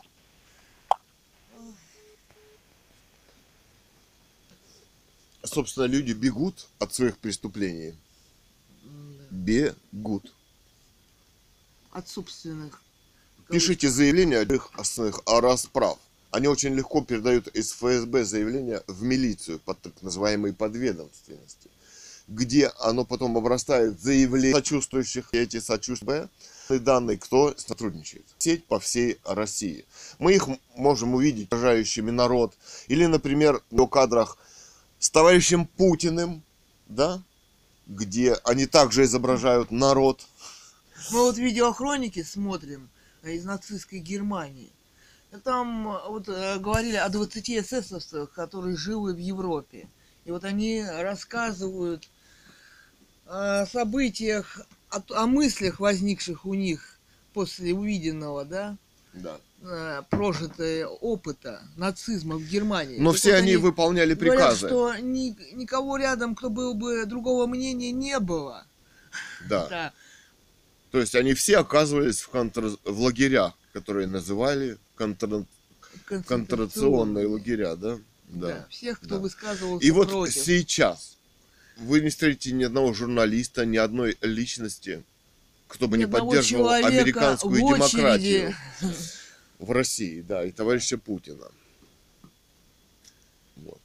Собственно, 5.43 5.85
люди 5.85 6.13
бегут 6.13 6.67
от 6.79 6.93
своих 6.93 7.17
преступлений. 7.17 7.93
Бегут. 9.29 10.31
От 11.95 12.09
собственных. 12.09 12.81
Пишите 13.49 13.89
заявление 13.89 14.39
о 14.39 14.43
их 14.43 14.69
основных 14.73 15.21
о 15.25 15.39
расправ. 15.39 15.97
Они 16.29 16.45
очень 16.49 16.75
легко 16.75 17.01
передают 17.01 17.47
из 17.47 17.71
ФСБ 17.71 18.25
заявление 18.25 18.83
в 18.87 19.01
милицию 19.03 19.59
под 19.59 19.79
так 19.79 19.93
называемой 20.01 20.51
подведомственности, 20.51 21.69
где 22.27 22.67
оно 22.79 23.05
потом 23.05 23.37
обрастает 23.37 23.97
заявлением 24.01 24.55
сочувствующих, 24.55 25.29
и 25.31 25.37
эти 25.37 25.61
сочувствия 25.61 26.27
данные, 26.67 27.17
кто 27.17 27.53
сотрудничает. 27.55 28.25
Сеть 28.39 28.65
по 28.65 28.77
всей 28.81 29.17
России. 29.23 29.85
Мы 30.19 30.33
их 30.33 30.49
можем 30.75 31.13
увидеть 31.13 31.49
выражающими 31.49 32.11
народ. 32.11 32.57
Или, 32.89 33.05
например, 33.05 33.63
в 33.71 33.87
кадрах 33.87 34.37
с 34.99 35.09
товарищем 35.09 35.65
Путиным, 35.65 36.43
да, 36.87 37.23
где 37.87 38.33
они 38.43 38.65
также 38.65 39.03
изображают 39.05 39.71
народ, 39.71 40.25
Мы 41.11 41.21
вот 41.21 41.37
видеохроники 41.37 42.23
смотрим 42.23 42.89
э, 43.23 43.33
из 43.33 43.45
нацистской 43.45 43.99
Германии. 43.99 44.71
И 45.31 45.37
Там 45.37 45.87
э, 45.89 45.99
вот 46.07 46.29
э, 46.29 46.57
говорили 46.59 46.95
о 46.95 47.09
20 47.09 47.49
эсэсовцах, 47.51 48.31
которые 48.31 48.75
живы 48.77 49.13
в 49.13 49.17
Европе. 49.17 49.87
И 50.25 50.31
вот 50.31 50.43
они 50.43 50.83
рассказывают 50.83 52.07
о 53.27 53.65
событиях, 53.65 54.61
о, 54.89 55.01
о 55.13 55.27
мыслях, 55.27 55.79
возникших 55.79 56.45
у 56.45 56.53
них 56.53 56.97
после 57.33 57.73
увиденного, 57.73 58.45
да, 58.45 58.77
да. 59.13 60.03
прожитого 60.09 60.87
опыта 61.01 61.61
нацизма 61.75 62.37
в 62.37 62.43
Германии. 62.43 62.97
Но 62.99 63.11
Так 63.11 63.19
все 63.19 63.31
вот 63.33 63.37
они 63.39 63.57
выполняли 63.57 64.13
говорят, 64.13 64.37
приказы. 64.59 64.67
что 64.67 64.95
ни- 64.95 65.35
никого 65.53 65.97
рядом, 65.97 66.33
кто 66.35 66.49
был 66.49 66.73
бы 66.73 67.05
другого 67.05 67.45
мнения, 67.45 67.91
не 67.91 68.19
было. 68.19 68.65
Да. 69.49 69.67
Да. 69.69 69.93
То 70.95 71.01
есть 71.01 71.13
они 71.13 71.33
все 71.33 71.57
оказывались 71.57 72.21
в, 72.21 72.29
контр- 72.29 72.79
в 72.85 73.01
лагерях, 73.01 73.51
которые 73.73 74.07
называли 74.07 74.77
контр- 74.97 75.45
контрационные 76.25 77.27
лагеря, 77.27 77.75
да? 77.75 77.99
Да. 78.29 78.47
Да. 78.47 78.67
Всех, 78.69 78.99
кто 79.01 79.15
Да. 79.15 79.17
высказывался 79.17 79.85
И 79.85 79.91
вот 79.91 80.07
против. 80.07 80.33
сейчас 80.33 81.17
вы 81.75 81.99
не 81.99 82.07
встретите 82.07 82.53
ни 82.53 82.63
одного 82.63 82.93
журналиста, 82.93 83.65
ни 83.65 83.75
одной 83.75 84.17
личности, 84.21 85.03
кто 85.67 85.89
бы 85.89 85.97
Ни 85.97 86.03
не 86.03 86.07
поддерживал 86.07 86.69
американскую 86.69 87.57
демократию 87.57 88.55
в 89.59 89.71
России, 89.71 90.21
да, 90.21 90.45
и 90.45 90.51
товарища 90.53 90.97
Путина. 90.97 91.49
Вот. 93.57 93.81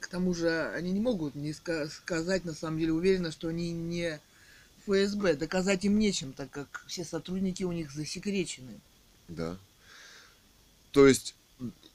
К 0.00 0.06
тому 0.08 0.32
же 0.32 0.70
они 0.74 0.90
не 0.92 1.00
могут 1.00 1.34
не 1.34 1.50
ска- 1.50 1.90
сказать, 1.90 2.46
на 2.46 2.54
самом 2.54 2.78
деле, 2.78 2.92
уверенно, 2.94 3.30
что 3.30 3.48
они 3.48 3.72
не 3.72 4.18
ФСБ. 4.88 5.34
Доказать 5.36 5.84
им 5.84 5.98
нечем, 5.98 6.32
так 6.32 6.50
как 6.50 6.84
все 6.86 7.04
сотрудники 7.04 7.62
у 7.62 7.72
них 7.72 7.92
засекречены. 7.92 8.80
Да. 9.28 9.56
То 10.92 11.06
есть 11.06 11.34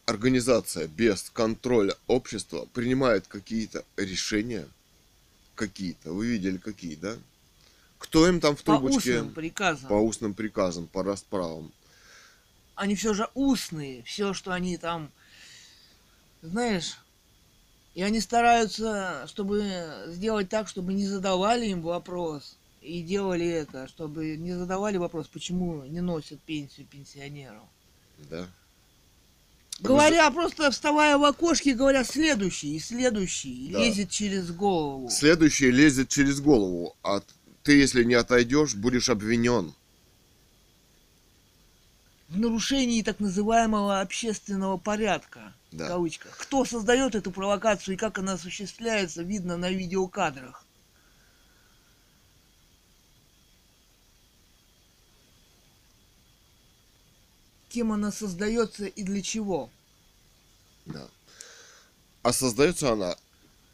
организация 0.05 0.87
без 0.87 1.29
контроля 1.31 1.95
общества 2.07 2.67
принимает 2.73 3.27
какие-то 3.27 3.83
решения, 3.97 4.67
какие-то, 5.55 6.13
вы 6.13 6.27
видели 6.27 6.57
какие, 6.57 6.95
да? 6.95 7.15
Кто 7.97 8.27
им 8.27 8.39
там 8.39 8.55
в 8.55 8.63
По 8.63 8.77
трубочке 8.77 9.17
устным 9.17 9.33
приказам. 9.33 9.87
по 9.87 9.93
устным 9.93 10.33
приказам, 10.33 10.87
по 10.87 11.03
расправам? 11.03 11.71
Они 12.75 12.95
все 12.95 13.13
же 13.13 13.29
устные. 13.33 14.03
Все, 14.03 14.33
что 14.33 14.51
они 14.51 14.77
там... 14.77 15.11
Знаешь... 16.41 16.97
И 17.95 18.01
они 18.01 18.21
стараются, 18.21 19.23
чтобы 19.27 19.63
сделать 20.07 20.49
так, 20.49 20.67
чтобы 20.67 20.95
не 20.95 21.05
задавали 21.05 21.67
им 21.67 21.83
вопрос. 21.83 22.57
И 22.83 23.01
делали 23.01 23.47
это, 23.47 23.87
чтобы 23.87 24.35
не 24.35 24.53
задавали 24.53 24.97
вопрос, 24.97 25.27
почему 25.27 25.85
не 25.85 26.01
носят 26.01 26.41
пенсию 26.41 26.85
пенсионерам. 26.85 27.67
Да. 28.29 28.45
Говоря, 29.79 30.29
просто 30.31 30.69
вставая 30.69 31.17
в 31.17 31.23
окошке, 31.23 31.73
говоря 31.73 32.03
следующий 32.03 32.75
и 32.75 32.79
следующий, 32.79 33.69
Да. 33.71 33.79
лезет 33.79 34.09
через 34.09 34.51
голову. 34.51 35.09
Следующий 35.09 35.71
лезет 35.71 36.09
через 36.09 36.41
голову, 36.41 36.95
а 37.03 37.21
ты, 37.63 37.77
если 37.79 38.03
не 38.03 38.15
отойдешь, 38.15 38.75
будешь 38.75 39.09
обвинен. 39.09 39.73
В 42.27 42.37
нарушении 42.37 43.01
так 43.01 43.19
называемого 43.19 44.01
общественного 44.01 44.77
порядка. 44.77 45.53
Да. 45.71 45.85
В 45.85 45.87
кавычках. 45.87 46.37
Кто 46.37 46.65
создает 46.65 47.15
эту 47.15 47.31
провокацию 47.31 47.95
и 47.95 47.97
как 47.97 48.19
она 48.19 48.33
осуществляется, 48.33 49.23
видно 49.23 49.55
на 49.55 49.69
видеокадрах. 49.69 50.62
Кем 57.73 57.91
она 57.91 58.11
создается 58.11 58.85
и 58.85 59.01
для 59.01 59.23
чего? 59.23 59.67
Да. 60.85 61.09
А 62.21 62.31
создается 62.31 62.91
она 62.91 63.17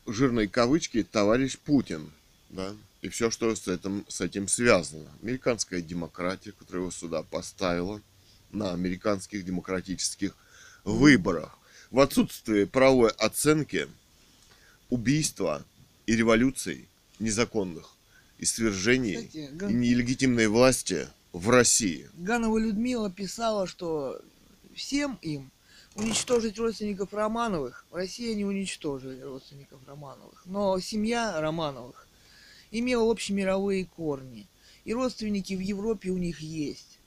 жирной 0.07 0.47
кавычки 0.47 1.03
товарищ 1.03 1.57
Путин, 1.57 2.09
да, 2.49 2.73
и 3.01 3.09
все, 3.09 3.29
что 3.29 3.53
с 3.53 3.67
этим, 3.67 4.05
с 4.07 4.21
этим 4.21 4.47
связано. 4.47 5.11
Американская 5.21 5.81
демократия, 5.81 6.53
которая 6.53 6.83
его 6.83 6.91
сюда 6.91 7.23
поставила 7.23 8.01
на 8.51 8.71
американских 8.71 9.43
демократических 9.43 10.33
выборах. 10.85 11.59
В 11.91 11.99
отсутствие 11.99 12.67
правовой 12.67 13.09
оценки 13.09 13.89
убийства 14.89 15.65
и 16.05 16.15
революций 16.15 16.87
незаконных 17.19 17.89
и 18.37 18.45
свержений 18.45 19.27
Кстати, 19.27 19.71
и 19.71 19.73
нелегитимной 19.73 20.47
власти 20.47 21.09
в 21.33 21.49
России. 21.49 22.09
Ганова 22.13 22.57
Людмила 22.57 23.11
писала, 23.11 23.67
что 23.67 24.21
всем 24.73 25.17
им 25.21 25.51
уничтожить 25.95 26.57
родственников 26.57 27.13
Романовых. 27.13 27.85
В 27.91 27.95
России 27.95 28.33
не 28.33 28.45
уничтожили 28.45 29.21
родственников 29.21 29.79
Романовых. 29.87 30.43
Но 30.45 30.79
семья 30.79 31.39
Романовых 31.39 32.07
имела 32.71 33.09
общемировые 33.11 33.85
корни. 33.85 34.47
И 34.85 34.93
родственники 34.93 35.53
в 35.53 35.59
Европе 35.59 36.09
у 36.09 36.17
них 36.17 36.39
есть. 36.39 36.98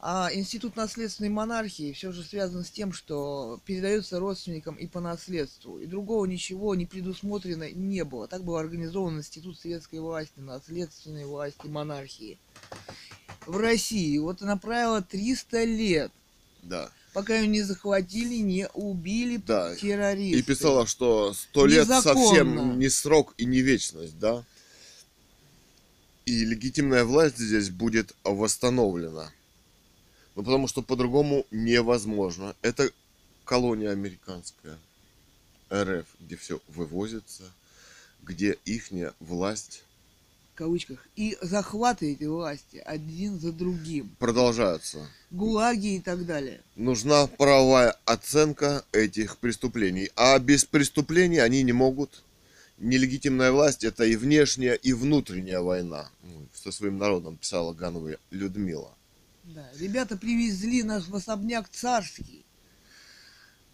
А 0.00 0.28
институт 0.34 0.76
наследственной 0.76 1.30
монархии 1.30 1.92
все 1.92 2.12
же 2.12 2.22
связан 2.22 2.62
с 2.64 2.70
тем, 2.70 2.92
что 2.92 3.58
передается 3.64 4.18
родственникам 4.18 4.74
и 4.74 4.86
по 4.86 5.00
наследству. 5.00 5.78
И 5.78 5.86
другого 5.86 6.26
ничего 6.26 6.74
не 6.74 6.84
предусмотрено 6.84 7.70
не 7.70 8.04
было. 8.04 8.28
Так 8.28 8.44
был 8.44 8.56
организован 8.56 9.18
институт 9.18 9.58
советской 9.58 10.00
власти, 10.00 10.40
наследственной 10.40 11.24
власти, 11.24 11.66
монархии 11.68 12.38
в 13.46 13.56
России. 13.56 14.18
Вот 14.18 14.42
она 14.42 14.58
правила 14.58 15.00
300 15.00 15.64
лет, 15.64 16.12
Да. 16.62 16.90
пока 17.14 17.36
ее 17.38 17.46
не 17.46 17.62
захватили, 17.62 18.34
не 18.36 18.68
убили 18.74 19.38
Да. 19.38 19.74
террористы. 19.74 20.38
И 20.38 20.42
писала, 20.42 20.86
что 20.86 21.32
сто 21.32 21.64
лет 21.64 21.88
Незаконно. 21.88 22.26
совсем 22.26 22.78
не 22.78 22.90
срок 22.90 23.32
и 23.38 23.46
не 23.46 23.60
вечность, 23.62 24.18
да? 24.18 24.44
И 26.26 26.44
легитимная 26.44 27.04
власть 27.04 27.38
здесь 27.38 27.70
будет 27.70 28.14
восстановлена. 28.24 29.30
Ну, 30.34 30.42
потому 30.42 30.68
что 30.68 30.82
по-другому 30.82 31.46
невозможно. 31.50 32.54
Это 32.62 32.90
колония 33.44 33.90
американская, 33.90 34.78
РФ, 35.72 36.06
где 36.20 36.36
все 36.36 36.60
вывозится, 36.68 37.44
где 38.22 38.58
ихняя 38.64 39.12
власть 39.20 39.84
в 40.54 40.56
кавычках. 40.56 41.08
И 41.16 41.36
захваты 41.42 42.12
эти 42.12 42.24
власти 42.24 42.76
один 42.76 43.40
за 43.40 43.50
другим. 43.50 44.14
продолжается. 44.20 45.08
ГУЛАГи 45.32 45.96
и 45.96 46.00
так 46.00 46.24
далее. 46.26 46.60
Нужна 46.76 47.26
правовая 47.26 47.96
оценка 48.04 48.84
этих 48.92 49.38
преступлений. 49.38 50.10
А 50.14 50.38
без 50.38 50.64
преступлений 50.64 51.38
они 51.38 51.64
не 51.64 51.72
могут. 51.72 52.22
Нелегитимная 52.78 53.50
власть 53.50 53.82
это 53.82 54.04
и 54.04 54.14
внешняя, 54.14 54.74
и 54.74 54.92
внутренняя 54.92 55.60
война. 55.60 56.08
Со 56.54 56.70
своим 56.70 56.98
народом 56.98 57.36
писала 57.36 57.72
Ганова 57.72 58.16
Людмила. 58.30 58.94
Да. 59.44 59.68
Ребята 59.78 60.16
привезли 60.16 60.82
нас 60.82 61.06
в 61.06 61.14
особняк 61.14 61.68
царский, 61.68 62.44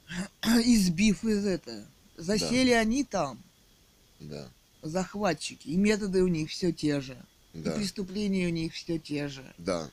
избив 0.43 1.25
из 1.25 1.45
это. 1.47 1.87
Засели 2.17 2.71
они 2.73 3.05
там, 3.05 3.43
Да, 4.19 4.49
захватчики, 4.83 5.69
и 5.69 5.77
методы 5.77 6.23
у 6.23 6.29
них 6.29 6.51
все 6.51 6.71
те 6.73 7.01
же. 7.01 7.17
да, 7.55 7.73
И 7.73 7.77
преступления 7.79 8.47
у 8.49 8.51
них 8.51 8.75
все 8.75 8.99
те 8.99 9.29
же. 9.29 9.45
да. 9.59 9.91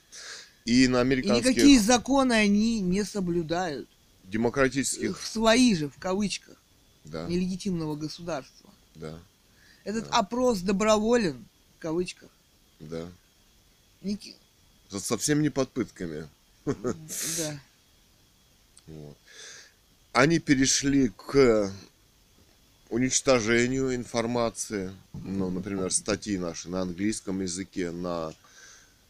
И 0.66 0.88
на 0.90 0.98
И 0.98 1.02
американских 1.02 1.52
никакие 1.52 1.80
законы 1.80 2.34
они 2.34 2.82
не 2.82 3.06
соблюдают. 3.06 3.88
демократических, 4.26 5.18
В 5.22 5.26
свои 5.26 5.74
же, 5.76 5.88
в 5.90 5.98
кавычках, 5.98 6.62
да, 7.06 7.26
нелегитимного 7.28 7.96
государства. 7.96 8.70
да, 8.96 9.18
Этот 9.86 10.10
Да. 10.10 10.18
опрос 10.18 10.60
доброволен, 10.60 11.46
в 11.78 11.82
кавычках. 11.82 12.30
да. 12.82 13.08
Ники- 14.02 14.36
Со- 14.90 15.00
Совсем 15.00 15.42
не 15.42 15.50
под 15.50 15.70
пытками. 15.70 16.28
Да. 16.66 16.76
Вот. 18.88 19.18
Они 20.14 20.40
перешли 20.40 21.10
к 21.10 21.70
уничтожению 22.90 23.94
информации, 23.96 24.92
ну, 25.14 25.50
например, 25.50 25.92
статьи 25.92 26.38
наши 26.38 26.70
на 26.70 26.82
английском 26.84 27.42
языке, 27.42 27.92
на 27.92 28.34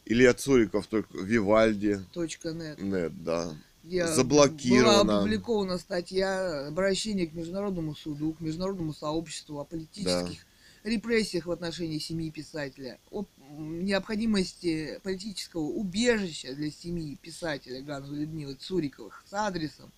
Илья 0.06 0.34
Цуриков, 0.34 0.88
только 0.88 1.16
Вивальди, 1.18 2.00
Точка 2.14 2.54
нет. 2.54 2.82
нет, 2.82 3.24
да. 3.24 3.56
где 3.84 4.08
Заблокировано. 4.08 5.04
Была 5.04 5.20
опубликована 5.20 5.78
статья 5.78 6.68
обращение 6.68 7.28
к 7.28 7.34
Международному 7.34 7.96
суду, 7.96 8.34
к 8.34 8.42
Международному 8.42 8.94
сообществу 8.94 9.60
о 9.60 9.66
политических 9.66 10.46
репрессиях 10.84 11.46
в 11.46 11.52
отношении 11.52 12.00
семьи 12.00 12.32
писателя, 12.32 12.98
о 13.12 13.26
необходимости 13.50 15.00
политического 15.04 15.62
убежища 15.62 16.54
для 16.54 16.72
семьи 16.72 17.16
писателя 17.22 17.82
Гановой 17.82 18.20
Людмилы 18.20 18.56
Цуриковых 18.56 19.24
с 19.30 19.34
адресом. 19.34 19.92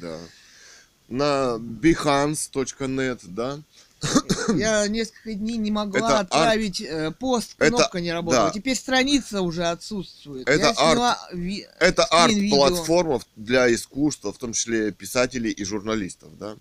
да. 0.00 0.18
На 1.08 1.56
behance.net, 1.58 3.20
да, 3.26 3.60
Я 4.56 4.86
несколько 4.86 5.34
дней 5.34 5.56
не 5.56 5.72
могла 5.72 5.98
Это 5.98 6.08
арт- 6.20 6.20
отправить 6.20 6.80
э, 6.80 7.10
пост, 7.18 7.56
Это- 7.58 7.76
кнопка 7.76 8.00
не 8.00 8.12
работала. 8.12 8.46
да. 8.46 8.50
Теперь 8.52 8.76
страница 8.76 9.42
уже 9.42 9.66
отсутствует. 9.66 10.48
Это 10.48 10.68
Я 10.68 10.74
сняла 10.74 11.18
ви- 11.32 11.66
это 11.80 12.04
арт-платформа 12.04 13.20
для 13.34 13.74
искусства, 13.74 14.32
в 14.32 14.38
том 14.38 14.52
числе 14.52 14.92
писателей 14.92 15.50
и 15.50 15.64
журналистов, 15.64 16.38
да, 16.38 16.56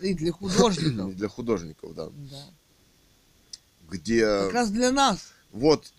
И 0.00 0.14
для 0.14 0.32
художников. 0.32 1.14
для 1.16 1.28
художников, 1.28 1.94
да, 1.94 2.06
Да. 2.08 2.44
где 3.90 4.24
Как 4.24 4.52
раз 4.54 4.70
для 4.70 4.90
нас. 4.92 5.32
Вот 5.52 5.92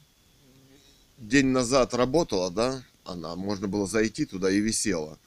день 1.17 1.47
назад 1.47 1.93
работала, 1.93 2.51
да, 2.51 2.83
она, 3.05 3.35
можно 3.35 3.67
было 3.67 3.87
зайти 3.87 4.25
туда 4.25 4.51
и 4.51 4.59
висела, 4.59 5.17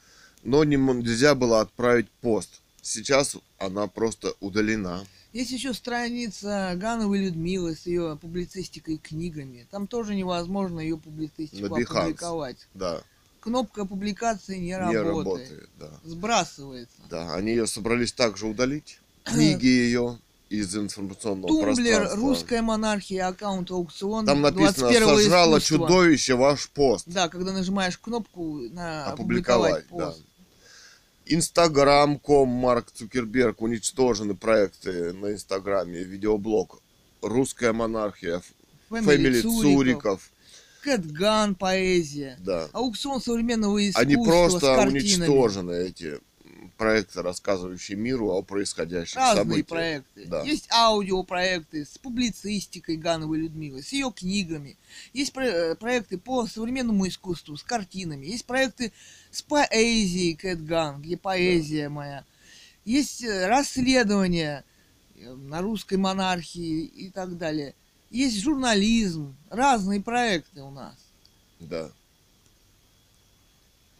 но 0.42 0.64
не 0.64 0.76
нельзя 0.76 1.34
было 1.34 1.60
отправить 1.60 2.10
пост. 2.20 2.60
Сейчас 2.82 3.36
она 3.58 3.86
просто 3.86 4.34
удалена. 4.40 5.04
Есть 5.32 5.50
еще 5.50 5.72
страница 5.74 6.74
Гановой 6.76 7.18
Людмилы 7.24 7.74
с 7.74 7.86
ее 7.86 8.16
публицистикой 8.20 8.96
и 8.96 8.98
книгами. 8.98 9.66
Там 9.70 9.86
тоже 9.86 10.14
невозможно 10.14 10.80
ее 10.80 10.96
публицистику 10.96 11.68
На 11.68 11.82
опубликовать. 11.82 12.68
Да, 12.74 13.02
Кнопка 13.44 13.84
публикации 13.84 14.56
не, 14.56 14.68
не 14.68 14.76
работает. 14.76 15.06
работает, 15.06 15.70
да. 15.78 15.90
Сбрасывается. 16.02 16.96
Да, 17.10 17.34
они 17.34 17.50
ее 17.50 17.66
собрались 17.66 18.12
также 18.14 18.46
удалить, 18.46 19.00
книги 19.24 19.66
ее 19.66 20.18
из 20.48 20.76
информационного 20.76 21.48
Тумблер, 21.48 21.74
пространства. 21.74 22.16
русская 22.20 22.62
монархия, 22.62 23.26
аккаунт 23.26 23.70
аукцион. 23.70 24.26
Там 24.26 24.42
написано 24.42 24.86
21-го 24.88 25.16
«Сожрало 25.16 25.58
искусства». 25.58 25.88
чудовище 25.88 26.34
ваш 26.34 26.68
пост». 26.68 27.04
Да, 27.06 27.28
когда 27.28 27.52
нажимаешь 27.52 27.98
кнопку 27.98 28.58
на 28.70 29.06
Опубликовать, 29.06 29.84
опубликовать 29.84 30.14
пост. 30.14 30.22
Инстаграм.ком 31.26 32.48
Марк 32.48 32.90
Цукерберг 32.92 33.62
уничтожены 33.62 34.34
проекты 34.34 35.12
на 35.14 35.32
Инстаграме, 35.32 36.04
видеоблог 36.04 36.80
Русская 37.22 37.72
монархия, 37.72 38.42
Фэмили 38.90 39.40
Цуриков, 39.40 40.30
Кэтган, 40.82 41.54
поэзия. 41.54 42.36
да. 42.40 42.68
Аукцион 42.72 43.22
современного 43.22 43.78
искусства 43.82 44.02
Они 44.02 44.16
просто 44.16 44.80
уничтожены, 44.82 45.72
эти 45.72 46.20
проекты, 46.76 47.22
рассказывающие 47.22 47.96
миру 47.96 48.30
о 48.30 48.42
происходящих 48.42 49.16
Разные 49.16 49.42
событиях. 49.44 49.66
проекты. 49.68 50.26
Да. 50.26 50.42
Есть 50.42 50.68
аудиопроекты 50.72 51.84
с 51.84 51.98
публицистикой 51.98 52.96
Гановой 52.96 53.38
Людмилы, 53.38 53.82
с 53.82 53.92
ее 53.92 54.12
книгами. 54.14 54.76
Есть 55.12 55.32
про- 55.32 55.44
э, 55.46 55.74
проекты 55.74 56.18
по 56.18 56.46
современному 56.46 57.06
искусству, 57.08 57.56
с 57.56 57.62
картинами. 57.62 58.26
Есть 58.26 58.44
проекты 58.46 58.92
с 59.30 59.42
поэзией 59.42 60.34
Кэт 60.34 60.64
Ган, 60.64 61.00
где 61.02 61.16
поэзия 61.16 61.88
моя. 61.88 62.24
Есть 62.84 63.22
э, 63.24 63.46
расследования 63.46 64.64
э, 65.16 65.32
на 65.34 65.62
русской 65.62 65.96
монархии 65.96 66.84
и 66.84 67.10
так 67.10 67.38
далее. 67.38 67.74
Есть 68.10 68.40
журнализм, 68.40 69.34
разные 69.50 70.00
проекты 70.00 70.62
у 70.62 70.70
нас. 70.70 70.94
Да. 71.60 71.90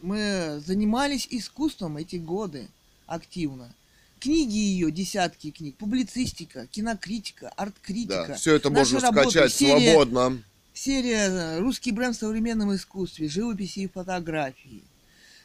Мы 0.05 0.61
занимались 0.63 1.27
искусством 1.31 1.97
эти 1.97 2.17
годы 2.17 2.67
активно. 3.07 3.73
Книги 4.19 4.55
ее, 4.55 4.91
десятки 4.91 5.49
книг, 5.49 5.77
публицистика, 5.77 6.67
кинокритика, 6.67 7.49
арт-критика. 7.49 8.25
Да. 8.27 8.35
Все 8.35 8.53
это 8.53 8.69
Наши 8.69 8.93
можно 8.93 9.07
работы, 9.09 9.31
скачать 9.31 9.53
серия- 9.53 9.93
свободно. 9.93 10.43
Серия 10.75 11.27
э, 11.29 11.59
«Русский 11.59 11.91
бренд 11.91 12.15
в 12.15 12.19
современном 12.19 12.75
искусстве», 12.75 13.27
живописи 13.27 13.79
и 13.79 13.87
фотографии. 13.87 14.83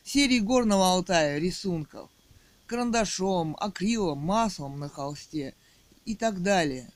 Серии 0.05 0.41
Горного 0.41 0.93
Алтая, 0.93 1.39
рисунков. 1.39 2.11
Карандашом, 2.67 3.57
акрилом, 3.59 4.19
маслом 4.19 4.79
на 4.79 4.91
холсте 4.91 5.55
и 6.05 6.15
так 6.15 6.43
далее. 6.43 6.91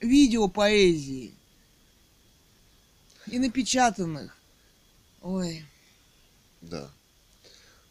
Видео 0.00 0.48
поэзии. 0.48 1.34
И 3.26 3.38
напечатанных. 3.38 4.38
Ой, 5.20 5.66
Да. 6.62 6.90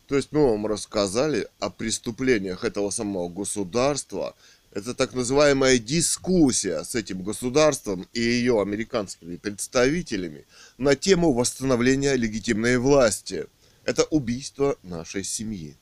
То 0.07 0.15
есть 0.15 0.31
мы 0.31 0.49
вам 0.49 0.65
рассказали 0.65 1.47
о 1.59 1.69
преступлениях 1.69 2.63
этого 2.63 2.89
самого 2.89 3.29
государства. 3.29 4.35
Это 4.71 4.93
так 4.93 5.13
называемая 5.13 5.77
дискуссия 5.77 6.83
с 6.83 6.95
этим 6.95 7.21
государством 7.21 8.07
и 8.13 8.19
ее 8.19 8.61
американскими 8.61 9.35
представителями 9.35 10.45
на 10.77 10.95
тему 10.95 11.33
восстановления 11.33 12.15
легитимной 12.15 12.77
власти. 12.77 13.47
Это 13.83 14.03
убийство 14.05 14.77
нашей 14.83 15.23
семьи. 15.23 15.75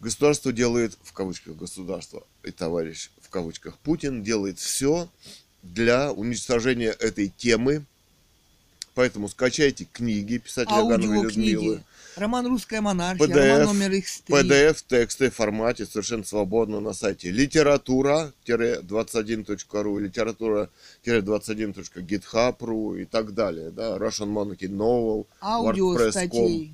Государство 0.00 0.52
делает, 0.52 0.96
в 1.02 1.12
кавычках 1.12 1.56
государство, 1.56 2.24
и 2.44 2.52
товарищ 2.52 3.10
в 3.20 3.28
кавычках 3.30 3.76
Путин 3.78 4.22
делает 4.22 4.58
все 4.58 5.08
для 5.62 6.12
уничтожения 6.12 6.90
этой 6.90 7.28
темы. 7.28 7.84
Поэтому 8.98 9.28
скачайте 9.28 9.84
книги 9.84 10.38
писателя 10.38 10.82
Гановой 10.82 11.22
Людмилы. 11.22 11.84
Роман 12.16 12.48
«Русская 12.48 12.80
монархия», 12.80 13.28
PDF, 13.28 13.58
роман 13.58 13.78
номер 13.78 13.92
X3. 13.92 14.26
PDF 14.26 15.30
в 15.30 15.34
формате 15.34 15.86
совершенно 15.86 16.24
свободно 16.24 16.80
на 16.80 16.92
сайте 16.92 17.30
литература-21.ру, 17.30 19.98
литература-21.github.ru 20.00 23.00
и 23.00 23.04
так 23.04 23.34
далее. 23.34 23.70
Да? 23.70 23.98
Russian 23.98 24.32
Monarchy 24.32 24.68
Novel, 24.68 25.26
WordPress.com, 25.40 26.10
статей. 26.10 26.72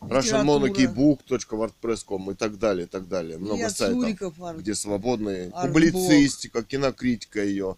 Russian 0.00 0.42
литература. 0.42 0.44
Monarchy 0.44 0.92
Book.wordpress.com 0.92 2.32
и 2.32 2.34
так 2.34 2.58
далее, 2.58 2.86
и 2.86 2.88
так 2.88 3.06
далее. 3.06 3.38
Много 3.38 3.58
Илья 3.58 3.70
сайтов, 3.70 4.00
Цуриков, 4.00 4.42
Ар- 4.42 4.56
где 4.56 4.74
свободные 4.74 5.52
Арт 5.54 5.68
публицистика, 5.68 6.64
кинокритика 6.64 7.44
ее, 7.44 7.76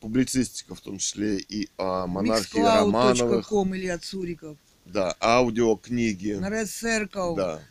публицистика 0.00 0.74
в 0.74 0.80
том 0.80 0.98
числе 0.98 1.38
и 1.38 1.68
о 1.76 2.06
монархии 2.06 2.60
Романовых, 2.60 3.46
Mixcloud.com 3.50 3.76
Илья 3.76 3.98
Цуриков. 3.98 4.56
да, 4.86 5.16
аудиокниги, 5.20 6.32
На 6.32 6.48
Red 6.48 6.64
Circle. 6.66 7.36
да. 7.36 7.62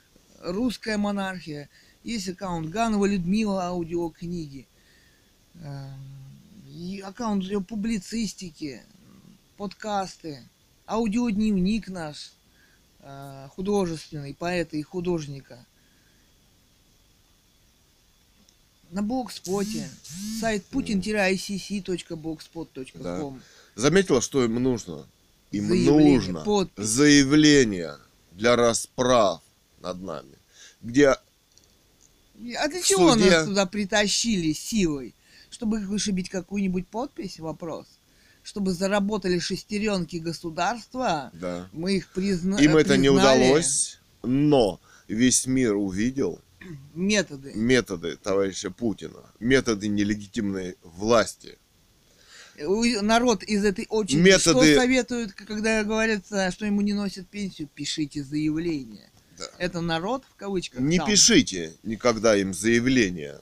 Русская 0.41 0.97
монархия. 0.97 1.69
Есть 2.03 2.29
аккаунт 2.29 2.69
Ганова 2.69 3.05
Людмила 3.05 3.63
аудиокниги. 3.65 4.67
Эм, 5.55 5.93
И 6.69 6.99
аккаунт 7.01 7.43
ее 7.43 7.59
публицистики, 7.61 8.83
подкасты, 9.57 10.43
аудиодневник 10.85 11.87
наш 11.89 12.33
э, 12.99 13.47
художественный, 13.55 14.35
поэта 14.35 14.77
и 14.77 14.83
художника. 14.83 15.65
На 18.91 19.01
блогспоте. 19.01 19.89
Сайт 20.39 20.63
putin-icc.blogspot.com. 20.71 23.41
Заметила, 23.75 24.21
что 24.21 24.43
им 24.43 24.55
нужно? 24.61 25.05
Им 25.51 25.67
Заявление, 25.67 26.15
нужно 26.17 26.41
подпись. 26.43 26.85
заявление 26.85 27.95
для 28.31 28.55
расправ 28.55 29.41
над 29.81 30.01
нами, 30.01 30.35
где 30.81 31.09
А 31.11 31.19
для 32.67 32.81
чего 32.81 33.13
суде- 33.13 33.29
нас 33.31 33.45
туда 33.45 33.65
притащили 33.65 34.51
силой? 34.53 35.13
Чтобы 35.49 35.79
вышибить 35.79 36.29
какую-нибудь 36.29 36.87
подпись? 36.87 37.39
Вопрос. 37.39 37.87
Чтобы 38.43 38.73
заработали 38.73 39.39
шестеренки 39.39 40.17
государства? 40.17 41.31
да, 41.33 41.69
Мы 41.71 41.95
их 41.97 42.09
призна... 42.11 42.57
им 42.59 42.75
это 42.75 42.97
не 42.97 43.09
признали. 43.09 43.45
удалось, 43.45 43.99
но 44.23 44.79
весь 45.07 45.47
мир 45.47 45.75
увидел 45.75 46.41
Методы. 46.93 47.53
методы 47.53 48.17
товарища 48.17 48.71
Путина, 48.71 49.23
методы 49.39 49.87
нелегитимной 49.87 50.77
власти. 50.81 51.57
Народ 52.57 53.43
из 53.43 53.63
этой 53.63 53.85
очереди 53.89 54.21
Методы- 54.21 54.65
что 54.71 54.81
советуют, 54.81 55.33
когда 55.33 55.83
говорят, 55.83 56.25
что 56.25 56.65
ему 56.65 56.81
не 56.81 56.93
носят 56.93 57.27
пенсию? 57.27 57.69
Пишите 57.73 58.23
заявление. 58.23 59.09
Да. 59.37 59.45
Это 59.59 59.81
народ, 59.81 60.23
в 60.31 60.35
кавычках. 60.35 60.79
Не 60.79 60.97
там. 60.97 61.07
пишите 61.07 61.75
никогда 61.83 62.35
им 62.35 62.55
заявление. 62.55 63.39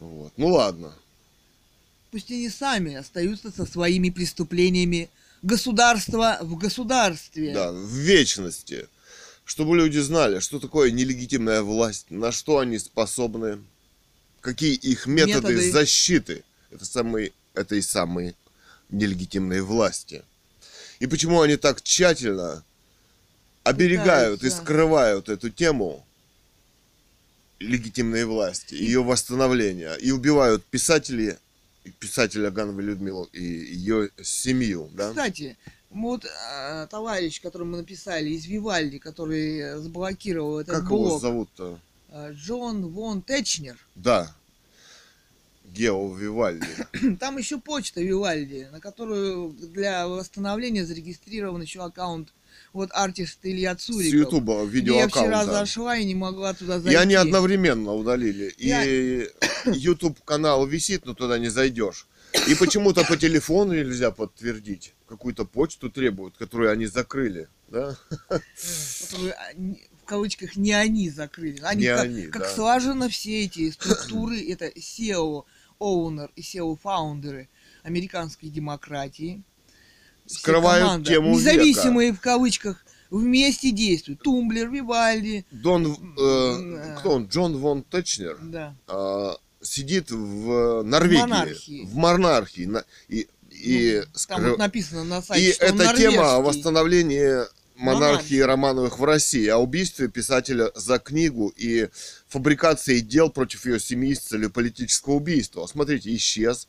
Вот. 0.00 0.32
Ну 0.36 0.48
ладно. 0.48 0.92
Пусть 2.10 2.30
они 2.30 2.48
сами 2.48 2.94
остаются 2.94 3.52
со 3.52 3.64
своими 3.64 4.10
преступлениями 4.10 5.08
государства 5.42 6.38
в 6.40 6.56
государстве. 6.56 7.54
Да, 7.54 7.72
в 7.72 7.86
вечности. 7.88 8.88
Чтобы 9.44 9.76
люди 9.76 9.98
знали, 9.98 10.38
что 10.38 10.58
такое 10.58 10.90
нелегитимная 10.90 11.62
власть, 11.62 12.10
на 12.10 12.32
что 12.32 12.58
они 12.58 12.78
способны, 12.78 13.62
какие 14.40 14.74
их 14.74 15.06
методы, 15.06 15.52
Методы. 15.52 15.72
защиты 15.72 16.44
это 16.70 16.84
самые, 16.84 17.32
этой 17.54 17.82
самой 17.82 18.34
нелегитимной 18.90 19.60
власти. 19.60 20.22
И 20.98 21.06
почему 21.06 21.40
они 21.40 21.56
так 21.56 21.82
тщательно 21.82 22.64
оберегают 23.64 24.40
и 24.40 24.44
Пытаются. 24.44 24.62
скрывают 24.62 25.28
эту 25.28 25.50
тему 25.50 26.04
легитимной 27.58 28.24
власти, 28.24 28.74
ее 28.74 29.02
восстановления, 29.02 29.94
и 29.94 30.10
убивают 30.10 30.64
писателей, 30.64 31.36
писателя 31.98 32.50
Гановой 32.50 32.84
Людмилу 32.84 33.24
и 33.32 33.42
ее 33.42 34.10
семью, 34.22 34.90
да? 34.94 35.10
Кстати, 35.10 35.56
вот 35.94 36.26
а, 36.50 36.86
товарищ, 36.88 37.40
которому 37.40 37.72
мы 37.72 37.76
написали 37.78 38.30
из 38.30 38.44
Вивальди, 38.46 38.98
который 38.98 39.58
э, 39.58 39.78
заблокировал 39.78 40.58
этот 40.58 40.74
Как 40.74 40.84
его 40.84 40.96
блог, 41.08 41.20
зовут-то? 41.22 41.78
а, 42.10 42.30
Джон 42.32 42.86
Вон 42.88 43.22
Течнер. 43.22 43.76
Да. 43.94 44.34
Гео 45.64 46.14
Вивальди. 46.14 46.66
Там 47.20 47.38
еще 47.38 47.58
почта 47.58 48.00
Вивальди, 48.00 48.68
на 48.70 48.80
которую 48.80 49.50
для 49.50 50.06
восстановления 50.06 50.84
зарегистрирован 50.84 51.62
еще 51.62 51.82
аккаунт 51.82 52.28
вот 52.72 52.90
артист 52.92 53.38
Илья 53.42 53.76
С 53.76 53.82
Цуриков. 53.84 54.12
Ютуба 54.32 54.66
где 54.66 54.96
Я 54.96 55.08
вчера 55.08 55.44
зашла 55.44 55.96
и 55.96 56.04
не 56.04 56.14
могла 56.14 56.54
туда 56.54 56.76
И 56.76 56.80
зайти. 56.80 56.96
они 56.96 57.14
одновременно 57.14 57.92
удалили. 57.94 58.52
Я- 58.58 58.84
И 58.86 59.28
YouTube 59.66 60.22
канал 60.24 60.66
висит, 60.66 61.06
но 61.06 61.14
туда 61.14 61.38
не 61.38 61.48
зайдешь. 61.48 62.06
И 62.48 62.54
почему-то 62.56 63.04
по 63.04 63.16
телефону 63.16 63.74
нельзя 63.74 64.10
подтвердить. 64.10 64.92
Какую-то 65.14 65.44
почту 65.44 65.90
требуют, 65.90 66.36
которую 66.36 66.72
они 66.72 66.86
закрыли. 66.86 67.46
Да? 67.68 67.96
В 68.58 70.04
кавычках 70.06 70.56
не 70.56 70.72
они 70.72 71.08
закрыли. 71.08 71.60
Они 71.62 71.82
Не 71.82 71.94
как, 71.94 72.04
они, 72.04 72.22
как 72.26 72.42
да. 72.42 72.48
слаженно 72.48 73.08
все 73.08 73.44
эти 73.44 73.70
структуры, 73.70 74.40
это 74.50 74.66
SEO, 74.66 75.44
Owner 75.78 76.30
и 76.34 76.40
SEO 76.42 76.76
фаундеры 76.82 77.48
американской 77.84 78.48
демократии. 78.48 79.42
Скрывают 80.26 80.82
команда, 80.84 81.10
тему 81.12 81.30
Независимые 81.36 82.12
в 82.12 82.20
кавычках 82.20 82.84
вместе 83.10 83.70
действуют. 83.70 84.20
Тумблер, 84.22 84.68
Вивальди. 84.68 85.46
Дон, 85.52 85.86
э, 86.18 86.76
Да. 86.76 86.96
кто 86.98 87.10
он? 87.12 87.26
Джон 87.28 87.56
Вон 87.58 87.84
Течнер 87.84 88.36
Да. 88.42 88.74
а, 88.88 89.36
сидит 89.60 90.10
в 90.10 90.82
Норвегии. 90.82 91.20
монархии. 91.20 91.84
В 91.84 91.94
монархии. 91.94 92.64
на- 92.64 92.84
и, 93.08 93.28
и, 93.64 93.96
Ну, 94.00 94.04
Там 94.28 94.40
скры- 94.40 94.50
вот 94.50 94.58
написано 94.58 95.04
на 95.04 95.22
сайте, 95.22 95.50
и 95.50 95.52
что 95.52 95.64
эта 95.66 95.76
тема 95.96 96.22
норвежский. 96.22 96.42
восстановления 96.42 97.48
монархии 97.76 98.40
Романовых 98.40 98.98
в 98.98 99.04
России, 99.04 99.46
о 99.48 99.58
убийстве 99.58 100.08
писателя 100.08 100.70
за 100.74 100.98
книгу 100.98 101.52
и 101.56 101.88
фабрикации 102.28 103.00
дел 103.00 103.30
против 103.30 103.66
ее 103.66 103.80
семьи 103.80 104.14
с 104.14 104.20
целью 104.20 104.50
политического 104.50 105.14
убийства. 105.14 105.66
Смотрите, 105.66 106.14
исчез. 106.14 106.68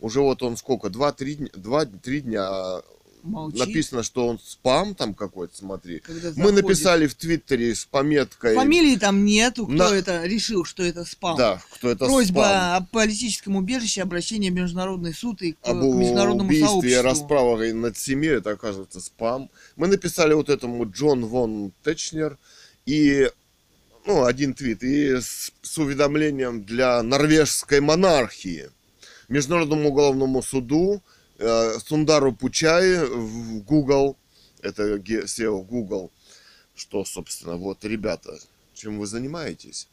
Уже 0.00 0.20
вот 0.20 0.42
он 0.42 0.56
сколько? 0.56 0.90
Два-три 0.90 1.36
дня, 1.36 1.48
два-три 1.54 2.20
дня 2.20 2.82
Молчит. 3.24 3.58
написано, 3.58 4.02
что 4.02 4.28
он 4.28 4.38
спам 4.38 4.94
там 4.94 5.14
какой-то, 5.14 5.56
смотри. 5.56 6.00
когда 6.00 6.28
Мы 6.28 6.34
заходит. 6.34 6.62
написали 6.62 7.06
в 7.06 7.14
Твиттере 7.14 7.74
с 7.74 7.86
пометкой... 7.86 8.54
Фамилии 8.54 8.96
там 8.96 9.24
нету, 9.24 9.66
кто 9.66 9.90
На- 9.90 9.94
это 9.94 10.24
решил, 10.24 10.64
что 10.64 10.82
это 10.82 11.04
спам. 11.06 11.36
Да, 11.38 11.60
кто 11.72 11.90
это 11.90 12.04
Просьба 12.04 12.40
спам. 12.42 12.76
о 12.76 12.86
политическом 12.92 13.56
убежище, 13.56 14.02
обращение 14.02 14.50
в 14.50 14.54
Международный 14.54 15.14
суд 15.14 15.40
и 15.40 15.52
к, 15.52 15.56
об 15.62 15.80
к 15.80 15.82
международному 15.82 16.48
убийстве 16.48 16.68
сообществу. 16.68 17.02
расправах 17.02 17.74
над 17.74 17.96
семьей, 17.96 18.36
это 18.38 18.50
оказывается 18.50 19.00
спам. 19.00 19.48
Мы 19.76 19.86
написали 19.88 20.34
вот 20.34 20.50
этому 20.50 20.88
Джон 20.90 21.24
Вон 21.24 21.72
Течнер 21.82 22.36
и 22.84 23.30
ну, 24.06 24.24
один 24.26 24.52
твит, 24.52 24.82
и 24.82 25.18
с, 25.18 25.50
с 25.62 25.78
уведомлением 25.78 26.62
для 26.62 27.02
норвежской 27.02 27.80
монархии, 27.80 28.68
Международному 29.28 29.88
уголовному 29.88 30.42
суду, 30.42 31.02
Сундару 31.38 32.32
Пучай 32.32 33.04
в 33.06 33.60
Google, 33.62 34.16
это 34.62 34.96
SEO 34.96 35.64
Google, 35.64 36.10
что, 36.74 37.04
собственно, 37.04 37.56
вот, 37.56 37.84
ребята, 37.84 38.38
чем 38.74 38.98
вы 38.98 39.06
занимаетесь? 39.06 39.88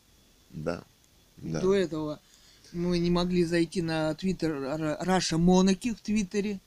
Да. 0.52 0.84
да. 1.38 1.62
До 1.62 1.74
этого 1.74 2.20
мы 2.74 3.00
не 3.00 3.10
могли 3.10 3.44
зайти 3.44 3.82
на 3.82 4.14
твиттер 4.16 4.98
Раша 5.02 5.38
Монаки 5.38 5.94
в 5.94 6.02
твиттере. 6.02 6.60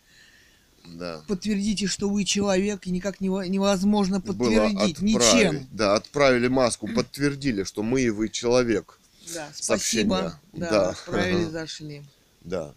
да. 0.84 1.22
Подтвердите, 1.28 1.86
что 1.86 2.08
вы 2.08 2.24
человек, 2.24 2.86
и 2.86 2.90
никак 2.90 3.20
нево- 3.20 3.46
невозможно 3.48 4.20
Было 4.20 4.32
подтвердить 4.34 4.96
отправить. 4.98 5.00
ничем. 5.00 5.68
Да, 5.72 5.94
отправили 5.94 6.48
маску, 6.48 6.88
подтвердили, 6.88 7.62
что 7.64 7.82
мы 7.82 8.02
и 8.02 8.10
вы 8.10 8.28
человек. 8.28 8.98
Да, 9.32 9.48
Сообщение. 9.54 10.06
спасибо. 10.06 10.40
Да, 10.52 10.70
Да. 10.70 10.88
отправили, 10.90 11.44
зашли. 11.44 12.02
Да. 12.42 12.74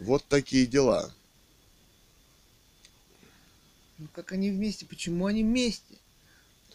Вот 0.00 0.24
такие 0.28 0.66
дела. 0.66 1.12
Ну 3.98 4.08
как 4.14 4.32
они 4.32 4.50
вместе? 4.50 4.86
Почему 4.86 5.26
они 5.26 5.42
вместе? 5.44 5.94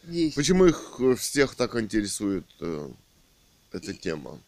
Здесь. 0.04 0.36
Почему 0.36 0.66
их 0.66 0.98
э, 1.00 1.16
всех 1.16 1.56
так 1.56 1.76
интересует 1.76 2.46
э, 2.60 2.92
эта 3.72 3.94
тема? 3.96 4.40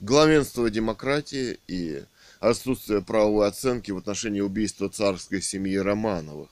Главенство 0.00 0.68
демократии 0.68 1.58
и 1.66 2.04
отсутствие 2.38 3.00
правовой 3.00 3.48
оценки 3.48 3.90
в 3.92 3.96
отношении 3.96 4.40
убийства 4.40 4.90
царской 4.90 5.40
семьи 5.40 5.76
Романовых. 5.76 6.50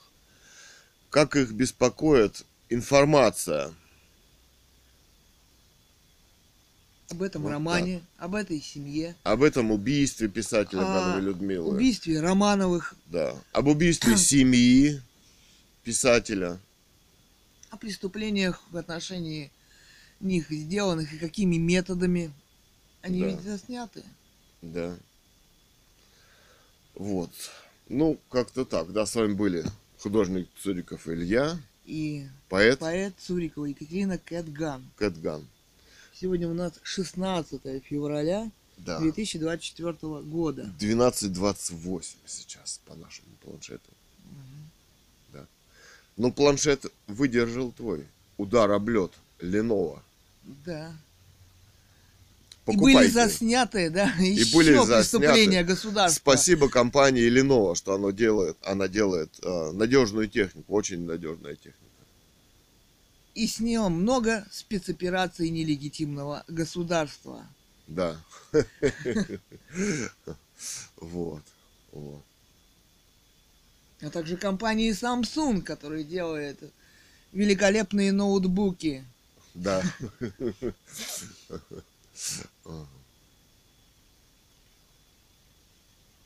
Как 1.11 1.37
их 1.37 1.53
беспокоит 1.53 2.47
информация 2.71 3.75
Об 7.11 7.23
этом 7.23 7.43
Вот 7.43 7.51
романе, 7.51 8.03
об 8.19 8.35
этой 8.35 8.61
семье, 8.61 9.15
об 9.23 9.43
этом 9.45 9.71
убийстве 9.71 10.29
писателя 10.29 10.81
о 10.81 10.85
Гановой 10.85 11.23
Людмилы. 11.23 11.77
убийстве 11.77 12.21
Романовых, 12.21 12.95
Да. 13.07 13.37
Об 13.53 13.69
убийстве 13.69 14.17
семьи 14.17 15.01
писателя. 15.85 16.59
о 17.71 17.77
преступлениях 17.77 18.61
в 18.71 18.77
отношении 18.77 19.53
них 20.21 20.51
сделанных 20.51 21.13
и 21.13 21.19
какими 21.19 21.57
методами. 21.57 22.33
Они 23.03 23.21
Да. 23.21 23.27
ведь 23.29 23.41
засняты. 23.43 24.03
Да. 24.63 24.97
Вот. 26.95 27.31
Ну, 27.89 28.19
как-то 28.31 28.65
так. 28.65 28.93
Да, 28.93 29.07
с 29.07 29.15
вами 29.15 29.35
были 29.35 29.65
художник 29.99 30.49
Цуриков 30.61 31.07
Илья, 31.09 31.57
И 31.85 32.27
поэт 32.49 32.81
поэт 32.81 33.15
Цурикова 33.19 33.67
Екатерина 33.67 34.19
Кэтган. 34.19 34.91
Кэтган. 34.97 35.47
Сегодня 36.19 36.49
у 36.49 36.55
нас 36.55 36.73
16 36.83 37.61
февраля 37.85 38.51
Да. 38.79 38.99
2024 39.01 40.23
года. 40.23 40.71
12.28 40.81 42.05
сейчас 42.27 42.81
по 42.87 42.95
нашему 42.95 43.29
планшету. 43.43 43.91
Да. 45.33 45.47
Ну, 46.17 46.33
планшет 46.33 46.87
выдержал 47.07 47.71
твой 47.73 48.07
удар 48.39 48.71
об 48.71 48.89
лед 48.89 49.13
Lenovo. 49.41 49.99
Да. 50.65 50.95
Покупайте. 52.65 53.01
И 53.01 53.03
были 53.03 53.11
засняты, 53.11 53.91
да, 53.91 54.07
еще 54.19 54.57
были 54.57 54.75
засняты. 54.75 55.03
преступления 55.03 55.65
государства. 55.65 56.19
Спасибо 56.19 56.71
компании 56.71 57.29
Lenovo, 57.31 57.75
что 57.75 57.95
оно 57.95 58.11
делает. 58.11 58.57
Она 58.63 58.89
делает 58.89 59.31
э, 59.43 59.73
надежную 59.73 60.29
технику, 60.29 60.73
очень 60.73 61.05
надежная 61.05 61.57
техника. 61.57 61.86
И 63.37 63.47
с 63.47 63.61
ним 63.61 63.93
много 63.93 64.47
спецопераций 64.51 65.51
нелегитимного 65.51 66.43
государства. 66.49 67.47
Да. 67.87 68.19
Вот. 70.97 71.43
Вот. 71.93 72.25
А 74.01 74.09
также 74.09 74.39
компании 74.39 74.91
Samsung, 74.91 75.61
которая 75.61 76.03
делает 76.03 76.59
великолепные 77.33 78.11
ноутбуки. 78.11 79.05
Да. 79.53 79.83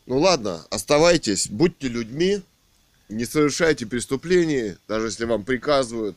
Ну 0.07 0.19
ладно, 0.19 0.65
оставайтесь, 0.71 1.49
будьте 1.49 1.89
людьми, 1.89 2.41
не 3.09 3.25
совершайте 3.25 3.85
преступлений, 3.85 4.77
даже 4.87 5.07
если 5.07 5.25
вам 5.25 5.43
приказывают. 5.43 6.17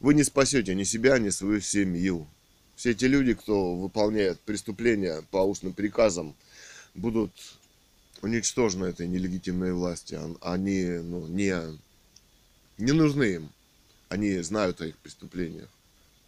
Вы 0.00 0.14
не 0.14 0.22
спасете 0.22 0.74
ни 0.74 0.84
себя, 0.84 1.18
ни 1.18 1.30
свою 1.30 1.60
семью. 1.60 2.26
Все 2.76 2.92
эти 2.92 3.06
люди, 3.06 3.34
кто 3.34 3.74
выполняет 3.74 4.38
преступления 4.40 5.24
по 5.30 5.38
устным 5.38 5.72
приказам, 5.72 6.36
будут 6.94 7.32
уничтожены 8.22 8.86
этой 8.86 9.08
нелегитимной 9.08 9.72
власти. 9.72 10.18
Они 10.40 10.84
ну, 10.84 11.26
не, 11.26 11.56
не 12.78 12.92
нужны 12.92 13.24
им. 13.24 13.50
Они 14.08 14.38
знают 14.40 14.80
о 14.80 14.86
их 14.86 14.96
преступлениях. 14.98 15.68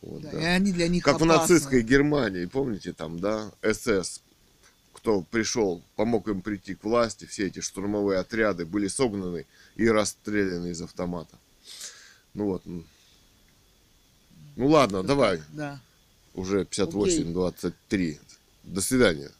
Вот, 0.02 0.22
Да, 0.22 0.32
да. 0.32 0.40
И 0.40 0.44
они 0.44 0.72
для 0.72 0.88
них 0.88 1.04
Как 1.04 1.20
в 1.20 1.24
опасны. 1.24 1.54
нацистской 1.54 1.82
Германии, 1.82 2.46
помните 2.46 2.92
там, 2.92 3.20
да, 3.20 3.52
СС, 3.62 4.20
кто 4.92 5.22
пришел, 5.22 5.82
помог 5.94 6.28
им 6.28 6.42
прийти 6.42 6.74
к 6.74 6.84
власти, 6.84 7.26
все 7.26 7.46
эти 7.46 7.60
штурмовые 7.60 8.18
отряды 8.18 8.66
были 8.66 8.88
согнаны 8.88 9.46
и 9.76 9.88
расстреляны 9.88 10.68
из 10.68 10.82
автомата. 10.82 11.38
Ну 12.34 12.46
вот. 12.46 12.62
Ну 14.60 14.66
ладно, 14.66 15.02
давай, 15.02 15.40
Да. 15.54 15.80
уже 16.34 16.64
58-23. 16.64 18.18
До 18.64 18.82
свидания. 18.82 19.30